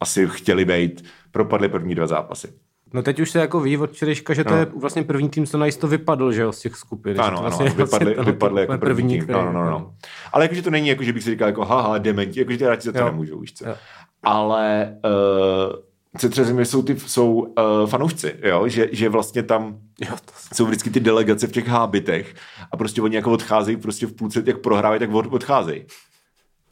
asi 0.00 0.28
chtěli 0.30 0.64
být. 0.64 1.04
Propadli 1.30 1.68
první 1.68 1.94
dva 1.94 2.06
zápasy. 2.06 2.48
No 2.94 3.02
teď 3.02 3.20
už 3.20 3.30
se 3.30 3.38
jako 3.38 3.60
ví 3.60 3.76
od 3.76 3.90
včerejška, 3.90 4.34
že 4.34 4.44
to 4.44 4.50
no. 4.50 4.56
je 4.56 4.64
vlastně 4.64 5.02
první 5.02 5.28
tým, 5.28 5.46
co 5.46 5.58
najisto 5.58 5.88
vypadl, 5.88 6.32
že 6.32 6.42
jo, 6.42 6.52
z 6.52 6.60
těch 6.60 6.76
skupin. 6.76 7.20
Ano, 7.20 7.40
vlastně 7.40 7.66
ano, 7.66 7.74
vypadli, 7.74 8.14
vlastně 8.14 8.32
vypadli 8.32 8.60
jako 8.60 8.78
první, 8.78 9.20
tým. 9.20 9.28
No, 9.32 9.44
no, 9.44 9.52
no, 9.52 9.70
no. 9.70 9.94
Ale 10.32 10.44
jakože 10.44 10.62
to 10.62 10.70
není 10.70 10.88
jako, 10.88 11.02
že 11.02 11.12
bych 11.12 11.22
si 11.22 11.30
říkal 11.30 11.48
jako 11.48 11.64
haha, 11.64 11.98
dementi, 11.98 12.40
jakože 12.40 12.58
ty 12.58 12.64
hráči 12.64 12.82
za 12.82 12.92
to 12.92 12.98
jo. 12.98 13.04
nemůžou, 13.04 13.40
víš 13.40 13.52
co. 13.52 13.68
Jo. 13.68 13.74
Ale 14.22 14.96
uh, 15.04 15.76
Cetře 16.18 16.64
jsou, 16.64 16.82
ty, 16.82 17.00
jsou 17.00 17.32
uh, 17.32 17.86
fanoušci, 17.86 18.34
jo? 18.42 18.68
Že, 18.68 18.88
že 18.92 19.08
vlastně 19.08 19.42
tam 19.42 19.78
jo, 20.00 20.16
to... 20.24 20.32
jsou 20.54 20.66
vždycky 20.66 20.90
ty 20.90 21.00
delegace 21.00 21.46
v 21.46 21.52
těch 21.52 21.68
hábitech 21.68 22.34
a 22.72 22.76
prostě 22.76 23.02
oni 23.02 23.16
jako 23.16 23.32
odcházejí 23.32 23.76
prostě 23.76 24.06
v 24.06 24.12
půlce, 24.12 24.42
jak 24.46 24.60
prohrávají, 24.60 25.00
tak 25.00 25.14
od, 25.14 25.26
odcházejí. 25.26 25.84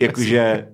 Jakože, 0.01 0.69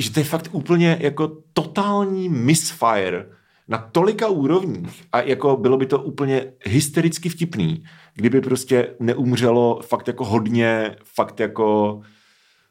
že 0.00 0.10
to 0.12 0.20
je 0.20 0.24
fakt 0.24 0.48
úplně 0.52 0.98
jako 1.00 1.36
totální 1.52 2.28
misfire 2.28 3.26
na 3.68 3.78
tolika 3.78 4.28
úrovních 4.28 5.04
a 5.12 5.20
jako 5.20 5.56
bylo 5.56 5.76
by 5.76 5.86
to 5.86 5.98
úplně 5.98 6.52
hystericky 6.64 7.28
vtipný, 7.28 7.84
kdyby 8.14 8.40
prostě 8.40 8.94
neumřelo 9.00 9.80
fakt 9.82 10.08
jako 10.08 10.24
hodně, 10.24 10.96
fakt 11.04 11.40
jako 11.40 12.00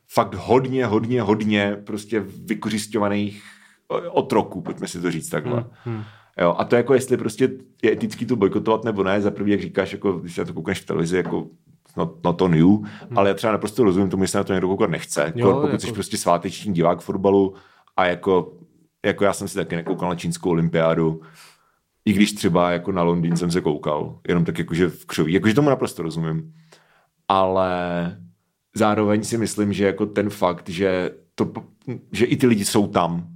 fakt 0.07 0.33
hodně, 0.33 0.85
hodně, 0.85 1.21
hodně 1.21 1.77
prostě 1.85 2.19
vykořišťovaných 2.19 3.43
otroků, 4.09 4.61
pojďme 4.61 4.87
si 4.87 5.01
to 5.01 5.11
říct 5.11 5.29
takhle. 5.29 5.65
Hmm, 5.83 5.95
hmm. 5.95 6.03
Jo, 6.41 6.55
a 6.57 6.63
to 6.63 6.75
jako 6.75 6.93
jestli 6.93 7.17
prostě 7.17 7.49
je 7.83 7.91
etický 7.91 8.25
to 8.25 8.35
bojkotovat 8.35 8.83
nebo 8.83 9.03
ne, 9.03 9.21
za 9.21 9.31
první, 9.31 9.51
jak 9.51 9.61
říkáš, 9.61 9.93
jako, 9.93 10.11
když 10.11 10.35
se 10.35 10.45
to 10.45 10.53
koukneš 10.53 10.81
v 10.81 10.85
televizi, 10.85 11.17
jako 11.17 11.47
no, 11.97 12.15
no 12.23 12.33
to 12.33 12.47
new, 12.47 12.67
hmm. 12.67 13.17
ale 13.17 13.29
já 13.29 13.35
třeba 13.35 13.53
naprosto 13.53 13.83
rozumím 13.83 14.09
tomu, 14.09 14.23
že 14.23 14.27
se 14.27 14.37
na 14.37 14.43
to 14.43 14.53
někdo 14.53 14.67
koukat 14.67 14.89
nechce. 14.89 15.33
Jo, 15.35 15.53
pokud 15.53 15.67
jako... 15.67 15.79
jsi 15.79 15.91
prostě 15.91 16.17
sváteční 16.17 16.73
divák 16.73 17.01
fotbalu 17.01 17.53
a 17.97 18.05
jako, 18.05 18.53
jako 19.05 19.23
já 19.23 19.33
jsem 19.33 19.47
si 19.47 19.55
taky 19.55 19.75
nekoukal 19.75 20.09
na 20.09 20.15
čínskou 20.15 20.49
olympiádu, 20.49 21.21
i 22.05 22.13
když 22.13 22.33
třeba 22.33 22.71
jako 22.71 22.91
na 22.91 23.03
Londýn 23.03 23.37
jsem 23.37 23.51
se 23.51 23.61
koukal, 23.61 24.19
jenom 24.27 24.45
tak 24.45 24.59
jakože 24.59 24.89
v 24.89 25.05
křoví, 25.05 25.33
jakože 25.33 25.53
tomu 25.53 25.69
naprosto 25.69 26.03
rozumím. 26.03 26.53
Ale 27.27 28.17
zároveň 28.75 29.23
si 29.23 29.37
myslím, 29.37 29.73
že 29.73 29.85
jako 29.85 30.05
ten 30.05 30.29
fakt, 30.29 30.69
že, 30.69 31.11
to, 31.35 31.51
že 32.11 32.25
i 32.25 32.37
ty 32.37 32.47
lidi 32.47 32.65
jsou 32.65 32.87
tam, 32.87 33.27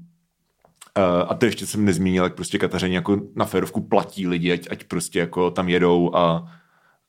a 1.27 1.33
to 1.33 1.45
ještě 1.45 1.65
jsem 1.65 1.85
nezmínil, 1.85 2.23
jak 2.23 2.35
prostě 2.35 2.57
Katařeni 2.57 2.95
jako 2.95 3.21
na 3.35 3.45
férovku 3.45 3.81
platí 3.81 4.27
lidi, 4.27 4.51
ať, 4.51 4.67
ať 4.71 4.83
prostě 4.83 5.19
jako 5.19 5.51
tam 5.51 5.69
jedou 5.69 6.15
a 6.15 6.47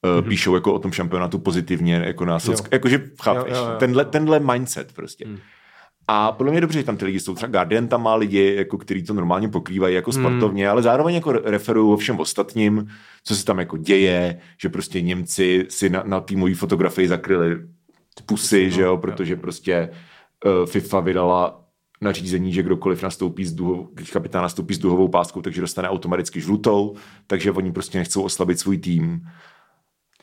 mm-hmm. 0.02 0.28
píšou 0.28 0.54
jako 0.54 0.74
o 0.74 0.78
tom 0.78 0.92
šampionátu 0.92 1.38
pozitivně, 1.38 1.94
jako 1.94 2.24
na 2.24 2.38
sock, 2.38 2.68
jakože 2.72 3.10
chápeš, 3.22 3.52
jo, 3.52 3.58
jo, 3.58 3.70
jo. 3.70 3.76
Tenhle, 3.78 4.04
tenhle 4.04 4.40
mindset 4.40 4.92
prostě. 4.92 5.26
Mm. 5.26 5.38
A 6.08 6.32
podle 6.32 6.50
mě 6.50 6.56
je 6.56 6.60
dobře, 6.60 6.78
že 6.78 6.84
tam 6.84 6.96
ty 6.96 7.04
lidi 7.04 7.20
jsou. 7.20 7.34
Třeba 7.34 7.52
Guardian 7.52 7.88
tam 7.88 8.02
má 8.02 8.14
lidi, 8.14 8.54
jako, 8.56 8.78
který 8.78 9.02
to 9.02 9.14
normálně 9.14 9.48
pokrývají 9.48 9.94
jako 9.94 10.10
hmm. 10.10 10.22
sportovně, 10.22 10.64
mm. 10.64 10.70
ale 10.70 10.82
zároveň 10.82 11.14
jako 11.14 11.32
referují 11.32 11.92
o 11.92 11.96
všem 11.96 12.20
ostatním, 12.20 12.88
co 13.24 13.36
se 13.36 13.44
tam 13.44 13.58
jako 13.58 13.76
děje, 13.76 14.40
že 14.58 14.68
prostě 14.68 15.00
Němci 15.00 15.66
si 15.68 15.90
na, 15.90 16.02
na 16.06 16.20
týmové 16.20 16.54
fotografii 16.54 17.08
zakryli 17.08 17.56
pusy, 18.26 18.64
no, 18.64 18.70
že 18.70 18.82
jo, 18.82 18.96
protože 18.96 19.32
jo. 19.32 19.40
prostě 19.40 19.90
uh, 20.44 20.66
FIFA 20.66 21.00
vydala 21.00 21.65
nařízení, 22.00 22.52
že 22.52 22.62
kdokoliv 22.62 23.02
nastoupí 23.02 23.44
s 23.44 23.52
duhou, 23.52 23.88
když 23.94 24.10
kapitán 24.10 24.42
nastoupí 24.42 24.74
s 24.74 24.78
duhovou 24.78 25.08
páskou, 25.08 25.42
takže 25.42 25.60
dostane 25.60 25.88
automaticky 25.88 26.40
žlutou, 26.40 26.96
takže 27.26 27.52
oni 27.52 27.72
prostě 27.72 27.98
nechcou 27.98 28.22
oslabit 28.22 28.58
svůj 28.58 28.78
tým. 28.78 29.20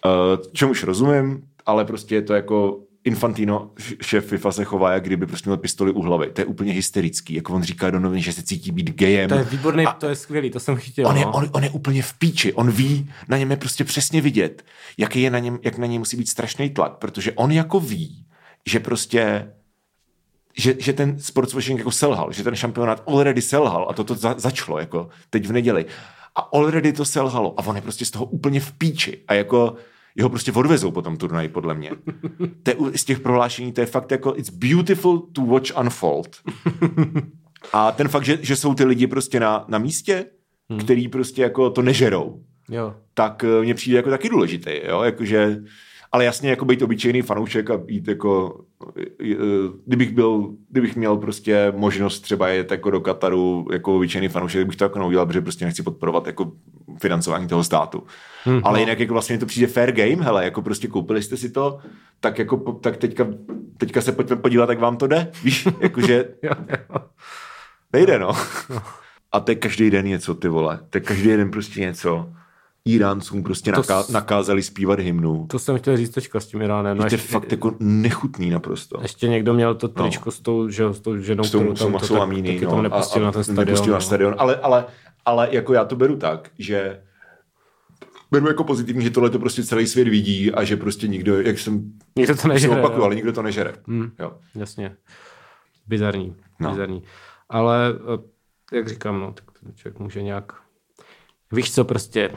Uh, 0.06 0.52
čemuž 0.54 0.84
rozumím, 0.84 1.44
ale 1.66 1.86
prostě 1.86 2.16
je 2.16 2.22
to 2.22 2.34
jako 2.34 2.80
Infantino, 3.06 3.72
šéf 4.02 4.26
FIFA 4.26 4.52
se 4.52 4.64
chová, 4.64 4.94
jak 4.94 5.04
kdyby 5.04 5.26
prostě 5.26 5.50
měl 5.50 5.58
pistoli 5.58 5.92
u 5.92 6.02
hlavy. 6.02 6.32
To 6.32 6.42
je 6.42 6.46
úplně 6.46 6.74
hysterický. 6.74 7.34
Jako 7.34 7.54
on 7.54 7.64
říká 7.64 7.92
do 7.92 8.00
novin, 8.00 8.22
že 8.22 8.34
se 8.34 8.44
cítí 8.44 8.72
být 8.72 8.90
gejem. 8.90 9.30
To 9.30 9.36
je 9.36 9.44
výborný, 9.44 9.86
to 10.00 10.10
je 10.10 10.16
skvělý, 10.16 10.50
to 10.50 10.60
jsem 10.60 10.76
chtěl. 10.76 11.08
On 11.08 11.18
je, 11.18 11.26
no. 11.26 11.32
on, 11.32 11.50
on, 11.52 11.64
je 11.64 11.70
úplně 11.70 12.02
v 12.02 12.14
píči, 12.14 12.54
on 12.54 12.72
ví, 12.72 13.10
na 13.28 13.38
něm 13.38 13.52
je 13.52 13.58
prostě 13.58 13.84
přesně 13.84 14.22
vidět, 14.22 14.66
jaký 14.98 15.22
je 15.22 15.30
na 15.30 15.40
něm, 15.40 15.60
jak 15.64 15.78
na 15.78 15.88
něm 15.88 16.02
musí 16.02 16.18
být 16.18 16.30
strašný 16.30 16.70
tlak, 16.70 16.98
protože 16.98 17.32
on 17.32 17.52
jako 17.52 17.80
ví, 17.80 18.26
že 18.66 18.80
prostě 18.80 19.52
že, 20.58 20.76
že 20.80 20.94
ten 20.94 21.20
sportswashing 21.20 21.80
jako 21.80 21.92
selhal, 21.92 22.32
že 22.32 22.44
ten 22.44 22.56
šampionát 22.56 23.04
already 23.08 23.42
selhal 23.42 23.88
a 23.90 23.94
to 23.94 24.04
to 24.04 24.16
za, 24.16 24.36
začalo 24.38 24.80
jako 24.80 25.10
teď 25.30 25.48
v 25.48 25.52
neděli. 25.52 25.86
A 26.36 26.40
already 26.40 26.94
to 26.94 27.06
selhalo 27.06 27.60
a 27.60 27.66
on 27.66 27.76
je 27.76 27.82
prostě 27.82 28.06
z 28.06 28.12
toho 28.12 28.26
úplně 28.26 28.60
v 28.60 28.72
píči. 28.72 29.24
A 29.28 29.34
jako 29.34 29.76
jeho 30.16 30.30
prostě 30.30 30.52
odvezou 30.52 30.92
po 30.92 31.02
tom 31.02 31.18
turnaji, 31.18 31.50
podle 31.50 31.74
mě. 31.74 31.92
To 32.64 32.72
je, 32.72 32.76
z 32.96 33.04
těch 33.04 33.20
prohlášení, 33.20 33.72
to 33.72 33.82
je 33.82 33.88
fakt 33.88 34.12
jako, 34.12 34.34
it's 34.36 34.50
beautiful 34.50 35.20
to 35.20 35.42
watch 35.42 35.78
unfold. 35.80 36.38
A 37.74 37.92
ten 37.92 38.08
fakt, 38.08 38.26
že, 38.26 38.38
že 38.42 38.56
jsou 38.56 38.74
ty 38.74 38.86
lidi 38.86 39.08
prostě 39.08 39.40
na, 39.40 39.66
na 39.68 39.78
místě, 39.78 40.26
hmm. 40.70 40.80
který 40.80 41.08
prostě 41.08 41.42
jako 41.42 41.70
to 41.70 41.82
nežerou, 41.82 42.44
jo. 42.70 42.96
tak 43.14 43.44
uh, 43.44 43.64
mně 43.64 43.74
přijde 43.74 43.98
jako 43.98 44.10
taky 44.10 44.30
důležitý, 44.30 44.72
jo, 44.88 45.02
jakože 45.02 45.58
ale 46.14 46.26
jasně 46.26 46.50
jako 46.50 46.66
být 46.66 46.82
obyčejný 46.82 47.22
fanoušek 47.22 47.70
a 47.70 47.78
být 47.78 48.08
jako, 48.08 48.62
kdybych 49.86 50.12
byl, 50.12 50.50
kdybych 50.70 50.96
měl 50.96 51.18
prostě 51.18 51.74
možnost 51.76 52.20
třeba 52.20 52.48
jet 52.48 52.72
jako 52.72 52.92
do 52.92 53.02
Kataru 53.02 53.68
jako 53.72 53.96
obyčejný 53.96 54.28
fanoušek, 54.28 54.68
bych 54.68 54.76
to 54.76 54.86
jako 54.86 55.00
neudělal, 55.00 55.26
protože 55.26 55.42
prostě 55.42 55.66
nechci 55.66 55.84
podporovat 55.84 56.28
jako 56.28 56.52
financování 57.02 57.48
toho 57.48 57.64
státu. 57.64 58.04
Hmm, 58.44 58.62
ale 58.64 58.80
jinak 58.80 59.00
jako 59.00 59.14
vlastně 59.14 59.38
to 59.38 59.46
přijde 59.46 59.68
fair 59.68 59.92
game, 59.92 60.24
hele, 60.24 60.44
jako 60.44 60.62
prostě 60.62 60.88
koupili 60.88 61.24
jste 61.24 61.38
si 61.38 61.50
to, 61.50 61.80
tak 62.20 62.40
jako, 62.40 62.58
tak 62.58 62.98
teďka, 62.98 63.28
teďka 63.78 64.02
se 64.02 64.12
pojďme 64.12 64.36
podívat, 64.36 64.70
jak 64.70 64.80
vám 64.80 64.98
to 64.98 65.08
jde, 65.08 65.32
víš, 65.44 65.68
jakože 65.80 66.26
nejde, 67.94 68.20
no. 68.20 68.32
no. 68.70 68.82
A 69.32 69.40
to 69.40 69.52
je 69.52 69.56
každý 69.56 69.90
den 69.90 70.06
něco, 70.06 70.36
ty 70.36 70.48
vole, 70.48 70.80
to 70.90 70.98
je 70.98 71.02
každý 71.02 71.28
den 71.30 71.52
prostě 71.52 71.82
něco. 71.82 72.34
Iráncům 72.86 73.44
prostě 73.44 73.72
to 73.72 73.82
naká- 73.82 74.04
nakázali 74.12 74.64
zpívat 74.64 75.00
hymnu. 75.00 75.48
To 75.50 75.60
jsem 75.60 75.78
chtěl 75.78 75.98
říct 75.98 76.10
teďka 76.10 76.40
s 76.40 76.46
tím 76.46 76.62
Iránem. 76.62 76.98
No, 76.98 77.04
je 77.04 77.06
ještě, 77.06 77.18
fakt 77.18 77.52
jako 77.52 77.76
nechutný 77.80 78.50
naprosto. 78.50 79.00
Ještě 79.02 79.28
někdo 79.28 79.54
měl 79.54 79.76
to 79.76 79.88
tričko 79.88 80.28
no. 80.28 80.32
s, 80.32 80.40
tou, 80.40 80.70
že, 80.70 80.94
s 80.94 81.00
tou 81.00 81.18
ženou, 81.18 81.44
s 81.44 81.52
tou, 81.52 81.60
kterou 81.60 81.74
tam 81.74 81.92
to, 81.92 82.08
tak, 82.08 82.30
taky 82.30 82.62
no, 82.66 82.72
tam 82.72 82.84
nepustil 82.84 83.22
a, 83.22 83.26
a 83.26 83.26
na 83.26 83.32
ten 83.32 83.44
stadion. 83.44 83.66
Nepustil 83.66 83.92
no. 83.92 83.94
na 83.94 84.02
stadion, 84.02 84.36
ale, 84.38 84.56
ale, 84.56 84.86
ale 85.26 85.48
jako 85.52 85.74
já 85.74 85.86
to 85.86 85.96
beru 85.96 86.16
tak, 86.18 86.50
že 86.60 87.04
beru 88.32 88.48
jako 88.48 88.64
pozitivní, 88.64 89.04
že 89.04 89.10
tohle 89.10 89.30
to 89.30 89.40
prostě 89.40 89.64
celý 89.64 89.88
svět 89.88 90.08
vidí 90.08 90.52
a 90.52 90.64
že 90.64 90.78
prostě 90.78 91.08
nikdo, 91.08 91.42
jak 91.42 91.60
jsem 91.60 91.94
nikdo 92.16 92.36
to 92.36 92.48
nežere, 92.48 92.80
opakuju, 92.80 93.04
ale 93.04 93.16
nikdo 93.16 93.34
to 93.34 93.42
nežere. 93.42 93.74
Hmm, 93.88 94.12
jo. 94.20 94.38
Jasně. 94.56 94.96
Bizarní. 95.88 96.36
No. 96.60 96.70
Bizarní. 96.70 97.04
Ale 97.50 97.94
eh, 97.94 98.76
jak 98.76 98.88
říkám, 98.88 99.20
no, 99.20 99.34
tak 99.34 99.46
člověk 99.76 100.00
může 100.00 100.22
nějak 100.22 100.54
víš 101.52 101.74
co, 101.74 101.86
prostě 101.86 102.32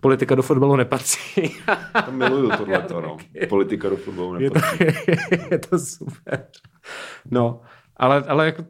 politika 0.00 0.34
do 0.34 0.42
fotbalu 0.42 0.76
nepatří. 0.76 1.54
to 2.04 2.12
miluju 2.12 2.50
tohleto, 2.50 3.00
no. 3.00 3.16
Politika 3.48 3.88
do 3.88 3.96
fotbalu 3.96 4.32
nepatří. 4.32 4.84
Je 4.84 4.92
to, 4.92 5.44
je 5.50 5.58
to 5.58 5.78
super. 5.78 6.46
No, 7.30 7.60
ale, 7.96 8.24
ale 8.28 8.46
jako 8.46 8.64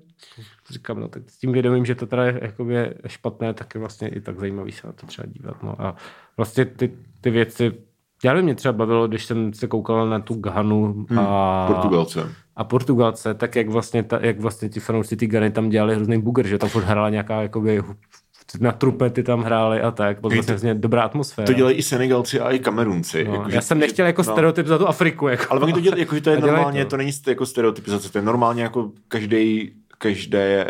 říkám, 0.70 1.00
no, 1.00 1.08
tak 1.08 1.30
s 1.30 1.38
tím 1.38 1.52
vědomím, 1.52 1.86
že 1.86 1.94
to 1.94 2.06
teda 2.06 2.24
je, 2.24 2.52
je 2.68 2.94
špatné, 3.06 3.54
tak 3.54 3.74
je 3.74 3.78
vlastně 3.78 4.08
i 4.08 4.20
tak 4.20 4.38
zajímavý 4.38 4.72
se 4.72 4.86
na 4.86 4.92
to 4.92 5.06
třeba 5.06 5.26
dívat. 5.26 5.62
No. 5.62 5.82
A 5.82 5.94
vlastně 6.36 6.64
ty, 6.64 6.96
ty 7.20 7.30
věci, 7.30 7.72
já 8.24 8.32
nevím, 8.32 8.44
mě 8.44 8.54
třeba 8.54 8.72
bavilo, 8.72 9.08
když 9.08 9.24
jsem 9.24 9.52
se 9.52 9.66
koukal 9.66 10.08
na 10.08 10.20
tu 10.20 10.34
Ghanu 10.34 11.06
a... 11.18 11.66
Hmm, 11.66 11.74
Portugalce. 11.74 12.32
A 12.56 12.64
Portugalce, 12.64 13.34
tak 13.34 13.56
jak 13.56 13.68
vlastně, 13.68 14.02
ta, 14.02 14.18
jak 14.22 14.40
vlastně 14.40 14.68
ti 14.68 14.80
fanoušci 14.80 15.16
ty 15.16 15.26
Gany 15.26 15.50
tam 15.50 15.68
dělali 15.68 15.94
hrozný 15.94 16.22
buger, 16.22 16.46
že 16.46 16.58
tam 16.58 16.68
furt 16.68 16.84
hrála 16.84 17.10
nějaká 17.10 17.42
jakoby 17.42 17.82
na 18.60 18.72
trupety 18.72 19.22
tam 19.22 19.42
hráli 19.42 19.80
a 19.80 19.90
tak. 19.90 20.20
Bylo 20.20 20.42
vlastně 20.42 20.74
to, 20.74 20.80
dobrá 20.80 21.02
atmosféra. 21.02 21.46
To 21.46 21.52
dělají 21.52 21.76
i 21.76 21.82
Senegalci 21.82 22.40
a 22.40 22.50
i 22.50 22.58
Kamerunci. 22.58 23.24
No, 23.24 23.32
jako, 23.32 23.50
já 23.50 23.60
že, 23.60 23.62
jsem 23.62 23.78
nechtěl 23.78 24.06
jako 24.06 24.22
no. 24.22 24.32
stereotyp 24.32 24.66
za 24.66 24.78
tu 24.78 24.88
Afriku. 24.88 25.28
Jako. 25.28 25.44
Ale 25.50 25.60
oni 25.60 25.72
to 25.72 25.80
dělají, 25.80 26.00
jako, 26.00 26.14
že 26.14 26.20
to 26.20 26.30
je 26.30 26.40
normálně, 26.40 26.84
to. 26.84 26.90
to 26.90 26.96
není 26.96 27.12
jako 27.26 27.46
stereotypizace, 27.46 28.12
to 28.12 28.18
je 28.18 28.22
normálně 28.22 28.62
jako 28.62 28.90
každý 29.08 29.72
každé, 29.98 30.66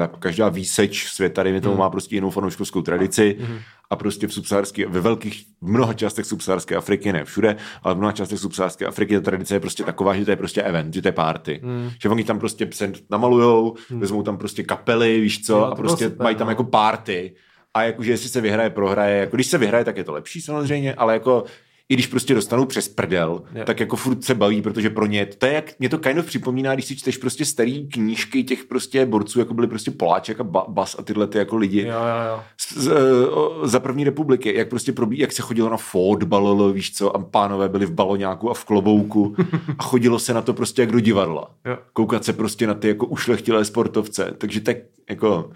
eh, 0.00 0.08
každá 0.18 0.48
výseč 0.48 1.06
světa, 1.06 1.42
dejme 1.42 1.60
tomu, 1.60 1.74
mm. 1.74 1.78
má 1.78 1.90
prostě 1.90 2.14
jinou 2.14 2.30
fanouškovskou 2.30 2.82
tradici 2.82 3.36
mm. 3.40 3.58
A 3.92 3.96
prostě 3.96 4.26
v 4.26 4.34
subsaharské, 4.34 4.86
ve 4.86 5.00
velkých, 5.00 5.44
v 5.60 5.68
mnoha 5.68 5.92
částech 5.94 6.26
subsaharské 6.26 6.76
Afriky, 6.76 7.12
ne 7.12 7.24
všude, 7.24 7.56
ale 7.82 7.94
v 7.94 7.98
mnoha 7.98 8.12
částech 8.12 8.38
subsaharské 8.38 8.86
Afriky 8.86 9.14
ta 9.14 9.20
tradice 9.20 9.54
je 9.54 9.60
prostě 9.60 9.84
taková, 9.84 10.16
že 10.16 10.24
to 10.24 10.30
je 10.30 10.36
prostě 10.36 10.62
event, 10.62 10.94
že 10.94 11.02
to 11.02 11.08
je 11.08 11.12
party. 11.12 11.60
Mm. 11.62 11.90
Že 12.02 12.08
oni 12.08 12.24
tam 12.24 12.38
prostě 12.38 12.68
se 12.72 12.92
namalujou, 13.10 13.74
mm. 13.90 14.00
vezmou 14.00 14.22
tam 14.22 14.36
prostě 14.36 14.62
kapely, 14.62 15.20
víš 15.20 15.46
co, 15.46 15.52
jo, 15.52 15.64
a 15.64 15.74
prostě 15.74 16.04
super, 16.04 16.24
mají 16.24 16.36
tam 16.36 16.46
no. 16.46 16.50
jako 16.50 16.64
party. 16.64 17.34
A 17.74 17.82
jakože 17.82 18.10
jestli 18.10 18.28
se 18.28 18.40
vyhraje, 18.40 18.70
prohraje, 18.70 19.18
jako 19.18 19.36
když 19.36 19.46
se 19.46 19.58
vyhraje, 19.58 19.84
tak 19.84 19.96
je 19.96 20.04
to 20.04 20.12
lepší 20.12 20.40
samozřejmě, 20.40 20.94
ale 20.94 21.12
jako 21.12 21.44
i 21.92 21.94
když 21.94 22.06
prostě 22.06 22.34
dostanou 22.34 22.64
přes 22.64 22.88
prdel, 22.88 23.42
yeah. 23.54 23.66
tak 23.66 23.80
jako 23.80 23.96
furt 23.96 24.24
se 24.24 24.34
baví, 24.34 24.62
protože 24.62 24.90
pro 24.90 25.06
ně 25.06 25.26
to 25.26 25.46
je 25.46 25.52
jak, 25.52 25.78
mě 25.78 25.88
to 25.88 25.98
kind 25.98 26.18
of 26.18 26.26
připomíná, 26.26 26.74
když 26.74 26.86
si 26.86 26.96
čteš 26.96 27.16
prostě 27.16 27.44
starý 27.44 27.88
knížky 27.88 28.44
těch 28.44 28.64
prostě 28.64 29.06
borců, 29.06 29.38
jako 29.38 29.54
byly 29.54 29.66
prostě 29.66 29.90
Poláček 29.90 30.40
a 30.40 30.44
Bas 30.44 30.96
a 30.98 31.02
tyhle 31.02 31.26
ty 31.26 31.38
jako 31.38 31.56
lidi. 31.56 31.80
Jo, 31.80 31.88
jo, 31.88 32.32
jo. 32.32 32.42
Z, 32.60 32.76
z, 32.76 32.92
uh, 32.92 33.66
za 33.66 33.80
první 33.80 34.04
republiky, 34.04 34.54
jak 34.56 34.68
prostě 34.68 34.92
probí, 34.92 35.18
jak 35.18 35.32
se 35.32 35.42
chodilo 35.42 35.70
na 35.70 35.76
fotbal, 35.76 36.72
víš 36.72 36.94
co, 36.94 37.16
a 37.16 37.18
pánové 37.18 37.68
byli 37.68 37.86
v 37.86 37.92
baloňáku 37.92 38.50
a 38.50 38.54
v 38.54 38.64
klobouku 38.64 39.36
a 39.78 39.82
chodilo 39.82 40.18
se 40.18 40.34
na 40.34 40.42
to 40.42 40.54
prostě 40.54 40.82
jak 40.82 40.92
do 40.92 41.00
divadla. 41.00 41.50
Jo. 41.64 41.78
Koukat 41.92 42.24
se 42.24 42.32
prostě 42.32 42.66
na 42.66 42.74
ty 42.74 42.88
jako 42.88 43.06
ušlechtilé 43.06 43.64
sportovce, 43.64 44.34
takže 44.38 44.60
tak 44.60 44.76
jako 45.10 45.50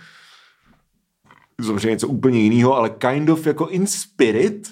samozřejmě 1.62 1.90
něco 1.90 2.08
úplně 2.08 2.40
jiného, 2.40 2.76
ale 2.76 2.90
kind 2.90 3.28
of 3.28 3.46
jako 3.46 3.66
in 3.66 3.86
spirit 3.86 4.68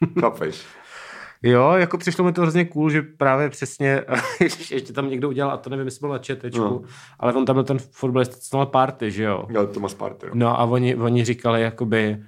Chápeš? 0.20 0.66
Jo, 1.42 1.72
jako 1.72 1.98
přišlo 1.98 2.24
mi 2.24 2.32
to 2.32 2.42
hrozně 2.42 2.64
cool, 2.64 2.90
že 2.90 3.02
právě 3.02 3.50
přesně, 3.50 4.02
ještě 4.70 4.92
tam 4.92 5.10
někdo 5.10 5.28
udělal, 5.28 5.52
a 5.52 5.56
to 5.56 5.70
nevím, 5.70 5.86
jestli 5.86 6.00
byl 6.00 6.08
na 6.08 6.18
četečku, 6.18 6.62
no. 6.62 6.82
ale 7.18 7.32
on 7.32 7.44
tam 7.44 7.56
byl 7.56 7.64
ten 7.64 7.78
fotbalista, 7.78 8.36
co 8.40 8.66
party, 8.66 9.10
že 9.10 9.22
jo? 9.22 9.46
Jo, 9.48 9.66
Tomas 9.66 9.94
Party. 9.94 10.26
Jo. 10.26 10.32
No 10.34 10.60
a 10.60 10.64
oni, 10.64 10.96
oni 10.96 11.24
říkali, 11.24 11.62
jakoby, 11.62 12.22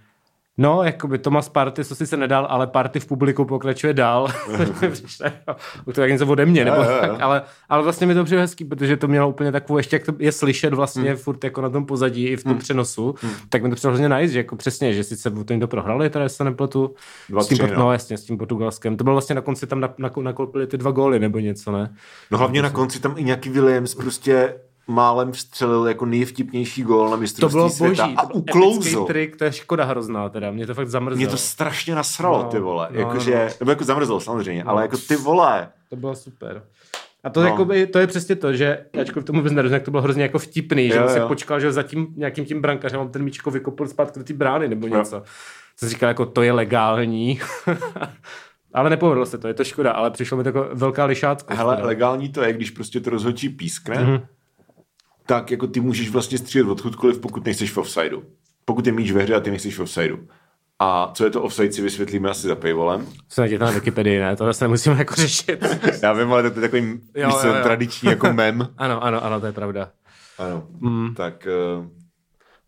No, 0.59 0.83
jakoby 0.83 1.19
Thomas 1.19 1.49
Party, 1.49 1.85
co 1.85 1.95
si 1.95 2.07
se 2.07 2.17
nedal, 2.17 2.47
ale 2.51 2.67
Party 2.67 3.01
v 3.01 3.07
publiku 3.07 3.45
pokračuje 3.45 3.95
dál. 3.95 4.29
U 5.85 5.93
to 5.93 6.03
je 6.03 6.13
něco 6.13 6.27
ode 6.27 6.47
mě, 6.47 6.65
nebo 6.65 6.85
tak, 6.85 7.21
ale, 7.21 7.43
ale 7.69 7.83
vlastně 7.83 8.07
mi 8.07 8.15
to 8.15 8.25
přijde 8.25 8.41
hezký, 8.41 8.65
protože 8.65 8.97
to 8.97 9.09
mělo 9.09 9.29
úplně 9.29 9.53
takovou, 9.53 9.77
ještě 9.77 9.97
jak 9.97 10.05
to 10.05 10.13
je 10.19 10.33
slyšet 10.33 10.75
vlastně 10.75 11.11
hmm. 11.11 11.17
furt 11.17 11.45
jako 11.45 11.61
na 11.61 11.71
tom 11.71 11.87
pozadí 11.87 12.27
i 12.27 12.37
v 12.37 12.43
tom 12.43 12.53
hmm. 12.53 12.61
přenosu, 12.61 13.15
hmm. 13.21 13.33
tak 13.49 13.63
mi 13.63 13.69
to 13.69 13.75
přijde 13.75 13.89
hrozně 13.89 14.09
nice, 14.09 14.33
že 14.33 14.39
jako 14.39 14.57
přesně, 14.57 14.93
že 14.93 15.05
sice 15.05 15.31
to 15.31 15.45
to 15.61 15.69
prohrali, 15.69 16.11
teda 16.11 16.29
se 16.29 16.45
nepletu, 16.45 16.95
dva, 17.29 17.43
s 17.43 17.49
tím, 17.49 17.59
tři, 17.59 17.67
no. 17.67 17.79
no. 17.79 17.93
jasně, 17.93 18.19
s 18.19 18.25
tím 18.25 18.39
portugalském. 18.39 18.97
To 18.97 19.05
bylo 19.05 19.15
vlastně 19.15 19.35
na 19.35 19.41
konci 19.41 19.67
tam 19.67 19.89
nakoupili 20.23 20.67
ty 20.67 20.79
dva 20.79 20.91
góly 20.91 21.19
nebo 21.19 21.39
něco, 21.39 21.73
ne? 21.73 21.95
No 22.31 22.39
hlavně 22.39 22.63
na 22.63 22.71
konci 22.71 23.01
tam 23.01 23.15
i 23.17 23.25
nějaký 23.25 23.51
Williams 23.51 23.95
prostě 23.95 24.55
málem 24.89 25.33
vstřelil 25.33 25.87
jako 25.87 26.07
nejvtipnější 26.07 26.83
gól 26.83 27.11
na 27.11 27.17
mistrovství 27.17 27.55
to 27.55 27.59
bylo 27.59 27.71
světa 27.71 28.05
boží, 28.05 28.17
a 28.17 28.35
uklouzl. 28.35 29.05
trik, 29.05 29.37
to 29.37 29.45
je 29.45 29.53
škoda 29.53 29.85
hrozná 29.85 30.29
teda, 30.29 30.51
mě 30.51 30.67
to 30.67 30.75
fakt 30.75 30.89
zamrzlo. 30.89 31.17
Mě 31.17 31.27
to 31.27 31.37
strašně 31.37 31.95
nasralo, 31.95 32.43
no, 32.43 32.49
ty 32.49 32.59
vole, 32.59 32.89
no, 32.91 33.01
jakože, 33.01 33.45
no, 33.45 33.55
nebo 33.61 33.71
jako 33.71 33.85
zamrzlo 33.85 34.21
samozřejmě, 34.21 34.65
no. 34.65 34.71
ale 34.71 34.83
jako 34.83 34.97
ty 34.97 35.17
vole. 35.17 35.69
To 35.91 35.97
bylo 35.97 36.15
super. 36.15 36.63
A 37.25 37.31
to, 37.31 37.41
no. 37.41 37.47
jakoby, 37.47 37.87
to 37.87 37.99
je 37.99 38.07
přesně 38.07 38.37
to, 38.37 38.53
že 38.53 38.85
ačkoliv 39.01 39.27
tomu 39.27 39.39
vůbec 39.39 39.53
nerozumím, 39.53 39.85
to 39.85 39.91
bylo 39.91 40.03
hrozně 40.03 40.23
jako 40.23 40.39
vtipný, 40.39 40.89
jo, 40.89 41.03
že 41.03 41.09
se 41.09 41.21
počkal, 41.21 41.61
že 41.61 41.73
za 41.73 41.83
tím 41.83 42.07
nějakým 42.17 42.45
tím 42.45 42.63
brankařem 42.63 43.01
on 43.01 43.09
ten 43.09 43.23
míč 43.23 43.37
jako 43.37 43.51
vykopl 43.51 43.87
zpátky 43.87 44.19
do 44.19 44.25
té 44.25 44.35
brány 44.35 44.69
nebo 44.69 44.89
něco. 44.89 45.17
Jo. 45.17 45.23
Co 45.77 45.89
říkal, 45.89 46.09
jako 46.09 46.27
to 46.27 46.43
je 46.43 46.53
legální. 46.53 47.41
ale 48.75 48.91
nepovedlo 48.91 49.27
se 49.27 49.39
to, 49.39 49.49
je 49.49 49.55
to 49.55 49.65
škoda, 49.65 49.93
ale 49.93 50.11
přišlo 50.11 50.37
mi 50.37 50.43
to 50.43 50.49
jako 50.49 50.69
velká 50.73 51.05
lišátka. 51.05 51.55
Hele, 51.55 51.83
legální 51.83 52.29
to 52.29 52.43
je, 52.43 52.53
když 52.53 52.71
prostě 52.71 53.01
to 53.01 53.11
rozhodčí 53.11 53.49
pískne, 53.49 53.97
mm-hmm 53.97 54.23
tak 55.29 55.51
jako 55.51 55.67
ty 55.67 55.81
můžeš 55.81 56.11
vlastně 56.11 56.39
střílet 56.39 56.69
odkudkoliv, 56.69 57.19
pokud 57.19 57.45
nejseš 57.45 57.73
v 57.73 57.79
offsideu. 57.79 58.23
Pokud 58.65 58.87
je 58.87 58.93
míč 58.93 59.11
ve 59.11 59.23
hře 59.23 59.35
a 59.35 59.41
ty 59.41 59.51
nejseš 59.51 59.79
v 59.79 59.83
offsideu. 59.83 60.19
A 60.79 61.11
co 61.15 61.25
je 61.25 61.31
to 61.31 61.43
offside, 61.43 61.73
si 61.73 61.83
vysvětlíme 61.83 62.31
asi 62.31 62.49
za 62.49 62.55
paywallem. 62.55 63.07
Co 63.29 63.43
je 63.43 63.59
na 63.59 63.71
Wikipedii, 63.71 64.19
ne? 64.19 64.37
To 64.37 64.53
se 64.53 64.65
nemusíme 64.65 64.97
jako 64.99 65.15
řešit. 65.15 65.65
Já 66.03 66.13
vím, 66.13 66.33
ale 66.33 66.51
to 66.51 66.61
je 66.61 66.69
takový 66.69 67.01
jo, 67.15 67.31
jo, 67.45 67.55
jo. 67.55 67.63
tradiční 67.63 68.11
jako 68.11 68.33
mem. 68.33 68.69
ano, 68.79 69.05
ano, 69.05 69.25
ano, 69.25 69.41
to 69.41 69.47
je 69.47 69.53
pravda. 69.53 69.91
Ano, 70.39 70.67
mm. 70.81 71.15
tak 71.15 71.49
uh, 71.79 71.87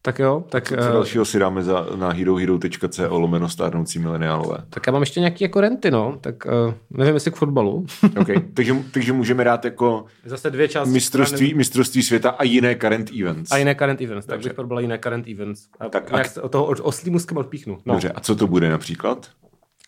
tak 0.02 0.18
jo. 0.18 0.44
Tak, 0.48 0.68
co, 0.68 0.76
co 0.76 0.80
uh, 0.80 0.92
dalšího 0.92 1.24
si 1.24 1.38
dáme 1.38 1.62
za, 1.62 1.86
na 1.96 2.12
herohero.co 2.12 3.18
lomeno 3.18 3.48
stárnoucí 3.48 3.98
mileniálové? 3.98 4.58
Tak 4.70 4.86
já 4.86 4.92
mám 4.92 5.02
ještě 5.02 5.20
nějaký 5.20 5.44
jako 5.44 5.60
renty, 5.60 5.90
no. 5.90 6.18
Tak 6.20 6.46
uh, 6.46 6.74
nevím, 6.90 7.14
jestli 7.14 7.30
k 7.30 7.36
fotbalu. 7.36 7.86
okay. 8.20 8.36
takže, 8.54 8.74
takže 8.90 9.12
můžeme 9.12 9.44
dát 9.44 9.64
jako 9.64 10.04
Zase 10.24 10.50
dvě 10.50 10.68
části 10.68 10.92
mistrovství, 10.92 11.36
strany... 11.36 11.54
mistrovství 11.54 12.02
světa 12.02 12.30
a 12.30 12.44
jiné 12.44 12.74
current 12.74 13.10
events. 13.20 13.52
A 13.52 13.56
jiné 13.56 13.74
current 13.74 14.00
events, 14.00 14.26
tak 14.26 14.40
bych 14.40 14.52
jiné 14.78 14.98
current 14.98 15.28
events. 15.28 15.68
A 15.80 15.88
tak 15.88 16.10
nějak 16.10 16.38
a... 16.38 16.42
od 16.42 16.52
toho 16.52 16.64
oslí 16.64 17.10
muskem 17.10 17.36
odpíchnu. 17.36 17.78
No. 17.86 17.94
Dobře, 17.94 18.12
a 18.12 18.20
co 18.20 18.36
to 18.36 18.46
bude 18.46 18.70
například? 18.70 19.30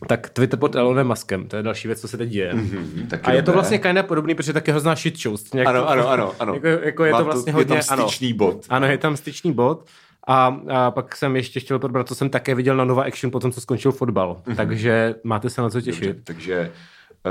Tak 0.07 0.31
Twitter 0.31 0.59
pod 0.59 0.75
Elonem 0.75 1.09
Muskem, 1.09 1.49
to 1.49 1.57
je 1.57 1.63
další 1.63 1.89
věc, 1.89 2.01
co 2.01 2.09
se 2.09 2.17
teď 2.17 2.29
děje. 2.29 2.55
Mm-hmm, 2.55 3.19
a 3.23 3.31
je 3.31 3.37
dobré. 3.37 3.43
to 3.43 3.53
vlastně 3.53 3.79
kinda 3.79 4.03
podobný, 4.03 4.35
protože 4.35 4.53
taky 4.53 4.71
hrozná 4.71 4.95
shit 4.95 5.19
show. 5.19 5.37
Ano, 5.67 5.89
ano, 5.89 6.09
ano, 6.09 6.33
ano. 6.39 6.55
Jako, 6.55 6.67
jako 6.67 7.05
je 7.05 7.15
to 7.15 7.25
vlastně 7.25 7.53
hodně, 7.53 7.77
je 7.77 7.83
tam 7.85 7.99
styčný 7.99 8.29
ano, 8.29 8.37
bod. 8.37 8.67
Ano, 8.69 8.87
je 8.87 8.99
tam 8.99 9.17
styčný 9.17 9.53
bod. 9.53 9.85
A, 10.27 10.61
a 10.69 10.91
pak 10.91 11.17
jsem 11.17 11.37
ještě 11.37 11.61
chtěl 11.61 11.79
probrat, 11.79 12.09
co 12.09 12.15
jsem 12.15 12.31
také 12.31 12.55
viděl 12.55 12.77
na 12.77 12.85
Nova 12.85 13.03
Action 13.03 13.31
po 13.31 13.41
tom, 13.41 13.53
co 13.53 13.61
skončil 13.61 13.93
fotbal. 13.93 14.37
Mm-hmm. 14.47 14.57
Takže 14.57 15.15
máte 15.25 15.51
se 15.51 15.63
na 15.63 15.71
co 15.71 15.81
těšit. 15.81 16.07
Dobře, 16.07 16.23
takže 16.25 16.71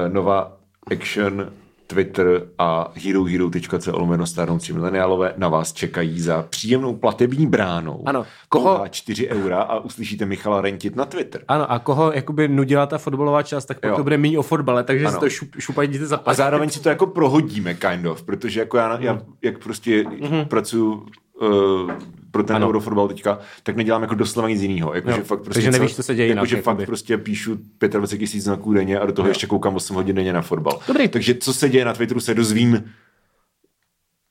uh, 0.07 0.13
Nova 0.13 0.57
Action 0.91 1.51
Twitter 1.93 2.41
a 2.57 2.91
herohero.co 2.95 3.99
lomeno 3.99 4.25
starnoucí 4.25 4.73
mileniálové 4.73 5.33
na 5.37 5.49
vás 5.49 5.73
čekají 5.73 6.21
za 6.21 6.45
příjemnou 6.49 6.95
platební 6.95 7.47
bránou. 7.47 8.03
Ano. 8.05 8.25
Koho? 8.49 8.83
4 8.89 9.27
eura 9.27 9.61
a 9.61 9.79
uslyšíte 9.79 10.25
Michala 10.25 10.61
rentit 10.61 10.95
na 10.95 11.05
Twitter. 11.05 11.41
Ano, 11.47 11.71
a 11.71 11.79
koho 11.79 12.11
jakoby 12.11 12.47
nudila 12.47 12.85
ta 12.85 12.97
fotbalová 12.97 13.43
část, 13.43 13.65
tak 13.65 13.79
pak 13.79 13.95
to 13.95 14.03
bude 14.03 14.17
méně 14.17 14.39
o 14.39 14.41
fotbale, 14.41 14.83
takže 14.83 15.05
ano. 15.05 15.13
si 15.13 15.19
to 15.19 15.29
šup, 15.29 15.49
šupají 15.59 15.97
za 15.97 16.21
A 16.25 16.33
zároveň 16.33 16.69
si 16.69 16.81
to 16.81 16.89
jako 16.89 17.07
prohodíme, 17.07 17.73
kind 17.73 18.05
of, 18.05 18.23
protože 18.23 18.59
jako 18.59 18.77
já, 18.77 18.99
já 18.99 19.13
mhm. 19.13 19.23
jak 19.41 19.59
prostě 19.59 20.03
mm-hmm. 20.03 20.45
pracuji 20.45 21.05
uh, 21.41 21.91
pro 22.31 22.43
ten 22.43 22.55
ano. 22.55 22.67
Eurofotbal 22.67 23.07
teďka, 23.07 23.39
tak 23.63 23.75
nedělám 23.75 24.01
jako 24.01 24.15
doslova 24.15 24.49
nic 24.49 24.61
jiného. 24.61 24.93
Jako, 24.93 25.11
že 25.11 25.23
fakt 25.23 25.41
prostě 25.41 25.53
Takže 25.53 25.71
nevíš, 25.71 25.95
co 25.95 26.03
se 26.03 26.15
děje 26.15 26.27
jako, 26.27 26.31
jinak. 26.31 26.47
Že 26.47 26.61
fakt 26.61 26.85
prostě 26.85 27.17
píšu 27.17 27.59
25 27.87 28.19
tisíc 28.19 28.43
znaků 28.43 28.73
denně 28.73 28.99
a 28.99 29.05
do 29.05 29.11
toho 29.11 29.27
jo. 29.27 29.31
ještě 29.31 29.47
koukám 29.47 29.75
8 29.75 29.95
hodin 29.95 30.15
denně 30.15 30.33
na 30.33 30.41
fotbal. 30.41 30.79
Dobrý. 30.87 31.07
Takže 31.07 31.35
co 31.35 31.53
se 31.53 31.69
děje 31.69 31.85
na 31.85 31.93
Twitteru, 31.93 32.19
se 32.19 32.33
dozvím 32.33 32.91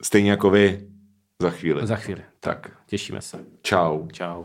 stejně 0.01 0.31
jako 0.31 0.49
vy 0.49 0.87
za 1.39 1.49
chvíli. 1.49 1.87
Za 1.87 1.95
chvíli. 1.95 2.21
Tak. 2.39 2.71
Těšíme 2.87 3.21
se. 3.21 3.45
Čau. 3.61 4.07
Čau. 4.11 4.43